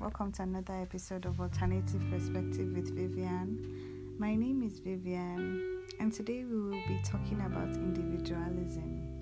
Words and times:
Welcome 0.00 0.32
to 0.32 0.42
another 0.42 0.74
episode 0.74 1.24
of 1.26 1.40
Alternative 1.40 2.02
Perspective 2.10 2.74
with 2.74 2.92
Vivian. 2.94 4.16
My 4.18 4.34
name 4.34 4.62
is 4.62 4.80
Vivian, 4.80 5.84
and 6.00 6.12
today 6.12 6.44
we 6.44 6.60
will 6.60 6.82
be 6.88 7.00
talking 7.04 7.40
about 7.40 7.68
individualism. 7.74 9.20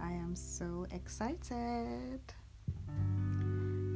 I 0.00 0.12
am 0.12 0.36
so 0.36 0.86
excited. 0.92 2.20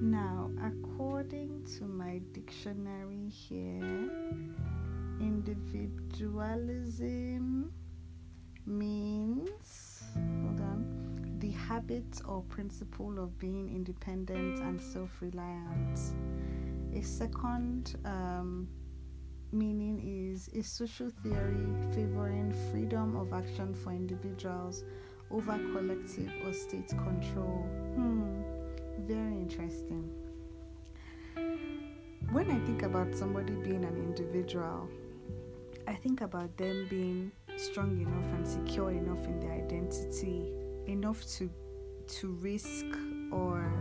Now, 0.01 0.51
according 0.65 1.66
to 1.79 1.84
my 1.84 2.23
dictionary 2.33 3.28
here, 3.28 4.11
individualism 5.20 7.73
means 8.64 10.03
habit 11.69 12.20
or 12.27 12.43
principle 12.43 13.19
of 13.19 13.38
being 13.38 13.69
independent 13.75 14.59
and 14.61 14.80
self 14.80 15.11
reliant. 15.20 16.01
A 16.95 17.03
second 17.03 17.97
um, 18.05 18.69
meaning 19.53 20.00
is 20.05 20.48
a 20.48 20.62
social 20.62 21.11
theory 21.22 21.67
favoring 21.92 22.53
freedom 22.70 23.17
of 23.17 23.33
action 23.33 23.75
for 23.75 23.91
individuals 23.91 24.84
over 25.31 25.59
collective 25.72 26.31
or 26.44 26.53
state 26.53 26.89
control. 26.89 27.67
Hmm, 27.94 28.42
very 29.06 29.34
interesting. 29.34 30.09
When 32.31 32.50
I 32.50 32.64
think 32.67 32.83
about 32.83 33.14
somebody 33.14 33.55
being 33.55 33.84
an 33.84 33.97
individual, 33.97 34.89
I 35.87 35.94
think 35.94 36.20
about 36.20 36.56
them 36.56 36.87
being 36.89 37.33
strong 37.56 38.00
enough 38.00 38.27
and 38.34 38.47
secure 38.47 38.91
enough 38.91 39.25
in 39.27 39.41
their 39.41 39.53
identity 39.53 40.53
enough 40.87 41.27
to 41.37 41.51
to 42.06 42.33
risk 42.41 42.87
or 43.33 43.73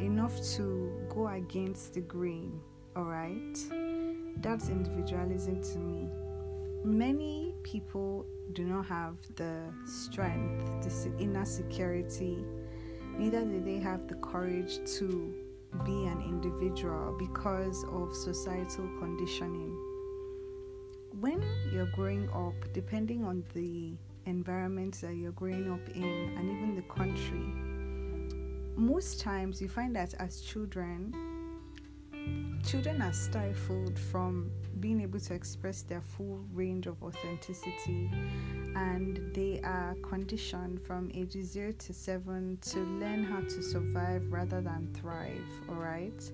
enough 0.00 0.36
to 0.56 0.92
go 1.08 1.28
against 1.28 1.94
the 1.94 2.00
grain 2.00 2.60
all 2.96 3.04
right? 3.04 3.58
That's 4.38 4.70
individualism 4.70 5.62
to 5.62 5.78
me. 5.78 6.08
Many 6.82 7.54
people 7.62 8.24
do 8.52 8.64
not 8.64 8.86
have 8.86 9.16
the 9.34 9.60
strength 9.84 10.64
the 10.82 11.12
inner 11.18 11.44
security 11.44 12.44
neither 13.18 13.44
do 13.44 13.60
they 13.60 13.78
have 13.78 14.06
the 14.06 14.14
courage 14.16 14.78
to 14.86 15.34
be 15.84 16.04
an 16.06 16.22
individual 16.22 17.14
because 17.18 17.84
of 17.90 18.14
societal 18.14 18.88
conditioning. 19.00 19.76
When 21.18 21.42
you're 21.72 21.90
growing 21.94 22.28
up 22.30 22.54
depending 22.72 23.24
on 23.24 23.44
the 23.52 23.94
environment 24.26 25.00
that 25.00 25.14
you're 25.14 25.32
growing 25.32 25.72
up 25.72 25.88
in 25.94 26.34
and 26.36 26.50
even 26.50 26.76
the 26.76 26.82
country, 26.82 27.46
most 28.76 29.20
times 29.20 29.60
you 29.62 29.68
find 29.68 29.96
that 29.96 30.14
as 30.18 30.40
children, 30.40 31.14
children 32.64 33.00
are 33.00 33.12
stifled 33.12 33.98
from 33.98 34.50
being 34.80 35.00
able 35.00 35.20
to 35.20 35.34
express 35.34 35.82
their 35.82 36.00
full 36.00 36.44
range 36.52 36.86
of 36.86 37.02
authenticity 37.02 38.10
and 38.74 39.32
they 39.34 39.60
are 39.64 39.96
conditioned 40.02 40.80
from 40.82 41.10
ages 41.14 41.50
0 41.50 41.72
to 41.78 41.94
7 41.94 42.58
to 42.60 42.80
learn 42.80 43.24
how 43.24 43.40
to 43.40 43.62
survive 43.62 44.22
rather 44.30 44.60
than 44.60 44.88
thrive 44.92 45.48
all 45.68 45.76
right 45.76 46.30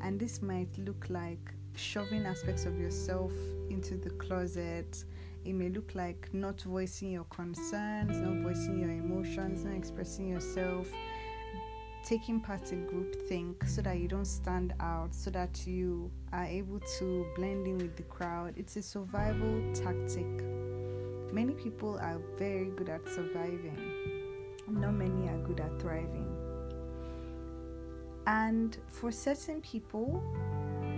and 0.00 0.18
this 0.18 0.40
might 0.40 0.70
look 0.78 1.06
like 1.10 1.52
shoving 1.74 2.24
aspects 2.26 2.64
of 2.64 2.78
yourself 2.78 3.32
into 3.68 3.96
the 3.96 4.10
closet 4.10 5.04
it 5.44 5.54
may 5.54 5.68
look 5.68 5.94
like 5.94 6.28
not 6.32 6.60
voicing 6.62 7.12
your 7.12 7.24
concerns, 7.24 8.18
not 8.18 8.42
voicing 8.42 8.80
your 8.80 8.90
emotions, 8.90 9.64
not 9.64 9.74
expressing 9.74 10.28
yourself, 10.28 10.88
taking 12.04 12.40
part 12.40 12.72
in 12.72 12.86
group 12.86 13.14
think 13.28 13.64
so 13.64 13.82
that 13.82 13.98
you 13.98 14.08
don't 14.08 14.24
stand 14.24 14.74
out, 14.80 15.14
so 15.14 15.30
that 15.30 15.66
you 15.66 16.10
are 16.32 16.44
able 16.44 16.80
to 16.98 17.26
blend 17.36 17.66
in 17.66 17.78
with 17.78 17.96
the 17.96 18.02
crowd. 18.04 18.54
It's 18.56 18.76
a 18.76 18.82
survival 18.82 19.62
tactic. 19.74 20.26
Many 21.32 21.54
people 21.54 21.98
are 21.98 22.20
very 22.36 22.70
good 22.76 22.88
at 22.88 23.08
surviving, 23.08 23.78
not 24.68 24.94
many 24.94 25.28
are 25.28 25.38
good 25.38 25.60
at 25.60 25.80
thriving. 25.80 26.28
And 28.26 28.76
for 28.86 29.10
certain 29.10 29.60
people, 29.62 30.22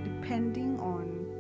depending 0.05 0.79
on 0.81 1.34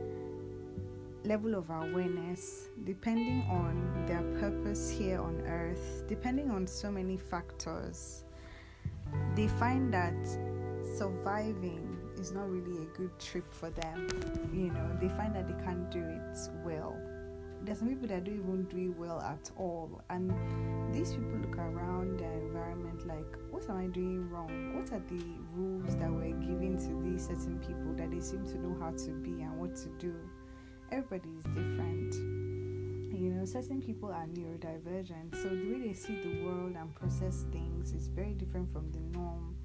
level 1.25 1.55
of 1.55 1.71
awareness, 1.71 2.69
depending 2.85 3.43
on 3.51 4.05
their 4.07 4.23
purpose 4.41 4.91
here 4.91 5.21
on 5.21 5.41
earth, 5.47 6.05
depending 6.07 6.51
on 6.51 6.67
so 6.67 6.91
many 6.91 7.17
factors, 7.17 8.25
they 9.34 9.49
find 9.49 9.93
that 9.93 10.15
surviving 10.97 11.97
is 12.19 12.33
not 12.33 12.49
really 12.51 12.83
a 12.83 12.87
good 12.97 13.19
trip 13.19 13.51
for 13.53 13.71
them. 13.71 14.09
You 14.53 14.71
know, 14.71 14.97
they 15.01 15.09
find 15.09 15.34
that 15.34 15.49
they 15.49 15.65
can't 15.65 15.91
do 15.91 16.01
it 16.01 16.39
well. 16.65 16.97
There's 17.63 17.79
some 17.79 17.89
people 17.89 18.09
that 18.09 18.25
don't 18.25 18.34
even 18.34 18.65
do 18.65 18.91
it 18.91 18.99
well 18.99 19.21
at 19.21 19.51
all, 19.57 20.03
and 20.11 20.31
these 20.95 21.13
people 21.13 21.39
look 21.39 21.57
around 21.57 22.21
their 22.21 22.33
environment 22.33 23.07
like, 23.07 23.39
What 23.51 23.69
am 23.71 23.79
I 23.79 23.87
doing 23.87 24.29
wrong? 24.29 24.77
What 24.77 24.93
are 24.93 25.03
the 25.09 25.25
rules 25.55 25.97
that 25.97 26.11
we're 26.11 26.37
giving 26.37 26.77
to 26.77 27.11
these 27.11 27.27
certain 27.27 27.59
people 27.61 27.95
that 27.97 28.11
they 28.11 28.21
seem 28.21 28.45
to 28.49 28.59
know 28.59 28.77
how 28.79 28.91
to 28.91 29.11
be 29.13 29.41
and 29.41 29.59
what 29.59 29.75
to 29.77 29.89
do? 29.99 30.15
Everybody 30.94 31.31
is 31.31 31.44
different. 31.47 32.15
You 33.12 33.31
know, 33.31 33.44
certain 33.44 33.82
people 33.82 34.10
are 34.10 34.27
neurodivergent, 34.27 35.34
so 35.34 35.49
the 35.49 35.72
way 35.72 35.88
they 35.88 35.93
see 35.93 36.21
the 36.21 36.44
world 36.44 36.77
and 36.78 36.94
process 36.94 37.47
things 37.50 37.93
is 37.93 38.06
very 38.06 38.34
different 38.34 38.72
from 38.72 38.93
the 38.93 39.00
norm. 39.19 39.56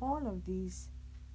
All 0.00 0.26
of 0.26 0.44
these 0.44 0.88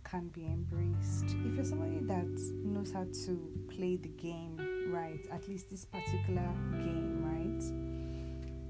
can 0.03 0.27
be 0.27 0.45
embraced. 0.45 1.23
If 1.45 1.55
you're 1.55 1.63
somebody 1.63 1.99
that 2.01 2.27
knows 2.65 2.91
how 2.91 3.05
to 3.25 3.49
play 3.69 3.95
the 3.95 4.09
game 4.09 4.89
right, 4.91 5.25
at 5.31 5.47
least 5.47 5.69
this 5.69 5.85
particular 5.85 6.49
game, 6.71 7.23
right? 7.23 7.63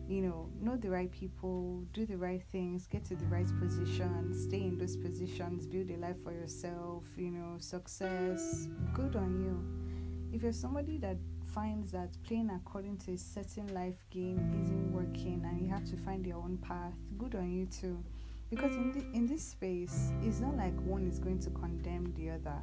You 0.08 0.22
know, 0.22 0.50
know 0.62 0.78
the 0.78 0.92
right 0.92 1.12
people, 1.12 1.84
do 1.94 2.06
the 2.06 2.18
right 2.18 2.44
things, 2.52 2.86
get 2.86 3.06
to 3.06 3.16
the 3.16 3.26
right 3.26 3.50
positions, 3.60 4.44
stay 4.44 4.62
in 4.62 4.78
those 4.78 4.98
positions, 4.98 5.66
build 5.66 5.90
a 5.90 5.98
life 5.98 6.22
for 6.24 6.32
yourself, 6.32 7.06
you 7.18 7.32
know, 7.32 7.56
success, 7.58 8.68
good 8.94 9.16
on 9.16 9.42
you 9.42 9.88
if 10.34 10.44
you're 10.44 10.52
somebody 10.52 10.98
that 10.98 11.18
finds 11.54 11.92
that 11.92 12.10
playing 12.24 12.50
according 12.50 12.98
to 12.98 13.14
a 13.14 13.18
certain 13.18 13.74
life 13.74 14.06
game 14.10 14.38
isn't 14.64 14.92
working 14.92 15.42
and 15.46 15.62
you 15.62 15.70
have 15.70 15.86
to 15.86 15.98
find 15.98 16.26
your 16.26 16.38
own 16.38 16.58
path, 16.58 16.94
good 17.18 17.36
on 17.36 17.52
you 17.52 17.66
too. 17.66 18.04
Because 18.50 18.76
in, 18.76 18.92
the, 18.92 19.00
in 19.16 19.28
this 19.28 19.44
space, 19.44 20.12
it's 20.22 20.40
not 20.40 20.56
like 20.56 20.74
one 20.82 21.08
is 21.08 21.20
going 21.20 21.40
to 21.40 21.50
condemn 21.50 22.14
the 22.16 22.30
other. 22.30 22.62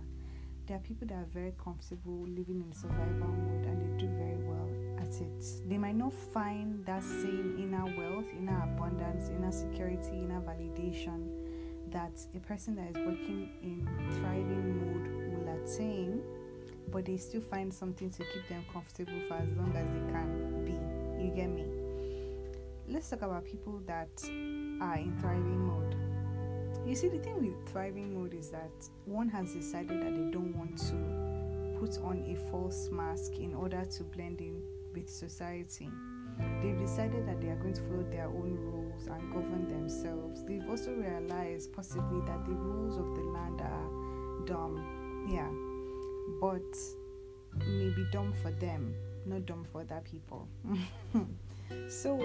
There 0.67 0.77
are 0.77 0.81
people 0.81 1.07
that 1.09 1.15
are 1.15 1.29
very 1.33 1.53
comfortable 1.63 2.25
living 2.27 2.63
in 2.65 2.73
survival 2.73 3.29
mode 3.29 3.67
and 3.67 3.81
they 3.83 4.07
do 4.07 4.11
very 4.13 4.39
well 4.39 4.69
at 4.99 5.21
it. 5.21 5.69
They 5.69 5.77
might 5.77 5.97
not 5.97 6.13
find 6.13 6.85
that 6.87 7.03
same 7.03 7.57
inner 7.59 7.85
wealth, 7.85 8.27
inner 8.39 8.63
abundance, 8.63 9.29
inner 9.29 9.53
security, 9.53 10.21
inner 10.23 10.41
validation 10.41 11.29
that 11.91 12.19
a 12.35 12.41
person 12.41 12.75
that 12.77 12.91
is 12.91 12.97
working 13.07 13.51
in 13.63 13.87
thriving 14.13 14.79
mode 14.81 15.47
will 15.47 15.63
attain 15.63 16.23
but 16.91 17.05
they 17.05 17.17
still 17.17 17.41
find 17.41 17.73
something 17.73 18.11
to 18.11 18.19
keep 18.19 18.49
them 18.49 18.65
comfortable 18.73 19.21
for 19.29 19.35
as 19.35 19.49
long 19.57 19.73
as 19.77 19.87
they 19.87 20.13
can 20.13 20.65
be. 20.65 21.25
You 21.25 21.31
get 21.35 21.49
me? 21.49 21.67
Let's 22.87 23.09
talk 23.09 23.23
about 23.23 23.45
people 23.45 23.81
that 23.87 24.11
are 24.81 24.97
in 24.97 25.17
thriving 25.21 25.67
mode. 25.67 25.97
You 26.87 26.95
see, 26.95 27.09
the 27.09 27.19
thing 27.19 27.41
with 27.41 27.73
thriving 27.73 28.15
mode 28.15 28.35
is 28.35 28.51
that 28.51 28.71
one 29.07 29.29
has 29.31 29.55
decided 29.55 30.03
that 30.03 30.15
they 30.15 30.31
don't 30.31 30.55
want 30.55 30.77
to 30.89 31.81
put 31.81 31.99
on 32.05 32.25
a 32.29 32.51
false 32.51 32.91
mask 32.93 33.37
in 33.39 33.55
order 33.55 33.85
to 33.85 34.05
blend 34.05 34.41
in 34.41 34.63
with 34.95 35.09
society. 35.09 35.89
They've 36.63 36.79
decided 36.79 37.27
that 37.27 37.41
they 37.41 37.49
are 37.49 37.57
going 37.57 37.75
to 37.75 37.83
follow 37.83 38.03
their 38.11 38.27
own 38.27 38.57
rules 38.61 39.07
and 39.07 39.33
govern 39.33 39.69
themselves. 39.69 40.45
They've 40.45 40.69
also 40.69 40.93
realized 40.93 41.73
possibly 41.73 42.21
that 42.27 42.45
the 42.45 42.53
rules 42.53 42.97
of 42.97 43.15
the 43.15 43.23
land 43.23 43.61
are 43.61 44.45
dumb. 44.47 45.27
Yeah, 45.31 45.49
but 46.45 46.77
may 47.67 47.89
be 47.89 48.05
dumb 48.13 48.31
for 48.43 48.51
them, 48.51 48.95
not 49.25 49.47
dumb 49.47 49.65
for 49.73 49.81
other 49.81 50.03
people. 50.05 50.47
so 51.89 52.19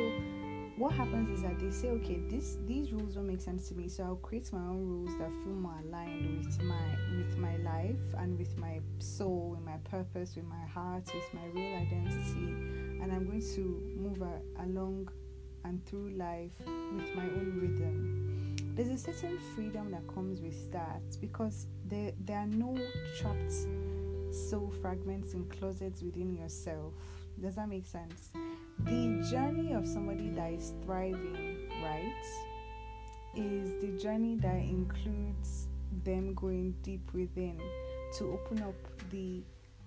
what 0.78 0.92
happens 0.92 1.30
is 1.30 1.42
that 1.44 1.58
they 1.58 1.72
say, 1.72 1.88
okay, 1.88 2.20
this 2.30 2.58
these 2.68 2.92
rules 2.92 3.16
don't 3.16 3.28
make 3.28 3.40
sense 3.40 3.70
to 3.70 3.76
me, 3.76 3.88
so 3.88 4.04
I'll 4.04 4.18
create 4.18 4.52
my 4.52 4.60
own 4.60 4.86
rules 4.86 5.18
that 5.20 5.32
feel 5.42 5.54
more 5.54 5.80
aligned 5.86 6.46
with 6.46 6.62
my 6.64 6.86
with 7.16 7.38
my 7.38 7.56
life 7.58 8.04
and 8.18 8.38
with 8.38 8.58
my 8.58 8.82
soul, 9.00 9.56
with 9.56 9.66
my 9.66 9.78
purpose, 9.90 10.36
with 10.36 10.46
my 10.46 10.66
heart, 10.66 11.06
with 11.14 11.34
my 11.34 11.46
real 11.54 11.78
identity, 11.78 12.50
and 13.02 13.14
I'm 13.14 13.26
going 13.26 13.46
to 13.56 13.62
move 13.96 14.22
a, 14.22 14.64
along 14.66 15.08
and 15.64 15.86
through 15.86 16.10
life 16.18 16.60
with 16.94 17.16
my 17.16 17.24
own 17.24 17.58
rhythm. 17.62 18.56
There's 18.76 18.90
a 18.90 18.98
certain 18.98 19.40
freedom 19.56 19.92
that 19.92 20.06
comes 20.14 20.42
with 20.42 20.72
that 20.74 21.04
because 21.22 21.68
there 21.86 22.12
there 22.26 22.40
are 22.40 22.48
no 22.48 22.78
trapped 23.18 23.54
soul 24.32 24.72
fragments 24.82 25.34
in 25.34 25.46
closets 25.46 26.02
within 26.02 26.36
yourself. 26.36 26.94
Does 27.42 27.56
that 27.56 27.70
make 27.70 27.86
sense? 27.86 28.30
The 28.86 29.28
journey 29.30 29.74
of 29.74 29.88
somebody 29.88 30.30
that 30.30 30.52
is 30.52 30.74
thriving, 30.84 31.70
right, 31.84 32.24
is 33.36 33.82
the 33.82 33.98
journey 34.02 34.36
that 34.38 34.58
includes 34.58 35.68
them 36.04 36.34
going 36.34 36.76
deep 36.82 37.14
within 37.14 37.60
to 38.18 38.32
open 38.32 38.62
up 38.64 38.76
the 39.12 39.42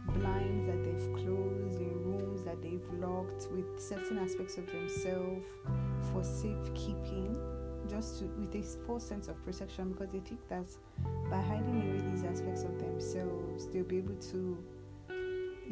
blinds 0.09 0.67
that 0.67 0.83
they've 0.85 1.13
closed 1.15 1.81
in 1.81 2.03
rooms 2.05 2.43
that 2.45 2.61
they've 2.63 2.87
locked 2.99 3.49
with 3.53 3.81
certain 3.81 4.19
aspects 4.19 4.59
of 4.59 4.67
themselves 4.67 5.45
for 6.13 6.25
safekeeping 6.25 7.37
just 7.93 8.19
to 8.19 8.25
with 8.25 8.55
a 8.55 8.63
false 8.87 9.07
sense 9.07 9.29
of 9.29 9.43
protection 9.45 9.93
because 9.93 10.09
they 10.11 10.21
think 10.21 10.41
that 10.49 10.67
by 11.31 11.41
hiding 11.41 11.83
away 11.83 12.11
these 12.11 12.25
aspects 12.25 12.63
of 12.63 12.79
themselves 12.79 13.69
they'll 13.69 13.85
be 13.85 13.99
able 13.99 14.15
to 14.15 14.57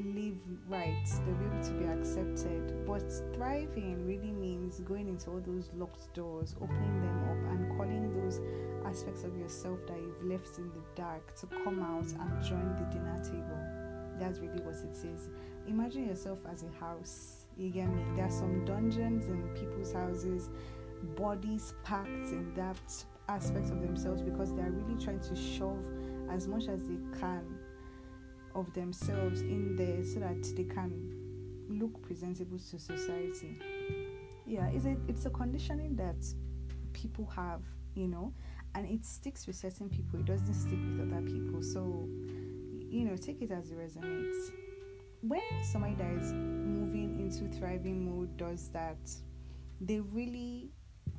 live 0.05 0.37
right 0.69 1.05
they'll 1.25 1.35
be 1.37 1.45
able 1.47 1.65
to 1.65 1.73
be 1.73 1.85
accepted. 1.87 2.87
But 2.87 3.11
thriving 3.35 4.07
really 4.07 4.33
means 4.33 4.81
going 4.81 5.09
into 5.09 5.31
all 5.31 5.43
those 5.45 5.71
locked 5.75 6.13
doors 6.15 6.55
opening 6.61 7.01
them 7.01 7.19
up 7.25 7.53
and 7.53 7.77
calling 7.77 8.13
those 8.23 8.41
aspects 8.87 9.25
of 9.25 9.37
yourself 9.37 9.79
that 9.87 9.97
you've 9.97 10.25
left 10.25 10.59
in 10.59 10.69
the 10.71 10.83
dark 10.95 11.35
to 11.41 11.47
come 11.65 11.83
out 11.83 12.07
and 12.07 12.45
join 12.45 12.77
the 12.77 12.85
dinner 12.93 13.21
table. 13.23 13.81
That's 14.19 14.39
really 14.39 14.61
what 14.63 14.75
it 14.75 14.97
is. 15.07 15.29
Imagine 15.67 16.09
yourself 16.09 16.39
as 16.51 16.63
a 16.65 16.85
house. 16.85 17.47
You 17.57 17.71
get 17.71 17.89
me? 17.89 18.03
There 18.17 18.27
are 18.27 18.31
some 18.31 18.65
dungeons 18.65 19.27
in 19.27 19.43
people's 19.55 19.93
houses 19.93 20.51
bodies 21.17 21.75
packed 21.85 22.09
in 22.09 22.53
that 22.55 23.05
aspect 23.29 23.71
of 23.71 23.81
themselves 23.81 24.23
because 24.23 24.55
they 24.55 24.63
are 24.63 24.71
really 24.71 25.01
trying 25.03 25.21
to 25.21 25.37
shove 25.37 25.83
as 26.31 26.49
much 26.49 26.69
as 26.69 26.87
they 26.87 26.99
can 27.19 27.45
of 28.55 28.73
themselves 28.75 29.43
in 29.43 29.77
there 29.77 30.05
so 30.05 30.21
that 30.21 30.43
they 30.57 30.65
can 30.65 31.21
look 31.69 32.03
presentable 32.03 32.59
to 32.59 32.79
society. 32.79 33.59
Yeah, 34.47 34.67
it's 34.69 34.85
a 34.85 34.97
it's 35.09 35.27
a 35.27 35.31
conditioning 35.31 35.95
that 35.97 36.17
people 36.93 37.27
have, 37.37 37.63
you 37.95 38.09
know, 38.09 38.35
and 38.75 38.89
it 38.89 39.05
sticks 39.05 39.47
with 39.47 39.57
certain 39.57 39.89
people. 39.89 40.19
It 40.19 40.27
doesn't 40.27 40.55
stick 40.55 40.79
with 40.79 41.13
other 41.13 41.23
people. 41.23 41.63
So, 41.63 42.09
you 42.89 43.05
know, 43.05 43.17
take 43.17 43.43
it 43.43 43.51
as 43.53 43.71
it 43.71 43.79
resonates. 43.79 44.51
When 45.23 45.41
somebody 45.63 45.95
that 45.97 46.13
is 46.13 46.33
moving 46.33 47.21
into 47.21 47.47
thriving 47.59 48.11
mode 48.11 48.37
does 48.37 48.71
that, 48.71 48.99
they 49.81 50.01
really 50.01 50.71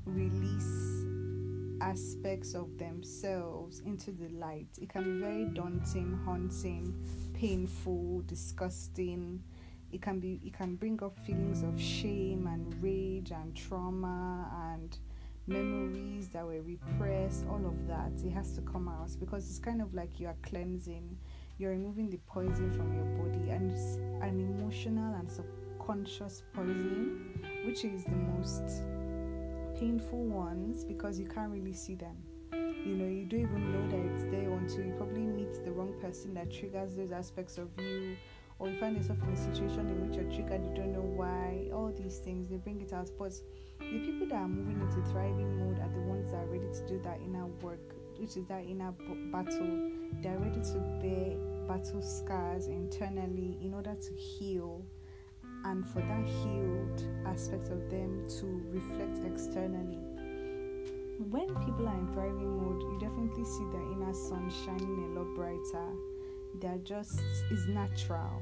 release 0.05 1.05
aspects 1.81 2.53
of 2.53 2.77
themselves 2.77 3.79
into 3.85 4.11
the 4.11 4.29
light. 4.29 4.67
It 4.79 4.89
can 4.89 5.03
be 5.03 5.25
very 5.25 5.45
daunting, 5.45 6.17
haunting, 6.25 6.93
painful, 7.33 8.23
disgusting. 8.27 9.41
It 9.91 10.01
can 10.01 10.19
be 10.19 10.39
it 10.45 10.53
can 10.53 10.75
bring 10.75 11.03
up 11.03 11.17
feelings 11.19 11.63
of 11.63 11.79
shame 11.79 12.47
and 12.47 12.81
rage 12.81 13.31
and 13.31 13.55
trauma 13.55 14.49
and 14.73 14.97
memories 15.47 16.29
that 16.29 16.45
were 16.45 16.61
repressed, 16.61 17.45
all 17.49 17.65
of 17.65 17.87
that. 17.87 18.11
It 18.25 18.31
has 18.31 18.53
to 18.53 18.61
come 18.61 18.87
out 18.87 19.09
because 19.19 19.49
it's 19.49 19.59
kind 19.59 19.81
of 19.81 19.93
like 19.93 20.19
you 20.19 20.27
are 20.27 20.37
cleansing, 20.43 21.17
you're 21.57 21.71
removing 21.71 22.09
the 22.09 22.19
poison 22.27 22.71
from 22.71 22.93
your 22.93 23.05
body 23.17 23.49
and 23.49 23.71
it's 23.71 23.95
an 24.21 24.39
emotional 24.39 25.15
and 25.15 25.29
subconscious 25.29 26.43
poison, 26.53 27.41
which 27.65 27.83
is 27.83 28.03
the 28.05 28.11
most 28.11 28.83
painful 29.81 30.23
ones 30.25 30.83
because 30.83 31.19
you 31.19 31.25
can't 31.25 31.51
really 31.51 31.73
see 31.73 31.95
them. 31.95 32.15
You 32.53 32.93
know, 32.93 33.07
you 33.07 33.25
don't 33.25 33.41
even 33.41 33.71
know 33.73 33.89
that 33.89 34.13
it's 34.13 34.25
there 34.25 34.51
until 34.53 34.85
you 34.85 34.93
probably 34.95 35.21
meet 35.21 35.65
the 35.65 35.71
wrong 35.71 35.99
person 35.99 36.35
that 36.35 36.51
triggers 36.51 36.95
those 36.95 37.11
aspects 37.11 37.57
of 37.57 37.69
you, 37.79 38.15
or 38.59 38.69
you 38.69 38.79
find 38.79 38.95
yourself 38.95 39.17
in 39.23 39.33
a 39.33 39.35
situation 39.35 39.89
in 39.89 40.07
which 40.07 40.15
you're 40.17 40.31
triggered, 40.31 40.63
you 40.63 40.75
don't 40.75 40.93
know 40.93 41.01
why. 41.01 41.67
All 41.73 41.91
these 41.97 42.19
things 42.19 42.47
they 42.47 42.57
bring 42.57 42.79
it 42.81 42.93
out. 42.93 43.09
But 43.17 43.33
the 43.79 43.99
people 44.05 44.27
that 44.27 44.35
are 44.35 44.47
moving 44.47 44.79
into 44.81 45.01
thriving 45.09 45.57
mode 45.57 45.79
are 45.79 45.89
the 45.89 46.01
ones 46.01 46.29
that 46.29 46.37
are 46.37 46.45
ready 46.45 46.69
to 46.71 46.87
do 46.87 47.01
that 47.03 47.19
inner 47.25 47.47
work, 47.63 47.95
which 48.17 48.37
is 48.37 48.45
that 48.49 48.63
inner 48.63 48.91
battle. 49.31 49.89
They're 50.21 50.37
ready 50.37 50.61
to 50.61 50.79
bear 51.01 51.37
battle 51.67 52.03
scars 52.03 52.67
internally 52.67 53.57
in 53.63 53.73
order 53.73 53.95
to 53.95 54.13
heal 54.13 54.85
and 55.65 55.87
for 55.87 55.99
that 55.99 56.25
healed 56.25 57.03
aspect 57.25 57.69
of 57.69 57.89
them 57.89 58.27
to 58.39 58.63
reflect 58.71 59.19
externally. 59.25 59.99
When 61.29 61.47
people 61.65 61.87
are 61.87 61.97
in 61.97 62.07
thriving 62.13 62.57
mode, 62.57 62.81
you 62.81 62.97
definitely 62.99 63.45
see 63.45 63.65
their 63.71 63.91
inner 63.91 64.13
sun 64.13 64.51
shining 64.65 65.15
a 65.15 65.19
lot 65.19 65.35
brighter. 65.35 65.87
They're 66.59 66.79
just 66.83 67.21
is 67.51 67.67
natural 67.67 68.41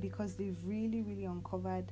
because 0.00 0.34
they've 0.34 0.56
really, 0.64 1.02
really 1.02 1.24
uncovered 1.24 1.90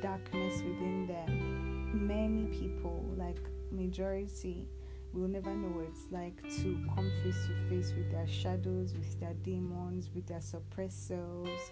darkness 0.00 0.62
within 0.62 1.06
them. 1.06 2.06
Many 2.06 2.46
people, 2.46 3.04
like 3.16 3.38
majority, 3.70 4.66
will 5.12 5.28
never 5.28 5.54
know 5.54 5.68
what 5.68 5.86
it's 5.86 6.10
like 6.10 6.42
to 6.62 6.78
come 6.94 7.10
face 7.22 7.46
to 7.46 7.68
face 7.68 7.92
with 7.96 8.10
their 8.10 8.26
shadows, 8.26 8.92
with 8.94 9.20
their 9.20 9.34
demons, 9.42 10.10
with 10.14 10.26
their 10.26 10.40
suppressed 10.40 11.08
selves 11.08 11.70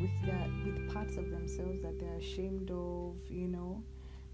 with 0.00 0.10
their 0.24 0.50
with 0.64 0.92
parts 0.92 1.16
of 1.16 1.30
themselves 1.30 1.82
that 1.82 1.98
they're 1.98 2.16
ashamed 2.18 2.70
of, 2.70 3.16
you 3.30 3.48
know, 3.48 3.82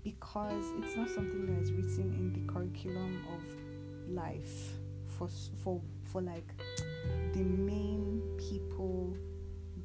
because 0.02 0.64
it's 0.78 0.96
not 0.96 1.08
something 1.08 1.46
that 1.46 1.62
is 1.62 1.72
written 1.72 2.12
in 2.14 2.32
the 2.32 2.52
curriculum 2.52 3.24
of 3.34 4.12
life 4.12 4.72
for 5.06 5.28
for 5.62 5.80
for 6.04 6.22
like 6.22 6.48
the 7.32 7.42
main 7.42 8.22
people 8.38 9.14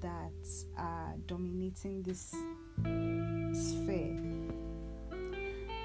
that 0.01 0.47
are 0.77 1.13
dominating 1.25 2.01
this 2.03 2.35
sphere. 3.53 4.18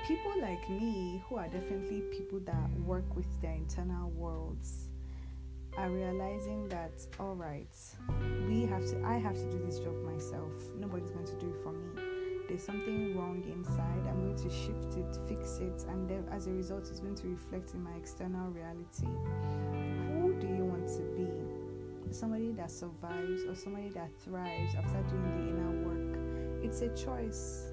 People 0.06 0.32
like 0.40 0.68
me, 0.68 1.22
who 1.28 1.36
are 1.36 1.46
definitely 1.46 2.02
people 2.10 2.40
that 2.40 2.70
work 2.80 3.04
with 3.14 3.40
their 3.40 3.52
internal 3.52 4.10
worlds, 4.10 4.88
are 5.76 5.90
realizing 5.90 6.68
that 6.68 6.92
all 7.18 7.34
right 7.34 7.74
we 8.46 8.66
have 8.66 8.84
to 8.86 9.02
i 9.04 9.16
have 9.16 9.34
to 9.34 9.50
do 9.50 9.58
this 9.64 9.78
job 9.78 9.94
myself. 10.02 10.52
Nobody's 10.78 11.10
going 11.10 11.26
to 11.26 11.34
do 11.34 11.48
it 11.48 11.62
for 11.62 11.72
me. 11.72 11.88
There's 12.48 12.62
something 12.62 13.16
wrong 13.16 13.42
inside. 13.50 14.02
I'm 14.08 14.20
going 14.20 14.36
to 14.36 14.50
shift 14.50 14.96
it 14.96 15.18
fix 15.26 15.58
it 15.58 15.84
and 15.88 16.08
then 16.08 16.26
as 16.30 16.46
a 16.46 16.50
result 16.50 16.88
it's 16.90 17.00
going 17.00 17.14
to 17.16 17.28
reflect 17.28 17.74
in 17.74 17.82
my 17.82 17.94
external 17.94 18.50
reality. 18.50 19.06
Who 20.20 20.34
do 20.38 20.46
you 20.46 20.64
want 20.64 20.86
to 20.88 21.02
be? 21.16 22.12
Somebody 22.12 22.52
that 22.52 22.70
survives 22.70 23.44
or 23.44 23.54
somebody 23.54 23.88
that 23.90 24.10
thrives 24.22 24.74
after 24.74 25.02
doing 25.08 25.32
the 25.38 25.48
inner 25.48 25.72
work. 25.88 26.64
It's 26.64 26.82
a 26.82 26.94
choice. 26.94 27.72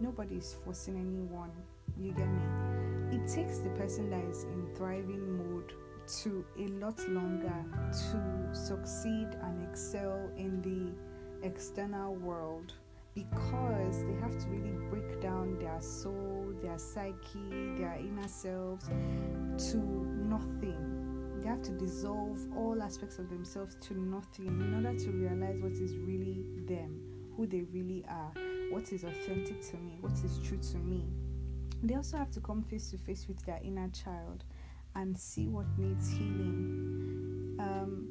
Nobody's 0.00 0.56
forcing 0.64 0.96
anyone. 0.96 1.52
You 1.96 2.12
get 2.12 2.28
me? 2.28 3.16
It 3.16 3.28
takes 3.28 3.58
the 3.58 3.70
person 3.70 4.10
that 4.10 4.24
is 4.24 4.42
in 4.44 4.66
thriving 4.74 5.38
mode 5.38 5.72
to 6.06 6.44
a 6.58 6.68
lot 6.84 6.98
longer 7.08 7.64
to 7.90 8.48
succeed 8.52 9.28
and 9.42 9.62
excel 9.68 10.30
in 10.36 10.60
the 10.62 11.46
external 11.46 12.14
world 12.14 12.72
because 13.14 14.04
they 14.04 14.14
have 14.20 14.36
to 14.38 14.48
really 14.48 14.76
break 14.90 15.20
down 15.20 15.58
their 15.58 15.80
soul, 15.80 16.52
their 16.62 16.78
psyche, 16.78 17.74
their 17.78 17.96
inner 17.98 18.28
selves 18.28 18.88
to 19.70 19.78
nothing. 20.28 21.40
They 21.40 21.48
have 21.48 21.62
to 21.62 21.72
dissolve 21.72 22.38
all 22.56 22.82
aspects 22.82 23.18
of 23.18 23.30
themselves 23.30 23.76
to 23.82 23.94
nothing 23.94 24.48
in 24.48 24.74
order 24.74 24.98
to 24.98 25.10
realize 25.10 25.60
what 25.60 25.72
is 25.72 25.96
really 25.96 26.44
them, 26.66 27.00
who 27.36 27.46
they 27.46 27.62
really 27.72 28.04
are, 28.08 28.32
what 28.70 28.92
is 28.92 29.04
authentic 29.04 29.60
to 29.70 29.76
me, 29.78 29.96
what 30.00 30.12
is 30.12 30.38
true 30.46 30.58
to 30.72 30.78
me. 30.78 31.04
They 31.82 31.94
also 31.94 32.16
have 32.18 32.30
to 32.32 32.40
come 32.40 32.62
face 32.62 32.90
to 32.90 32.98
face 32.98 33.26
with 33.28 33.44
their 33.46 33.60
inner 33.62 33.88
child 33.88 34.44
and 34.96 35.16
see 35.16 35.46
what 35.46 35.66
needs 35.78 36.10
healing. 36.10 37.56
Um, 37.60 38.08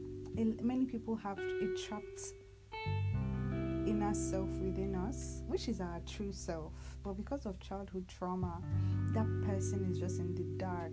many 0.61 0.85
people 0.85 1.15
have 1.15 1.39
a 1.39 1.75
trapped 1.75 2.21
inner 3.87 4.13
self 4.13 4.49
within 4.59 4.95
us, 4.95 5.41
which 5.47 5.67
is 5.67 5.81
our 5.81 5.99
true 6.07 6.31
self, 6.31 6.73
but 7.03 7.13
because 7.13 7.45
of 7.45 7.59
childhood 7.59 8.07
trauma, 8.07 8.61
that 9.13 9.27
person 9.45 9.87
is 9.91 9.99
just 9.99 10.19
in 10.19 10.35
the 10.35 10.43
dark, 10.57 10.91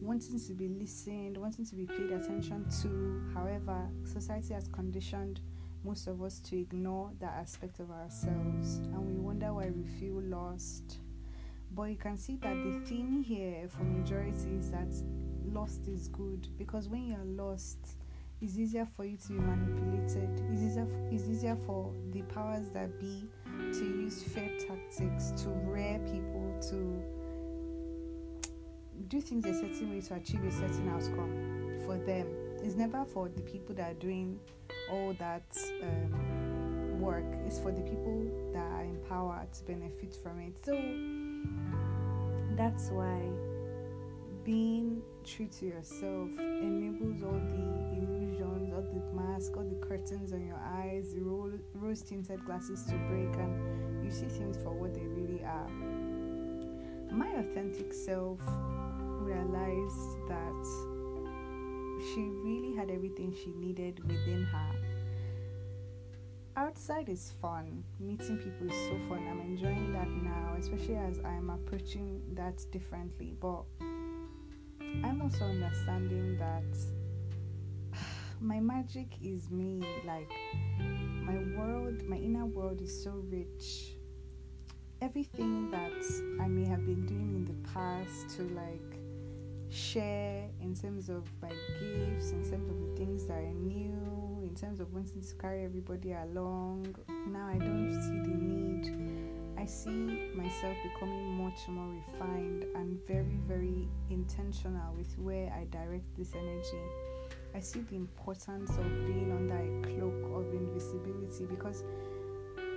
wanting 0.00 0.38
to 0.40 0.52
be 0.52 0.68
listened, 0.68 1.36
wanting 1.36 1.64
to 1.66 1.74
be 1.76 1.86
paid 1.86 2.10
attention 2.10 2.66
to. 2.82 3.22
However, 3.34 3.88
society 4.04 4.54
has 4.54 4.68
conditioned 4.68 5.40
most 5.84 6.06
of 6.06 6.22
us 6.22 6.38
to 6.40 6.58
ignore 6.58 7.10
that 7.20 7.34
aspect 7.38 7.80
of 7.80 7.90
ourselves, 7.90 8.78
and 8.78 9.04
we 9.04 9.14
wonder 9.14 9.52
why 9.52 9.70
we 9.70 9.84
feel 9.84 10.20
lost 10.22 10.98
but 11.74 11.84
you 11.84 11.96
can 11.96 12.16
see 12.16 12.36
that 12.36 12.54
the 12.54 12.80
theme 12.86 13.22
here 13.22 13.68
for 13.68 13.82
majority 13.82 14.56
is 14.58 14.70
that 14.70 14.92
lost 15.52 15.86
is 15.88 16.08
good 16.08 16.48
because 16.58 16.88
when 16.88 17.06
you're 17.06 17.24
lost, 17.24 17.78
it's 18.40 18.58
easier 18.58 18.86
for 18.96 19.04
you 19.04 19.16
to 19.16 19.28
be 19.28 19.38
manipulated. 19.38 20.40
It's 20.50 20.62
easier, 20.62 20.86
it's 21.10 21.28
easier 21.28 21.56
for 21.64 21.92
the 22.10 22.22
powers 22.22 22.68
that 22.70 22.98
be 22.98 23.24
to 23.72 23.84
use 23.84 24.22
fair 24.22 24.50
tactics 24.58 25.32
to 25.42 25.48
rear 25.48 25.98
people 26.00 26.54
to 26.70 27.02
do 29.08 29.20
things 29.20 29.46
a 29.46 29.54
certain 29.54 29.90
way 29.90 30.00
to 30.00 30.14
achieve 30.14 30.44
a 30.44 30.52
certain 30.52 30.88
outcome 30.88 31.80
for 31.86 31.96
them. 31.98 32.26
It's 32.62 32.74
never 32.74 33.04
for 33.04 33.28
the 33.28 33.42
people 33.42 33.74
that 33.76 33.90
are 33.90 33.94
doing 33.94 34.38
all 34.90 35.14
that 35.18 35.56
um, 35.82 37.00
work. 37.00 37.24
It's 37.46 37.58
for 37.58 37.72
the 37.72 37.82
people 37.82 38.50
that 38.52 38.64
are 38.72 38.84
empowered 38.84 39.52
to 39.54 39.64
benefit 39.64 40.16
from 40.22 40.40
it. 40.40 40.64
So 40.64 40.74
that's 42.56 42.90
why 42.90 43.20
being 44.44 45.02
true 45.24 45.48
to 45.58 45.66
yourself 45.66 46.28
enables 46.38 47.22
all 47.22 47.32
the 47.32 47.96
illusions, 47.96 48.72
all 48.72 48.82
the 48.82 49.00
masks, 49.14 49.52
all 49.56 49.64
the 49.64 49.86
curtains 49.86 50.32
on 50.32 50.46
your 50.46 50.58
eyes, 50.58 51.14
the 51.14 51.22
rose 51.74 52.02
tinted 52.02 52.44
glasses 52.44 52.84
to 52.84 52.94
break, 53.08 53.34
and 53.36 54.04
you 54.04 54.10
see 54.10 54.26
things 54.26 54.56
for 54.56 54.72
what 54.72 54.94
they 54.94 55.06
really 55.06 55.42
are. 55.44 55.68
My 57.10 57.28
authentic 57.38 57.92
self 57.92 58.40
realized 59.20 60.28
that 60.28 60.66
she 62.12 62.22
really 62.22 62.74
had 62.74 62.90
everything 62.90 63.32
she 63.32 63.52
needed 63.52 64.00
within 64.08 64.44
her. 64.44 64.81
Outside 66.54 67.08
is 67.08 67.32
fun. 67.40 67.82
Meeting 67.98 68.36
people 68.36 68.70
is 68.70 68.76
so 68.86 68.98
fun. 69.08 69.26
I'm 69.30 69.40
enjoying 69.40 69.90
that 69.94 70.08
now, 70.08 70.54
especially 70.58 70.96
as 70.96 71.18
I'm 71.24 71.48
approaching 71.48 72.20
that 72.34 72.60
differently. 72.70 73.34
But 73.40 73.62
I'm 75.02 75.22
also 75.22 75.44
understanding 75.46 76.36
that 76.36 77.98
my 78.40 78.60
magic 78.60 79.08
is 79.22 79.50
me. 79.50 79.82
Like, 80.06 80.30
my 80.78 81.38
world, 81.56 82.02
my 82.06 82.16
inner 82.16 82.44
world 82.44 82.82
is 82.82 83.02
so 83.02 83.24
rich. 83.30 83.94
Everything 85.00 85.70
that 85.70 86.04
I 86.38 86.48
may 86.48 86.68
have 86.68 86.84
been 86.84 87.06
doing 87.06 87.34
in 87.34 87.44
the 87.46 87.68
past 87.70 88.36
to 88.36 88.42
like 88.42 89.00
share 89.70 90.50
in 90.60 90.74
terms 90.74 91.08
of 91.08 91.26
my 91.40 91.48
gifts, 91.48 92.32
in 92.32 92.44
terms 92.48 92.68
of 92.68 92.78
the 92.78 92.94
things 92.96 93.24
that 93.24 93.38
I 93.38 93.52
knew, 93.54 94.21
in 94.52 94.58
terms 94.58 94.80
of 94.80 94.92
wanting 94.92 95.22
to 95.22 95.34
carry 95.36 95.64
everybody 95.64 96.12
along. 96.12 96.94
Now 97.26 97.48
I 97.48 97.56
don't 97.56 97.90
see 98.02 98.18
the 98.18 98.36
need. 98.36 99.58
I 99.58 99.64
see 99.64 100.30
myself 100.34 100.76
becoming 100.82 101.42
much 101.42 101.58
more 101.68 101.88
refined 101.88 102.66
and 102.74 103.00
very, 103.08 103.40
very 103.48 103.88
intentional 104.10 104.94
with 104.94 105.18
where 105.18 105.50
I 105.50 105.64
direct 105.70 106.04
this 106.18 106.34
energy. 106.34 106.82
I 107.54 107.60
see 107.60 107.80
the 107.80 107.96
importance 107.96 108.70
of 108.72 108.84
being 109.06 109.32
under 109.32 109.56
a 109.56 109.94
cloak 109.94 110.36
of 110.36 110.52
invisibility 110.52 111.46
because 111.46 111.84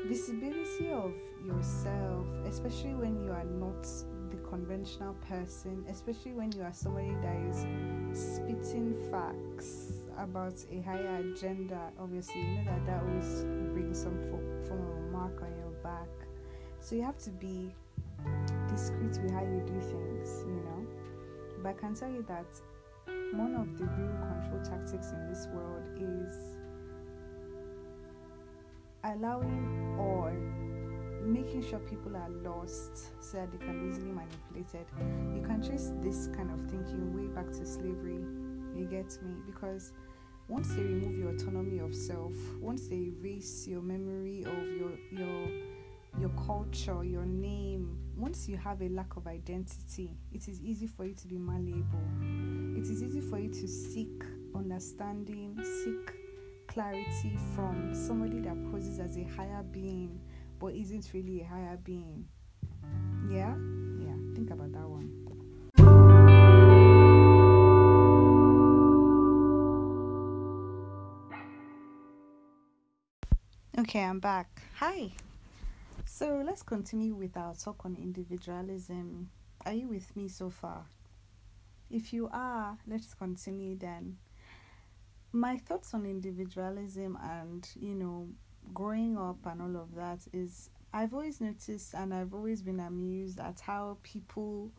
visibility 0.06 0.92
of 0.94 1.12
yourself, 1.46 2.26
especially 2.48 2.94
when 2.94 3.22
you 3.22 3.32
are 3.32 3.44
not 3.44 3.84
the 4.30 4.38
conventional 4.50 5.14
person, 5.28 5.84
especially 5.90 6.32
when 6.32 6.54
you 6.54 6.62
are 6.62 6.74
somebody 6.74 7.14
that 7.22 7.36
is 7.50 7.66
spitting 8.18 8.96
facts 9.12 10.05
about 10.18 10.54
a 10.72 10.82
higher 10.82 11.18
agenda. 11.18 11.92
Obviously, 12.00 12.42
you 12.42 12.58
know 12.58 12.64
that 12.66 12.86
that 12.86 13.04
always 13.04 13.44
brings 13.74 14.02
some 14.02 14.18
form 14.68 14.82
of 14.82 15.12
mark 15.12 15.42
on 15.42 15.56
your 15.58 15.72
back. 15.84 16.10
So 16.80 16.96
you 16.96 17.04
have 17.04 17.18
to 17.20 17.30
be 17.32 17.74
discreet 18.70 19.18
with 19.22 19.32
how 19.32 19.42
you 19.42 19.62
do 19.66 19.80
things, 19.80 20.44
you 20.46 20.54
know. 20.54 20.86
But 21.62 21.70
I 21.70 21.74
can 21.74 21.96
tell 21.96 22.10
you 22.10 22.26
that 22.28 22.46
one 23.38 23.56
of 23.56 23.78
the 23.78 23.86
real 23.86 24.16
control 24.18 24.62
tactics 24.64 25.12
in 25.12 25.28
this 25.30 25.48
world 25.54 25.84
is 25.98 26.58
allowing 29.04 29.96
or 30.00 30.32
making 31.26 31.68
sure 31.68 31.80
people 31.80 32.16
are 32.16 32.30
lost 32.44 33.24
so 33.24 33.38
that 33.38 33.52
they 33.52 33.58
can 33.58 33.84
be 33.84 33.90
easily 33.90 34.12
manipulated. 34.12 34.86
You 35.34 35.42
can 35.42 35.62
trace 35.62 35.92
this 36.02 36.28
kind 36.36 36.52
of 36.52 36.60
thinking 36.70 37.14
way 37.16 37.28
back 37.34 37.52
to 37.52 37.66
slavery. 37.66 38.20
You 38.76 38.86
get 38.86 39.18
me? 39.24 39.34
Because 39.46 39.94
once 40.48 40.70
they 40.76 40.84
remove 40.84 41.18
your 41.18 41.30
autonomy 41.30 41.80
of 41.80 41.94
self, 41.96 42.34
once 42.60 42.88
they 42.88 43.12
erase 43.20 43.68
your 43.68 43.82
memory 43.82 44.44
of 44.46 44.68
your 44.78 44.92
your 45.12 45.48
your 46.20 46.30
culture, 46.46 47.04
your 47.04 47.26
name, 47.26 47.98
once 48.16 48.48
you 48.48 48.56
have 48.56 48.82
a 48.82 48.88
lack 48.90 49.18
of 49.18 49.28
identity, 49.28 50.12
it 50.32 50.48
is 50.48 50.62
easy 50.62 50.88
for 50.88 51.06
you 51.06 51.14
to 51.14 51.28
be 51.28 51.38
malleable. 51.38 52.00
It 52.78 52.90
is 52.90 53.04
easy 53.04 53.20
for 53.20 53.38
you 53.38 53.50
to 53.50 53.68
seek 53.68 54.24
understanding, 54.56 55.60
seek 55.84 56.16
clarity 56.68 57.38
from 57.54 57.94
somebody 57.94 58.40
that 58.40 58.72
poses 58.72 59.00
as 59.00 59.18
a 59.18 59.24
higher 59.24 59.64
being 59.64 60.20
but 60.60 60.74
isn't 60.74 61.12
really 61.14 61.42
a 61.42 61.46
higher 61.46 61.78
being. 61.84 62.26
Yeah? 63.30 63.56
Yeah, 64.00 64.16
think 64.36 64.52
about 64.52 64.72
that 64.74 64.88
one. 64.88 64.95
Okay, 73.86 74.02
I'm 74.04 74.20
back. 74.20 74.64
Hi. 74.78 75.12
So 76.06 76.42
let's 76.44 76.64
continue 76.64 77.14
with 77.14 77.38
our 77.38 77.54
talk 77.54 77.86
on 77.86 77.96
individualism. 77.96 79.30
Are 79.64 79.74
you 79.74 79.88
with 79.88 80.16
me 80.16 80.28
so 80.28 80.50
far? 80.50 80.86
If 81.92 82.12
you 82.12 82.28
are, 82.34 82.80
let's 82.88 83.14
continue 83.14 83.78
then. 83.78 84.18
My 85.34 85.58
thoughts 85.58 85.94
on 85.94 86.08
individualism 86.08 87.16
and, 87.22 87.70
you 87.80 87.94
know, 87.94 88.28
growing 88.74 89.20
up 89.20 89.46
and 89.46 89.62
all 89.62 89.80
of 89.80 89.94
that 89.94 90.22
is 90.34 90.72
I've 90.92 91.14
always 91.14 91.40
noticed 91.40 91.94
and 91.94 92.12
I've 92.12 92.34
always 92.34 92.64
been 92.64 92.80
amused 92.80 93.40
at 93.40 93.60
how 93.60 94.00
people 94.02 94.72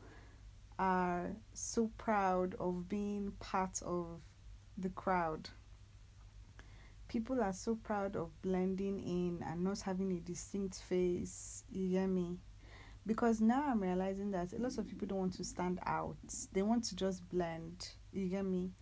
are 0.81 1.31
so 1.53 1.93
proud 1.97 2.57
of 2.59 2.89
being 2.89 3.35
part 3.39 3.81
of 3.87 4.21
the 4.77 4.89
crowd. 4.89 5.49
People 7.16 7.42
are 7.42 7.52
so 7.54 7.76
proud 7.76 8.14
of 8.14 8.30
blending 8.42 9.00
in 9.00 9.42
and 9.49 9.64
not 9.64 9.80
having 9.80 10.12
a 10.12 10.20
distinct 10.20 10.82
face. 10.82 11.64
You 11.73 11.88
hear 11.88 12.06
me? 12.06 12.37
Because 13.06 13.40
now 13.40 13.64
I'm 13.66 13.80
realizing 13.80 14.32
that 14.32 14.52
a 14.52 14.58
lot 14.58 14.76
of 14.76 14.87
people 14.87 15.08
don't 15.08 15.18
want 15.18 15.32
to 15.37 15.44
stand 15.44 15.78
out. 15.87 16.18
They 16.52 16.61
want 16.61 16.85
to 16.85 16.94
just 16.94 17.26
blend. 17.30 17.88
You 18.12 18.26
get 18.28 18.44
me? 18.44 18.73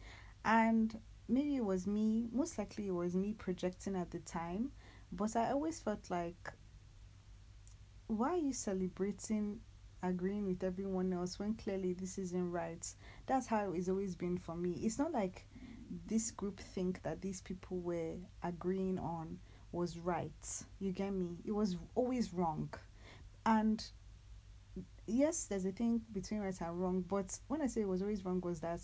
And 0.45 0.99
maybe 1.29 1.55
it 1.55 1.65
was 1.65 1.87
me, 1.87 2.27
most 2.33 2.59
likely 2.59 2.89
it 2.89 2.95
was 2.95 3.15
me 3.15 3.35
projecting 3.35 3.95
at 3.95 4.11
the 4.11 4.19
time 4.19 4.73
but 5.13 5.37
I 5.37 5.53
always 5.53 5.79
felt 5.79 6.11
like, 6.11 6.53
why 8.09 8.31
are 8.31 8.37
you 8.37 8.53
celebrating 8.53 9.61
agreeing 10.03 10.45
with 10.45 10.65
everyone 10.65 11.13
else 11.13 11.39
when 11.39 11.55
clearly 11.55 11.93
this 11.93 12.19
isn't 12.19 12.51
right? 12.51 12.85
That's 13.27 13.47
how 13.47 13.73
it's 13.73 13.89
always 13.89 14.17
been 14.17 14.39
for 14.39 14.57
me. 14.57 14.73
It's 14.83 14.99
not 14.99 15.13
like 15.13 15.47
this 16.07 16.31
group 16.31 16.61
think 16.61 17.03
that 17.03 17.21
these 17.21 17.41
people 17.41 17.79
were 17.79 18.15
agreeing 18.43 18.99
on 18.99 19.39
was 19.73 19.99
right. 19.99 20.65
You 20.79 20.93
get 20.93 21.13
me? 21.13 21.39
It 21.45 21.53
was 21.53 21.77
always 21.95 22.33
wrong. 22.33 22.73
And 23.47 23.85
yes, 25.07 25.45
there's 25.45 25.65
a 25.65 25.73
thing 25.73 26.03
between 26.13 26.41
right 26.41 26.61
and 26.61 26.81
wrong, 26.81 27.05
but 27.09 27.39
when 27.49 27.61
I 27.61 27.67
say 27.67 27.83
it 27.83 27.89
was 27.89 28.03
always 28.03 28.25
wrong 28.25 28.41
was 28.41 28.61
that 28.61 28.81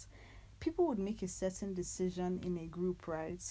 people 0.59 0.87
would 0.89 0.99
make 0.99 1.23
a 1.23 1.29
certain 1.29 1.75
decision 1.75 2.41
in 2.45 2.59
a 2.59 2.67
group, 2.67 3.09
right? 3.09 3.43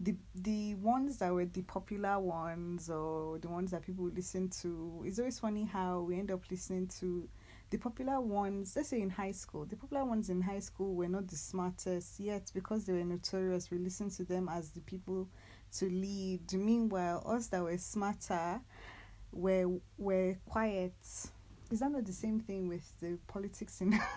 the 0.00 0.14
the 0.34 0.74
ones 0.76 1.18
that 1.18 1.32
were 1.32 1.44
the 1.44 1.62
popular 1.62 2.18
ones 2.20 2.88
or 2.88 3.38
the 3.38 3.48
ones 3.48 3.72
that 3.72 3.82
people 3.82 4.04
listen 4.14 4.48
to 4.48 5.02
it's 5.04 5.18
always 5.18 5.40
funny 5.40 5.64
how 5.64 6.00
we 6.00 6.18
end 6.18 6.30
up 6.30 6.40
listening 6.50 6.86
to 6.86 7.28
the 7.70 7.78
popular 7.78 8.20
ones 8.20 8.74
let's 8.76 8.88
say 8.88 9.00
in 9.00 9.10
high 9.10 9.32
school 9.32 9.64
the 9.66 9.76
popular 9.76 10.04
ones 10.04 10.30
in 10.30 10.40
high 10.40 10.58
school 10.58 10.94
were 10.94 11.08
not 11.08 11.26
the 11.28 11.36
smartest 11.36 12.18
yet 12.18 12.50
because 12.54 12.84
they 12.84 12.92
were 12.92 13.04
notorious 13.04 13.70
we 13.70 13.78
listened 13.78 14.10
to 14.10 14.24
them 14.24 14.48
as 14.48 14.70
the 14.70 14.80
people 14.80 15.28
to 15.72 15.88
lead 15.90 16.52
meanwhile 16.52 17.22
us 17.26 17.48
that 17.48 17.62
were 17.62 17.78
smarter 17.78 18.60
were 19.32 19.66
were 19.98 20.34
quiet 20.46 20.94
is 21.70 21.80
that 21.80 21.90
not 21.90 22.06
the 22.06 22.12
same 22.12 22.40
thing 22.40 22.68
with 22.68 22.90
the 23.00 23.18
politics 23.26 23.80
in 23.80 23.98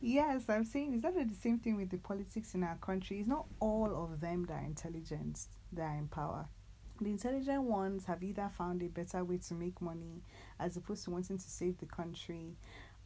yes, 0.00 0.48
I'm 0.48 0.64
saying 0.64 0.94
is 0.94 1.02
that 1.02 1.16
not 1.16 1.28
the 1.28 1.34
same 1.34 1.58
thing 1.58 1.76
with 1.76 1.90
the 1.90 1.98
politics 1.98 2.54
in 2.54 2.62
our 2.62 2.76
country? 2.76 3.20
It's 3.20 3.28
not 3.28 3.46
all 3.58 4.04
of 4.04 4.20
them 4.20 4.44
that 4.46 4.54
are 4.54 4.64
intelligent 4.64 5.46
that 5.72 5.82
are 5.82 5.96
in 5.96 6.08
power. 6.08 6.46
The 7.00 7.10
intelligent 7.10 7.62
ones 7.62 8.04
have 8.06 8.22
either 8.22 8.50
found 8.56 8.82
a 8.82 8.88
better 8.88 9.24
way 9.24 9.38
to 9.38 9.54
make 9.54 9.80
money 9.80 10.22
as 10.58 10.76
opposed 10.76 11.04
to 11.04 11.10
wanting 11.10 11.38
to 11.38 11.50
save 11.50 11.78
the 11.78 11.86
country, 11.86 12.56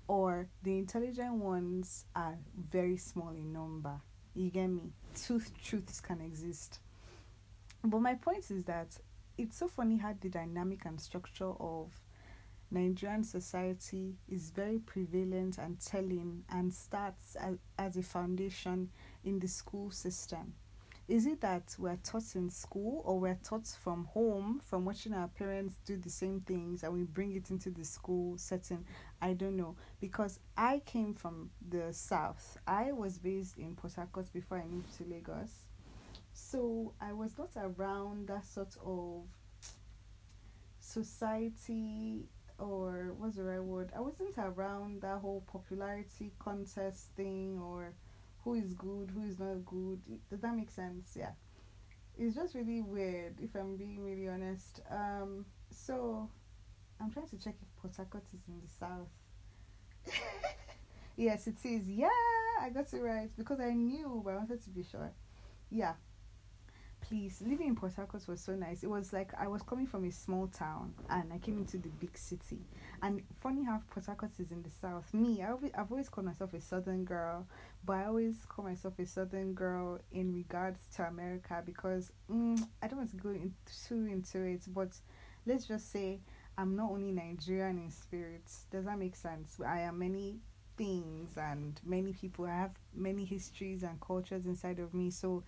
or 0.08 0.48
the 0.64 0.76
intelligent 0.78 1.34
ones 1.34 2.04
are 2.16 2.36
very 2.70 2.96
small 2.96 3.30
in 3.30 3.52
number. 3.52 4.00
You 4.34 4.50
get 4.50 4.66
me? 4.66 4.92
Two 5.14 5.40
truths 5.62 6.00
can 6.00 6.20
exist. 6.20 6.80
But 7.84 8.00
my 8.00 8.14
point 8.14 8.50
is 8.50 8.64
that 8.64 8.98
it's 9.38 9.58
so 9.58 9.68
funny 9.68 9.98
how 9.98 10.14
the 10.20 10.28
dynamic 10.28 10.84
and 10.86 11.00
structure 11.00 11.52
of 11.60 11.92
Nigerian 12.70 13.22
society 13.22 14.16
is 14.28 14.50
very 14.50 14.78
prevalent 14.80 15.58
and 15.58 15.78
telling 15.78 16.42
and 16.50 16.74
starts 16.74 17.36
as, 17.36 17.56
as 17.78 17.96
a 17.96 18.02
foundation 18.02 18.90
in 19.24 19.38
the 19.38 19.46
school 19.46 19.90
system. 19.92 20.54
Is 21.06 21.26
it 21.26 21.42
that 21.42 21.76
we're 21.78 21.98
taught 22.02 22.34
in 22.34 22.48
school 22.48 23.02
or 23.04 23.20
we're 23.20 23.38
taught 23.44 23.66
from 23.66 24.06
home, 24.06 24.62
from 24.64 24.86
watching 24.86 25.12
our 25.12 25.28
parents 25.28 25.74
do 25.84 25.98
the 25.98 26.08
same 26.08 26.40
things 26.40 26.82
and 26.82 26.94
we 26.94 27.02
bring 27.02 27.36
it 27.36 27.50
into 27.50 27.68
the 27.68 27.84
school 27.84 28.38
setting? 28.38 28.86
I 29.20 29.34
don't 29.34 29.56
know. 29.56 29.76
Because 30.00 30.40
I 30.56 30.80
came 30.86 31.12
from 31.12 31.50
the 31.68 31.92
south. 31.92 32.56
I 32.66 32.92
was 32.92 33.18
based 33.18 33.58
in 33.58 33.74
Port 33.76 33.94
Harcourt 33.94 34.32
before 34.32 34.58
I 34.58 34.64
moved 34.64 34.96
to 34.96 35.04
Lagos. 35.04 35.66
So 36.32 36.94
I 36.98 37.12
was 37.12 37.36
not 37.36 37.50
around 37.54 38.28
that 38.28 38.46
sort 38.46 38.74
of 38.82 39.24
society 40.80 42.28
or 42.58 43.12
what's 43.18 43.36
the 43.36 43.44
right 43.44 43.62
word? 43.62 43.92
I 43.94 44.00
wasn't 44.00 44.38
around 44.38 45.02
that 45.02 45.18
whole 45.18 45.44
popularity 45.52 46.32
contest 46.38 47.08
thing 47.14 47.60
or 47.62 47.92
who 48.44 48.54
is 48.54 48.74
good, 48.74 49.10
who 49.14 49.22
is 49.22 49.38
not 49.38 49.64
good. 49.64 50.00
Does 50.30 50.40
that 50.40 50.54
make 50.54 50.70
sense? 50.70 51.16
Yeah. 51.18 51.30
It's 52.16 52.36
just 52.36 52.54
really 52.54 52.82
weird 52.82 53.40
if 53.40 53.54
I'm 53.56 53.76
being 53.76 54.04
really 54.04 54.28
honest. 54.28 54.82
Um, 54.90 55.46
so 55.70 56.28
I'm 57.00 57.10
trying 57.10 57.26
to 57.28 57.38
check 57.38 57.54
if 57.60 57.80
Port 57.80 57.96
Harcourt 57.96 58.24
is 58.32 58.40
in 58.46 58.60
the 58.60 58.68
south. 58.68 59.08
yes, 61.16 61.46
it 61.46 61.56
is. 61.64 61.88
Yeah, 61.88 62.08
I 62.60 62.68
got 62.70 62.92
it 62.92 63.00
right 63.00 63.30
because 63.36 63.58
I 63.58 63.70
knew, 63.70 64.22
but 64.24 64.34
I 64.34 64.36
wanted 64.36 64.62
to 64.62 64.70
be 64.70 64.84
sure. 64.84 65.10
Yeah, 65.70 65.94
please 67.08 67.42
living 67.46 67.68
in 67.68 67.76
port 67.76 67.94
harcourt 67.94 68.26
was 68.26 68.40
so 68.40 68.54
nice. 68.54 68.82
It 68.82 68.88
was 68.90 69.12
like 69.12 69.32
i 69.38 69.46
was 69.46 69.62
coming 69.62 69.86
from 69.86 70.04
a 70.04 70.10
small 70.10 70.46
town 70.46 70.94
and 71.10 71.32
i 71.32 71.38
came 71.38 71.58
into 71.58 71.78
the 71.78 71.88
big 72.00 72.16
city. 72.16 72.60
And 73.02 73.22
funny 73.40 73.64
how 73.64 73.82
port 73.90 74.06
harcourt 74.06 74.32
is 74.38 74.50
in 74.50 74.62
the 74.62 74.70
south. 74.70 75.12
Me 75.12 75.42
I 75.42 75.50
always, 75.50 75.70
i've 75.76 75.90
always 75.90 76.08
called 76.08 76.26
myself 76.26 76.54
a 76.54 76.60
southern 76.60 77.04
girl 77.04 77.46
but 77.84 77.94
i 77.94 78.04
always 78.06 78.46
call 78.48 78.64
myself 78.64 78.98
a 78.98 79.06
southern 79.06 79.52
girl 79.52 79.98
in 80.12 80.32
regards 80.34 80.80
to 80.96 81.02
america 81.02 81.62
because 81.64 82.10
mm, 82.30 82.58
i 82.82 82.88
don't 82.88 82.98
want 82.98 83.10
to 83.10 83.16
go 83.16 83.30
in, 83.30 83.52
too 83.86 84.06
into 84.06 84.40
it 84.40 84.62
but 84.68 84.96
let's 85.46 85.66
just 85.66 85.92
say 85.92 86.20
i'm 86.56 86.74
not 86.74 86.90
only 86.90 87.12
nigerian 87.12 87.78
in 87.78 87.90
spirit. 87.90 88.50
Does 88.70 88.86
that 88.86 88.98
make 88.98 89.16
sense? 89.16 89.60
I 89.66 89.80
am 89.80 89.98
many 89.98 90.38
things 90.76 91.36
and 91.36 91.80
many 91.84 92.12
people 92.12 92.46
i 92.46 92.50
have 92.50 92.72
many 92.92 93.24
histories 93.24 93.84
and 93.84 94.00
cultures 94.00 94.46
inside 94.46 94.78
of 94.78 94.92
me. 94.94 95.10
So 95.10 95.44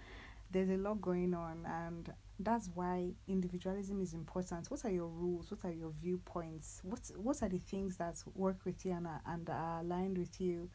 there's 0.51 0.71
a 0.71 0.77
lot 0.77 1.01
going 1.01 1.35
on 1.35 1.67
and 1.67 2.13
that's 2.39 2.71
why 2.75 3.13
individualism 3.29 4.01
is 4.01 4.13
important. 4.13 4.71
What 4.71 4.85
are 4.85 4.91
your 4.91 5.09
rules? 5.09 5.51
What 5.51 5.65
are 5.65 5.73
your 5.73 5.91
viewpoints? 6.01 6.81
What 6.83 7.01
what 7.17 7.43
are 7.43 7.49
the 7.49 7.59
things 7.59 7.97
that 7.97 8.23
work 8.35 8.59
with 8.65 8.85
you 8.85 8.93
and 8.93 9.07
are, 9.07 9.23
and 9.27 9.49
are 9.49 9.81
aligned 9.81 10.19
with 10.19 10.41
you? 10.41 10.69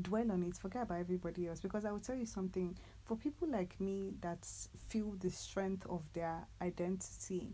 Dwell 0.00 0.30
on 0.30 0.44
it. 0.44 0.56
Forget 0.56 0.82
about 0.82 1.00
everybody 1.00 1.48
else. 1.48 1.60
Because 1.60 1.84
i 1.84 1.90
will 1.90 1.98
tell 1.98 2.14
you 2.14 2.26
something. 2.26 2.76
For 3.04 3.16
people 3.16 3.48
like 3.48 3.80
me 3.80 4.12
that 4.20 4.46
feel 4.86 5.14
the 5.18 5.30
strength 5.30 5.84
of 5.88 6.04
their 6.12 6.46
identity 6.62 7.48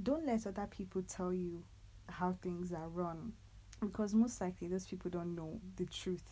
don't 0.00 0.24
let 0.24 0.46
other 0.46 0.66
people 0.70 1.02
tell 1.02 1.32
you 1.32 1.62
how 2.08 2.36
things 2.42 2.72
are 2.72 2.88
run. 2.88 3.32
Because 3.80 4.14
most 4.14 4.40
likely 4.40 4.68
those 4.68 4.86
people 4.86 5.10
don't 5.10 5.34
know 5.34 5.60
the 5.76 5.86
truth 5.86 6.22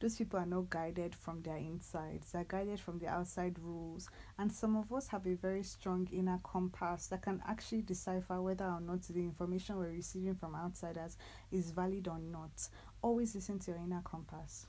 those 0.00 0.16
people 0.16 0.38
are 0.40 0.46
not 0.46 0.70
guided 0.70 1.14
from 1.14 1.42
their 1.42 1.58
insides. 1.58 2.32
They're 2.32 2.44
guided 2.44 2.80
from 2.80 2.98
the 2.98 3.08
outside 3.08 3.58
rules. 3.58 4.08
And 4.38 4.50
some 4.50 4.76
of 4.76 4.90
us 4.92 5.08
have 5.08 5.26
a 5.26 5.34
very 5.34 5.62
strong 5.62 6.08
inner 6.10 6.40
compass 6.42 7.08
that 7.08 7.22
can 7.22 7.42
actually 7.46 7.82
decipher 7.82 8.40
whether 8.40 8.64
or 8.64 8.80
not 8.80 9.02
the 9.02 9.20
information 9.20 9.76
we're 9.76 9.90
receiving 9.90 10.34
from 10.34 10.54
outsiders 10.54 11.18
is 11.52 11.70
valid 11.70 12.08
or 12.08 12.18
not. 12.18 12.68
Always 13.02 13.34
listen 13.34 13.58
to 13.60 13.72
your 13.72 13.80
inner 13.80 14.02
compass. 14.02 14.66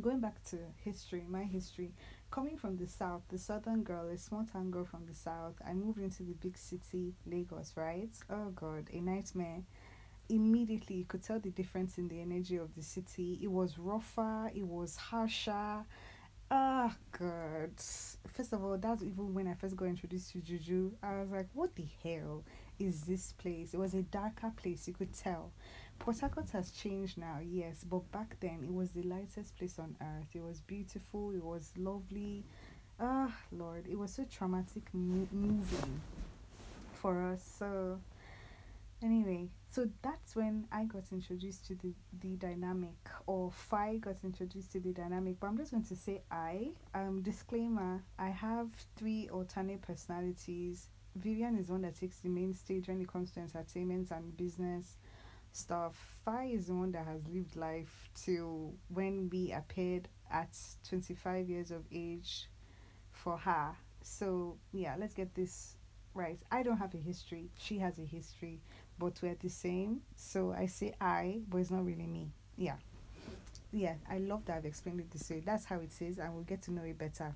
Going 0.00 0.20
back 0.20 0.42
to 0.50 0.58
history 0.84 1.24
my 1.28 1.42
history. 1.42 1.92
Coming 2.30 2.56
from 2.56 2.76
the 2.76 2.86
south 2.86 3.22
the 3.28 3.38
southern 3.38 3.82
girl 3.82 4.08
a 4.08 4.16
small 4.16 4.44
town 4.44 4.70
girl 4.70 4.84
from 4.84 5.04
the 5.04 5.14
south 5.16 5.54
i 5.66 5.72
moved 5.74 5.98
into 5.98 6.22
the 6.22 6.34
big 6.34 6.56
city 6.56 7.12
lagos 7.26 7.72
right? 7.76 8.10
Oh 8.30 8.50
god 8.54 8.88
a 8.92 9.00
nightmare 9.00 9.62
immediately 10.30 10.96
you 10.96 11.04
could 11.04 11.22
tell 11.22 11.38
the 11.38 11.50
difference 11.50 11.98
in 11.98 12.08
the 12.08 12.20
energy 12.20 12.56
of 12.56 12.74
the 12.74 12.82
city. 12.82 13.38
It 13.42 13.50
was 13.50 13.78
rougher, 13.78 14.50
it 14.54 14.66
was 14.66 14.96
harsher. 14.96 15.84
Ah, 16.52 16.92
oh, 16.92 17.18
God. 17.18 17.70
First 18.26 18.52
of 18.52 18.64
all, 18.64 18.76
that's 18.76 19.02
even 19.02 19.34
when 19.34 19.46
I 19.46 19.54
first 19.54 19.76
got 19.76 19.84
introduced 19.86 20.32
to 20.32 20.38
Juju. 20.40 20.92
I 21.02 21.20
was 21.20 21.30
like, 21.30 21.48
what 21.54 21.74
the 21.76 21.86
hell 22.02 22.42
is 22.78 23.02
this 23.02 23.32
place? 23.32 23.72
It 23.74 23.78
was 23.78 23.94
a 23.94 24.02
darker 24.02 24.52
place, 24.56 24.88
you 24.88 24.94
could 24.94 25.12
tell. 25.12 25.52
Port 26.00 26.18
Harcourt 26.20 26.48
has 26.50 26.70
changed 26.70 27.18
now, 27.18 27.38
yes, 27.42 27.84
but 27.88 28.10
back 28.10 28.36
then 28.40 28.60
it 28.64 28.72
was 28.72 28.90
the 28.92 29.02
lightest 29.02 29.56
place 29.58 29.78
on 29.78 29.94
earth. 30.00 30.28
It 30.34 30.42
was 30.42 30.60
beautiful, 30.60 31.30
it 31.32 31.44
was 31.44 31.72
lovely. 31.76 32.42
Ah, 32.98 33.36
Lord, 33.52 33.86
it 33.86 33.98
was 33.98 34.12
so 34.14 34.24
traumatic 34.24 34.82
mo- 34.94 35.28
moving 35.30 36.00
for 36.94 37.20
us. 37.20 37.42
So, 37.58 38.00
anyway 39.02 39.48
so 39.70 39.88
that's 40.02 40.36
when 40.36 40.66
i 40.72 40.84
got 40.84 41.04
introduced 41.12 41.66
to 41.66 41.74
the 41.76 41.94
the 42.20 42.36
dynamic 42.36 43.08
or 43.26 43.50
fi 43.50 43.96
got 43.96 44.16
introduced 44.24 44.72
to 44.72 44.80
the 44.80 44.92
dynamic 44.92 45.36
but 45.40 45.46
i'm 45.46 45.56
just 45.56 45.70
going 45.70 45.82
to 45.84 45.96
say 45.96 46.20
i. 46.30 46.68
Um 46.94 47.22
disclaimer 47.22 48.02
i 48.18 48.28
have 48.28 48.68
three 48.96 49.28
alternate 49.32 49.82
personalities. 49.82 50.88
Vivian 51.16 51.58
is 51.58 51.68
one 51.68 51.82
that 51.82 51.96
takes 51.98 52.18
the 52.20 52.28
main 52.28 52.54
stage 52.54 52.86
when 52.86 53.00
it 53.00 53.08
comes 53.08 53.32
to 53.32 53.40
entertainment 53.40 54.10
and 54.12 54.36
business 54.36 54.96
stuff. 55.52 56.20
Fi 56.24 56.44
is 56.44 56.66
the 56.66 56.74
one 56.74 56.92
that 56.92 57.04
has 57.04 57.20
lived 57.32 57.56
life 57.56 58.08
till 58.14 58.74
when 58.88 59.28
we 59.30 59.50
appeared 59.50 60.08
at 60.30 60.56
25 60.88 61.48
years 61.48 61.72
of 61.72 61.82
age 61.90 62.48
for 63.10 63.36
her. 63.38 63.74
So 64.02 64.56
yeah 64.72 64.94
let's 64.98 65.14
get 65.14 65.34
this 65.34 65.76
right. 66.14 66.38
I 66.50 66.62
don't 66.62 66.78
have 66.78 66.94
a 66.94 66.98
history. 66.98 67.50
She 67.58 67.78
has 67.78 67.98
a 67.98 68.04
history 68.04 68.60
but 69.00 69.20
we're 69.22 69.34
the 69.34 69.48
same. 69.48 70.02
So 70.14 70.54
I 70.56 70.66
say 70.66 70.94
I, 71.00 71.40
but 71.48 71.58
it's 71.58 71.70
not 71.70 71.84
really 71.84 72.06
me. 72.06 72.28
Yeah. 72.56 72.76
Yeah, 73.72 73.94
I 74.08 74.18
love 74.18 74.44
that 74.46 74.58
I've 74.58 74.66
explained 74.66 75.00
it 75.00 75.10
this 75.10 75.30
way. 75.30 75.42
That's 75.44 75.64
how 75.64 75.80
it 75.80 75.90
is, 76.00 76.18
and 76.18 76.34
we'll 76.34 76.44
get 76.44 76.62
to 76.62 76.72
know 76.72 76.82
it 76.82 76.98
better. 76.98 77.34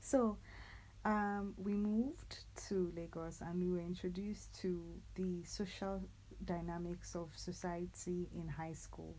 So, 0.00 0.38
um, 1.04 1.54
we 1.62 1.74
moved 1.74 2.38
to 2.68 2.92
Lagos 2.96 3.40
and 3.40 3.60
we 3.60 3.70
were 3.70 3.84
introduced 3.84 4.58
to 4.60 4.80
the 5.14 5.42
social 5.44 6.02
dynamics 6.44 7.14
of 7.14 7.28
society 7.34 8.28
in 8.34 8.48
high 8.48 8.72
school. 8.72 9.14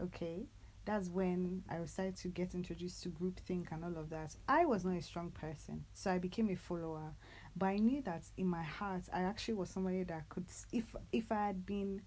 Okay, 0.00 0.46
that's 0.88 1.10
when 1.10 1.62
I 1.68 1.84
started 1.84 2.16
to 2.16 2.28
get 2.28 2.54
introduced 2.54 3.02
to 3.02 3.10
groupthink 3.10 3.66
and 3.72 3.84
all 3.84 3.98
of 3.98 4.08
that. 4.08 4.34
I 4.48 4.64
was 4.64 4.86
not 4.86 4.96
a 4.96 5.02
strong 5.02 5.30
person, 5.30 5.84
so 5.92 6.10
I 6.10 6.16
became 6.16 6.48
a 6.48 6.56
follower. 6.56 7.12
But 7.54 7.66
I 7.66 7.76
knew 7.76 8.00
that 8.06 8.22
in 8.38 8.46
my 8.46 8.62
heart 8.62 9.02
I 9.12 9.20
actually 9.20 9.54
was 9.54 9.68
somebody 9.68 10.02
that 10.04 10.30
could 10.30 10.46
if 10.72 10.96
if 11.12 11.30
I 11.30 11.48
had 11.48 11.66
been 11.66 12.00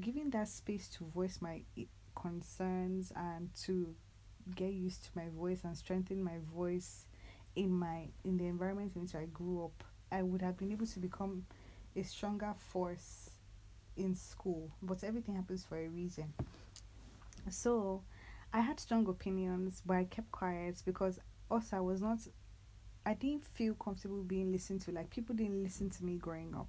given 0.00 0.30
that 0.30 0.48
space 0.48 0.88
to 0.96 1.04
voice 1.04 1.40
my 1.42 1.60
eh, 1.76 1.84
concerns 2.14 3.12
and 3.14 3.50
to 3.64 3.94
get 4.56 4.72
used 4.72 5.04
to 5.04 5.10
my 5.14 5.28
voice 5.36 5.60
and 5.64 5.76
strengthen 5.76 6.24
my 6.24 6.38
voice 6.54 7.04
in 7.54 7.70
my 7.70 8.08
in 8.24 8.38
the 8.38 8.46
environment 8.46 8.92
in 8.94 9.02
which 9.02 9.14
I 9.14 9.26
grew 9.26 9.62
up 9.62 9.84
I 10.10 10.22
would 10.22 10.40
have 10.40 10.56
been 10.56 10.72
able 10.72 10.86
to 10.86 10.98
become 11.00 11.44
a 11.94 12.02
stronger 12.02 12.54
force 12.56 13.28
in 13.96 14.14
school. 14.14 14.70
But 14.80 15.04
everything 15.04 15.34
happens 15.34 15.64
for 15.64 15.76
a 15.76 15.86
reason 15.88 16.32
so 17.50 18.02
I 18.52 18.60
had 18.60 18.80
strong 18.80 19.06
opinions 19.08 19.82
but 19.84 19.96
I 19.96 20.04
kept 20.04 20.30
quiet 20.32 20.82
because 20.84 21.18
also 21.50 21.76
I 21.76 21.80
was 21.80 22.00
not 22.00 22.18
I 23.04 23.14
didn't 23.14 23.44
feel 23.44 23.74
comfortable 23.74 24.22
being 24.22 24.52
listened 24.52 24.82
to. 24.82 24.92
Like 24.92 25.10
people 25.10 25.34
didn't 25.34 25.62
listen 25.62 25.90
to 25.90 26.04
me 26.04 26.16
growing 26.16 26.54
up. 26.54 26.68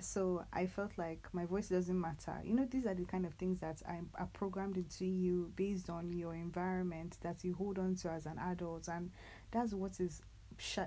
So 0.00 0.44
I 0.52 0.66
felt 0.66 0.92
like 0.98 1.28
my 1.32 1.44
voice 1.44 1.68
doesn't 1.68 1.98
matter. 2.00 2.34
You 2.44 2.54
know, 2.54 2.66
these 2.68 2.86
are 2.86 2.94
the 2.94 3.04
kind 3.04 3.24
of 3.24 3.34
things 3.34 3.60
that 3.60 3.80
I 3.88 4.00
are 4.16 4.28
programmed 4.32 4.76
into 4.76 5.04
you 5.04 5.52
based 5.56 5.88
on 5.88 6.12
your 6.12 6.34
environment 6.34 7.16
that 7.22 7.44
you 7.44 7.54
hold 7.54 7.78
on 7.78 7.94
to 7.96 8.10
as 8.10 8.26
an 8.26 8.38
adult, 8.38 8.88
and 8.88 9.10
that's 9.52 9.72
what 9.72 10.00
is 10.00 10.22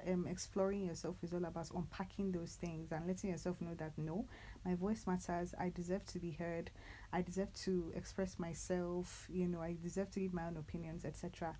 um, 0.07 0.27
exploring 0.27 0.85
yourself 0.85 1.15
is 1.23 1.33
all 1.33 1.45
about 1.45 1.69
unpacking 1.73 2.31
those 2.33 2.55
things 2.55 2.91
and 2.91 3.07
letting 3.07 3.29
yourself 3.29 3.61
know 3.61 3.73
that 3.77 3.97
no, 3.97 4.25
my 4.65 4.75
voice 4.75 5.05
matters. 5.07 5.53
I 5.59 5.69
deserve 5.69 6.05
to 6.07 6.19
be 6.19 6.31
heard. 6.31 6.71
I 7.11 7.21
deserve 7.21 7.53
to 7.65 7.91
express 7.95 8.39
myself. 8.39 9.27
You 9.31 9.47
know, 9.47 9.61
I 9.61 9.75
deserve 9.81 10.11
to 10.11 10.19
give 10.19 10.33
my 10.33 10.45
own 10.45 10.57
opinions, 10.57 11.05
etc 11.05 11.55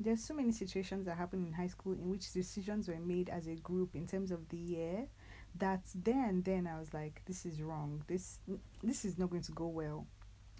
there's 0.00 0.22
so 0.22 0.34
many 0.34 0.52
situations 0.52 1.06
that 1.06 1.16
happen 1.16 1.44
in 1.44 1.52
high 1.52 1.66
school 1.66 1.92
in 1.92 2.08
which 2.08 2.32
decisions 2.32 2.88
were 2.88 3.00
made 3.00 3.28
as 3.28 3.46
a 3.46 3.54
group 3.56 3.94
in 3.94 4.06
terms 4.06 4.30
of 4.30 4.48
the 4.48 4.56
year 4.56 5.06
that 5.56 5.80
then 5.94 6.42
then 6.44 6.66
I 6.66 6.78
was 6.78 6.94
like 6.94 7.22
this 7.26 7.44
is 7.44 7.60
wrong 7.60 8.04
this 8.06 8.38
this 8.82 9.04
is 9.04 9.18
not 9.18 9.30
going 9.30 9.42
to 9.42 9.52
go 9.52 9.66
well 9.66 10.06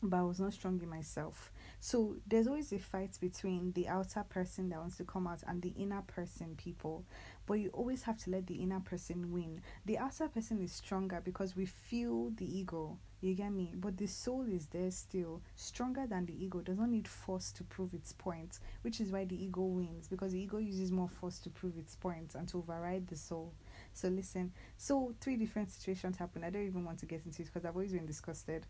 but 0.02 0.16
I 0.18 0.22
was 0.22 0.40
not 0.40 0.52
strong 0.52 0.80
in 0.82 0.88
myself 0.88 1.52
so 1.80 2.16
there's 2.26 2.46
always 2.46 2.72
a 2.72 2.78
fight 2.78 3.18
between 3.20 3.72
the 3.72 3.88
outer 3.88 4.24
person 4.28 4.68
that 4.70 4.78
wants 4.78 4.96
to 4.98 5.04
come 5.04 5.26
out 5.26 5.42
and 5.46 5.62
the 5.62 5.74
inner 5.78 6.02
person 6.02 6.54
people 6.56 7.04
but 7.46 7.54
you 7.54 7.70
always 7.72 8.02
have 8.02 8.18
to 8.24 8.30
let 8.30 8.46
the 8.46 8.56
inner 8.56 8.80
person 8.80 9.32
win 9.32 9.61
the 9.87 9.98
outer 9.98 10.28
person 10.28 10.61
is 10.61 10.72
stronger 10.72 11.20
because 11.24 11.56
we 11.56 11.66
feel 11.66 12.30
the 12.37 12.58
ego 12.58 12.98
you 13.20 13.34
get 13.34 13.50
me? 13.50 13.72
But 13.74 13.96
the 13.96 14.06
soul 14.06 14.46
is 14.48 14.66
there 14.66 14.90
still, 14.92 15.42
stronger 15.56 16.06
than 16.06 16.26
the 16.26 16.44
ego, 16.44 16.61
does 16.61 16.78
not 16.78 16.88
need 16.88 17.08
force 17.08 17.50
to 17.52 17.64
prove 17.64 17.92
its 17.92 18.12
point, 18.12 18.61
which 18.82 19.00
is 19.00 19.11
why 19.11 19.24
the 19.24 19.42
ego 19.42 19.62
wins 19.62 20.06
because 20.06 20.32
the 20.32 20.40
ego 20.40 20.58
uses 20.58 20.92
more 20.92 21.08
force 21.08 21.40
to 21.40 21.50
prove 21.50 21.76
its 21.76 21.96
point 21.96 22.34
and 22.37 22.46
to 22.48 22.58
override 22.58 23.08
the 23.08 23.16
soul. 23.16 23.52
So, 23.92 24.08
listen, 24.08 24.52
so 24.76 25.14
three 25.20 25.37
different 25.37 25.70
situations 25.70 26.16
happen. 26.16 26.44
I 26.44 26.50
don't 26.50 26.66
even 26.66 26.84
want 26.84 27.00
to 27.00 27.06
get 27.06 27.22
into 27.26 27.42
it 27.42 27.46
because 27.46 27.64
I've 27.64 27.74
always 27.74 27.92
been 27.92 28.06
disgusted. 28.06 28.66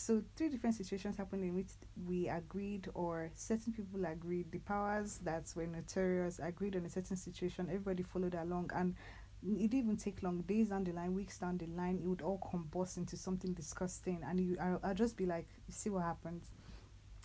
So, 0.00 0.22
three 0.36 0.48
different 0.48 0.76
situations 0.76 1.16
happened 1.16 1.42
in 1.42 1.56
which 1.56 1.70
we 2.06 2.28
agreed, 2.28 2.88
or 2.94 3.32
certain 3.34 3.72
people 3.72 4.04
agreed, 4.04 4.52
the 4.52 4.60
powers 4.60 5.18
that 5.24 5.52
were 5.56 5.66
notorious 5.66 6.38
agreed 6.40 6.76
on 6.76 6.86
a 6.86 6.88
certain 6.88 7.16
situation, 7.16 7.66
everybody 7.66 8.04
followed 8.04 8.36
along, 8.36 8.70
and 8.76 8.94
it 9.42 9.72
didn't 9.72 9.74
even 9.74 9.96
take 9.96 10.22
long. 10.22 10.38
Days 10.42 10.68
down 10.68 10.84
the 10.84 10.92
line 10.92 11.16
weeks 11.16 11.38
down 11.38 11.58
the 11.58 11.66
line 11.66 11.98
it 12.00 12.06
would 12.06 12.22
all 12.22 12.38
combust 12.38 12.96
into 12.96 13.16
something 13.16 13.52
disgusting. 13.54 14.20
And 14.24 14.38
you 14.38 14.56
I, 14.60 14.76
i'll 14.86 14.94
just 14.94 15.16
be 15.16 15.26
like 15.26 15.48
see 15.68 15.90
what 15.90 16.04
happens 16.04 16.52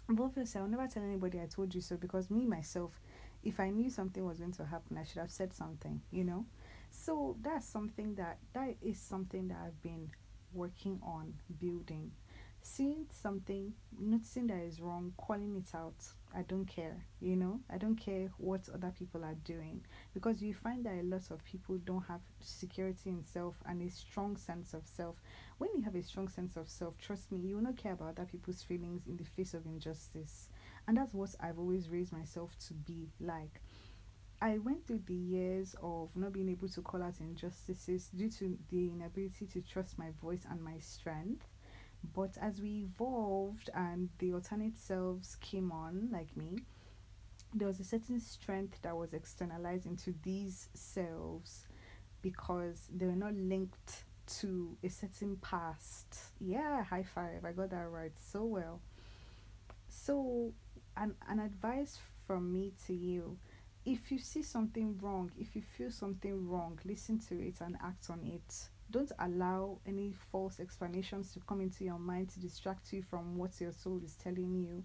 but 0.10 0.24
obviously 0.24 0.60
i'll 0.60 0.68
never 0.68 0.88
tell 0.88 1.04
anybody 1.04 1.40
i 1.40 1.46
told 1.46 1.76
you 1.76 1.82
so 1.82 1.96
because 1.96 2.32
me 2.32 2.48
myself 2.48 3.00
if 3.44 3.60
i 3.60 3.70
knew 3.70 3.92
something 3.92 4.26
was 4.26 4.40
going 4.40 4.52
to 4.52 4.66
happen 4.66 4.98
i 4.98 5.04
should 5.04 5.20
have 5.20 5.32
said 5.32 5.54
something 5.54 6.02
you 6.10 6.24
know? 6.24 6.46
So 6.90 7.38
that's 7.42 7.68
something 7.68 8.16
that 8.16 8.40
that 8.54 8.76
is 8.82 9.00
something 9.00 9.48
that 9.50 9.58
i've 9.64 9.82
been 9.84 10.10
working 10.54 11.00
on 11.04 11.34
building 11.60 12.12
seeing 12.64 13.06
something 13.10 13.74
noticing 14.00 14.48
that 14.48 14.64
is 14.64 14.80
wrong 14.80 15.14
calling 15.18 15.56
it 15.56 15.76
out 15.76 15.94
I 16.36 16.42
don't 16.42 16.66
care, 16.66 17.06
you 17.20 17.36
know, 17.36 17.60
I 17.70 17.78
don't 17.78 17.96
care 17.96 18.32
what 18.38 18.68
other 18.74 18.92
people 18.98 19.24
are 19.24 19.36
doing 19.46 19.82
because 20.16 20.42
you 20.42 20.56
find 20.56 20.84
that 20.86 21.00
a 21.00 21.04
lot 21.04 21.30
of 21.30 21.46
people 21.46 21.78
don't 21.78 22.06
have 22.08 22.22
security 22.40 23.12
in 23.12 23.24
self 23.24 23.56
and 23.68 23.82
a 23.84 23.92
strong 23.92 24.36
sense 24.38 24.74
of 24.74 24.88
self. 24.88 25.18
When 25.60 25.70
you 25.76 25.84
have 25.84 25.94
a 25.94 26.02
strong 26.02 26.30
sense 26.30 26.56
of 26.56 26.70
self, 26.70 26.98
trust 26.98 27.32
me, 27.32 27.38
you 27.38 27.56
will 27.56 27.64
not 27.64 27.78
care 27.78 27.94
about 27.94 28.18
other 28.18 28.26
people's 28.26 28.64
feelings 28.64 29.06
in 29.06 29.18
the 29.18 29.26
face 29.26 29.54
of 29.54 29.68
injustice, 29.68 30.50
and 30.88 30.98
that's 30.98 31.14
what 31.14 31.36
I've 31.40 31.60
always 31.60 31.90
raised 31.90 32.12
myself 32.12 32.58
to 32.68 32.74
be 32.74 33.10
like. 33.20 33.62
I 34.42 34.58
went 34.58 34.88
through 34.88 35.04
the 35.06 35.14
years 35.14 35.76
of 35.84 36.10
not 36.16 36.34
being 36.34 36.50
able 36.50 36.68
to 36.70 36.82
call 36.82 37.04
out 37.04 37.20
injustices 37.20 38.10
due 38.10 38.30
to 38.32 38.58
the 38.70 38.88
inability 38.88 39.46
to 39.54 39.62
trust 39.62 40.00
my 40.00 40.10
voice 40.20 40.46
and 40.50 40.62
my 40.62 40.80
strength 40.80 41.46
but 42.14 42.38
as 42.42 42.60
we 42.62 42.86
evolved 42.86 43.70
and 43.74 44.10
the 44.20 44.34
alternate 44.34 44.78
selves 44.78 45.38
came 45.38 45.72
on, 45.72 46.10
like 46.12 46.36
me, 46.36 46.60
there 47.54 47.68
was 47.68 47.80
a 47.80 47.84
certain 47.84 48.20
strength 48.20 48.82
that 48.82 48.96
was 48.96 49.14
externalized 49.14 49.86
into 49.86 50.14
these 50.24 50.70
selves 50.74 51.68
because 52.22 52.90
they 52.94 53.06
were 53.06 53.16
not 53.16 53.34
linked 53.34 54.04
to 54.40 54.78
a 54.84 54.90
certain 54.90 55.38
past. 55.38 56.18
Yeah, 56.40 56.84
high 56.84 57.04
five. 57.04 57.46
I 57.46 57.52
got 57.52 57.70
that 57.72 57.90
right 57.90 58.14
so 58.18 58.44
well. 58.44 58.82
So, 59.90 60.54
an, 60.98 61.16
an 61.28 61.40
advice 61.40 62.00
from 62.26 62.52
me 62.52 62.74
to 62.88 62.94
you 62.94 63.38
if 63.86 64.12
you 64.12 64.18
see 64.18 64.44
something 64.44 64.98
wrong, 65.02 65.32
if 65.38 65.56
you 65.56 65.62
feel 65.62 65.92
something 65.92 66.48
wrong, 66.48 66.80
listen 66.86 67.20
to 67.20 67.36
it 67.36 67.56
and 67.60 67.76
act 67.84 68.10
on 68.10 68.24
it 68.24 68.70
don't 68.94 69.12
allow 69.18 69.80
any 69.88 70.14
false 70.32 70.60
explanations 70.60 71.34
to 71.34 71.40
come 71.40 71.62
into 71.62 71.84
your 71.84 71.98
mind 71.98 72.30
to 72.30 72.40
distract 72.40 72.94
you 72.94 73.02
from 73.02 73.38
what 73.38 73.60
your 73.60 73.72
soul 73.72 74.00
is 74.06 74.16
telling 74.16 74.54
you. 74.54 74.84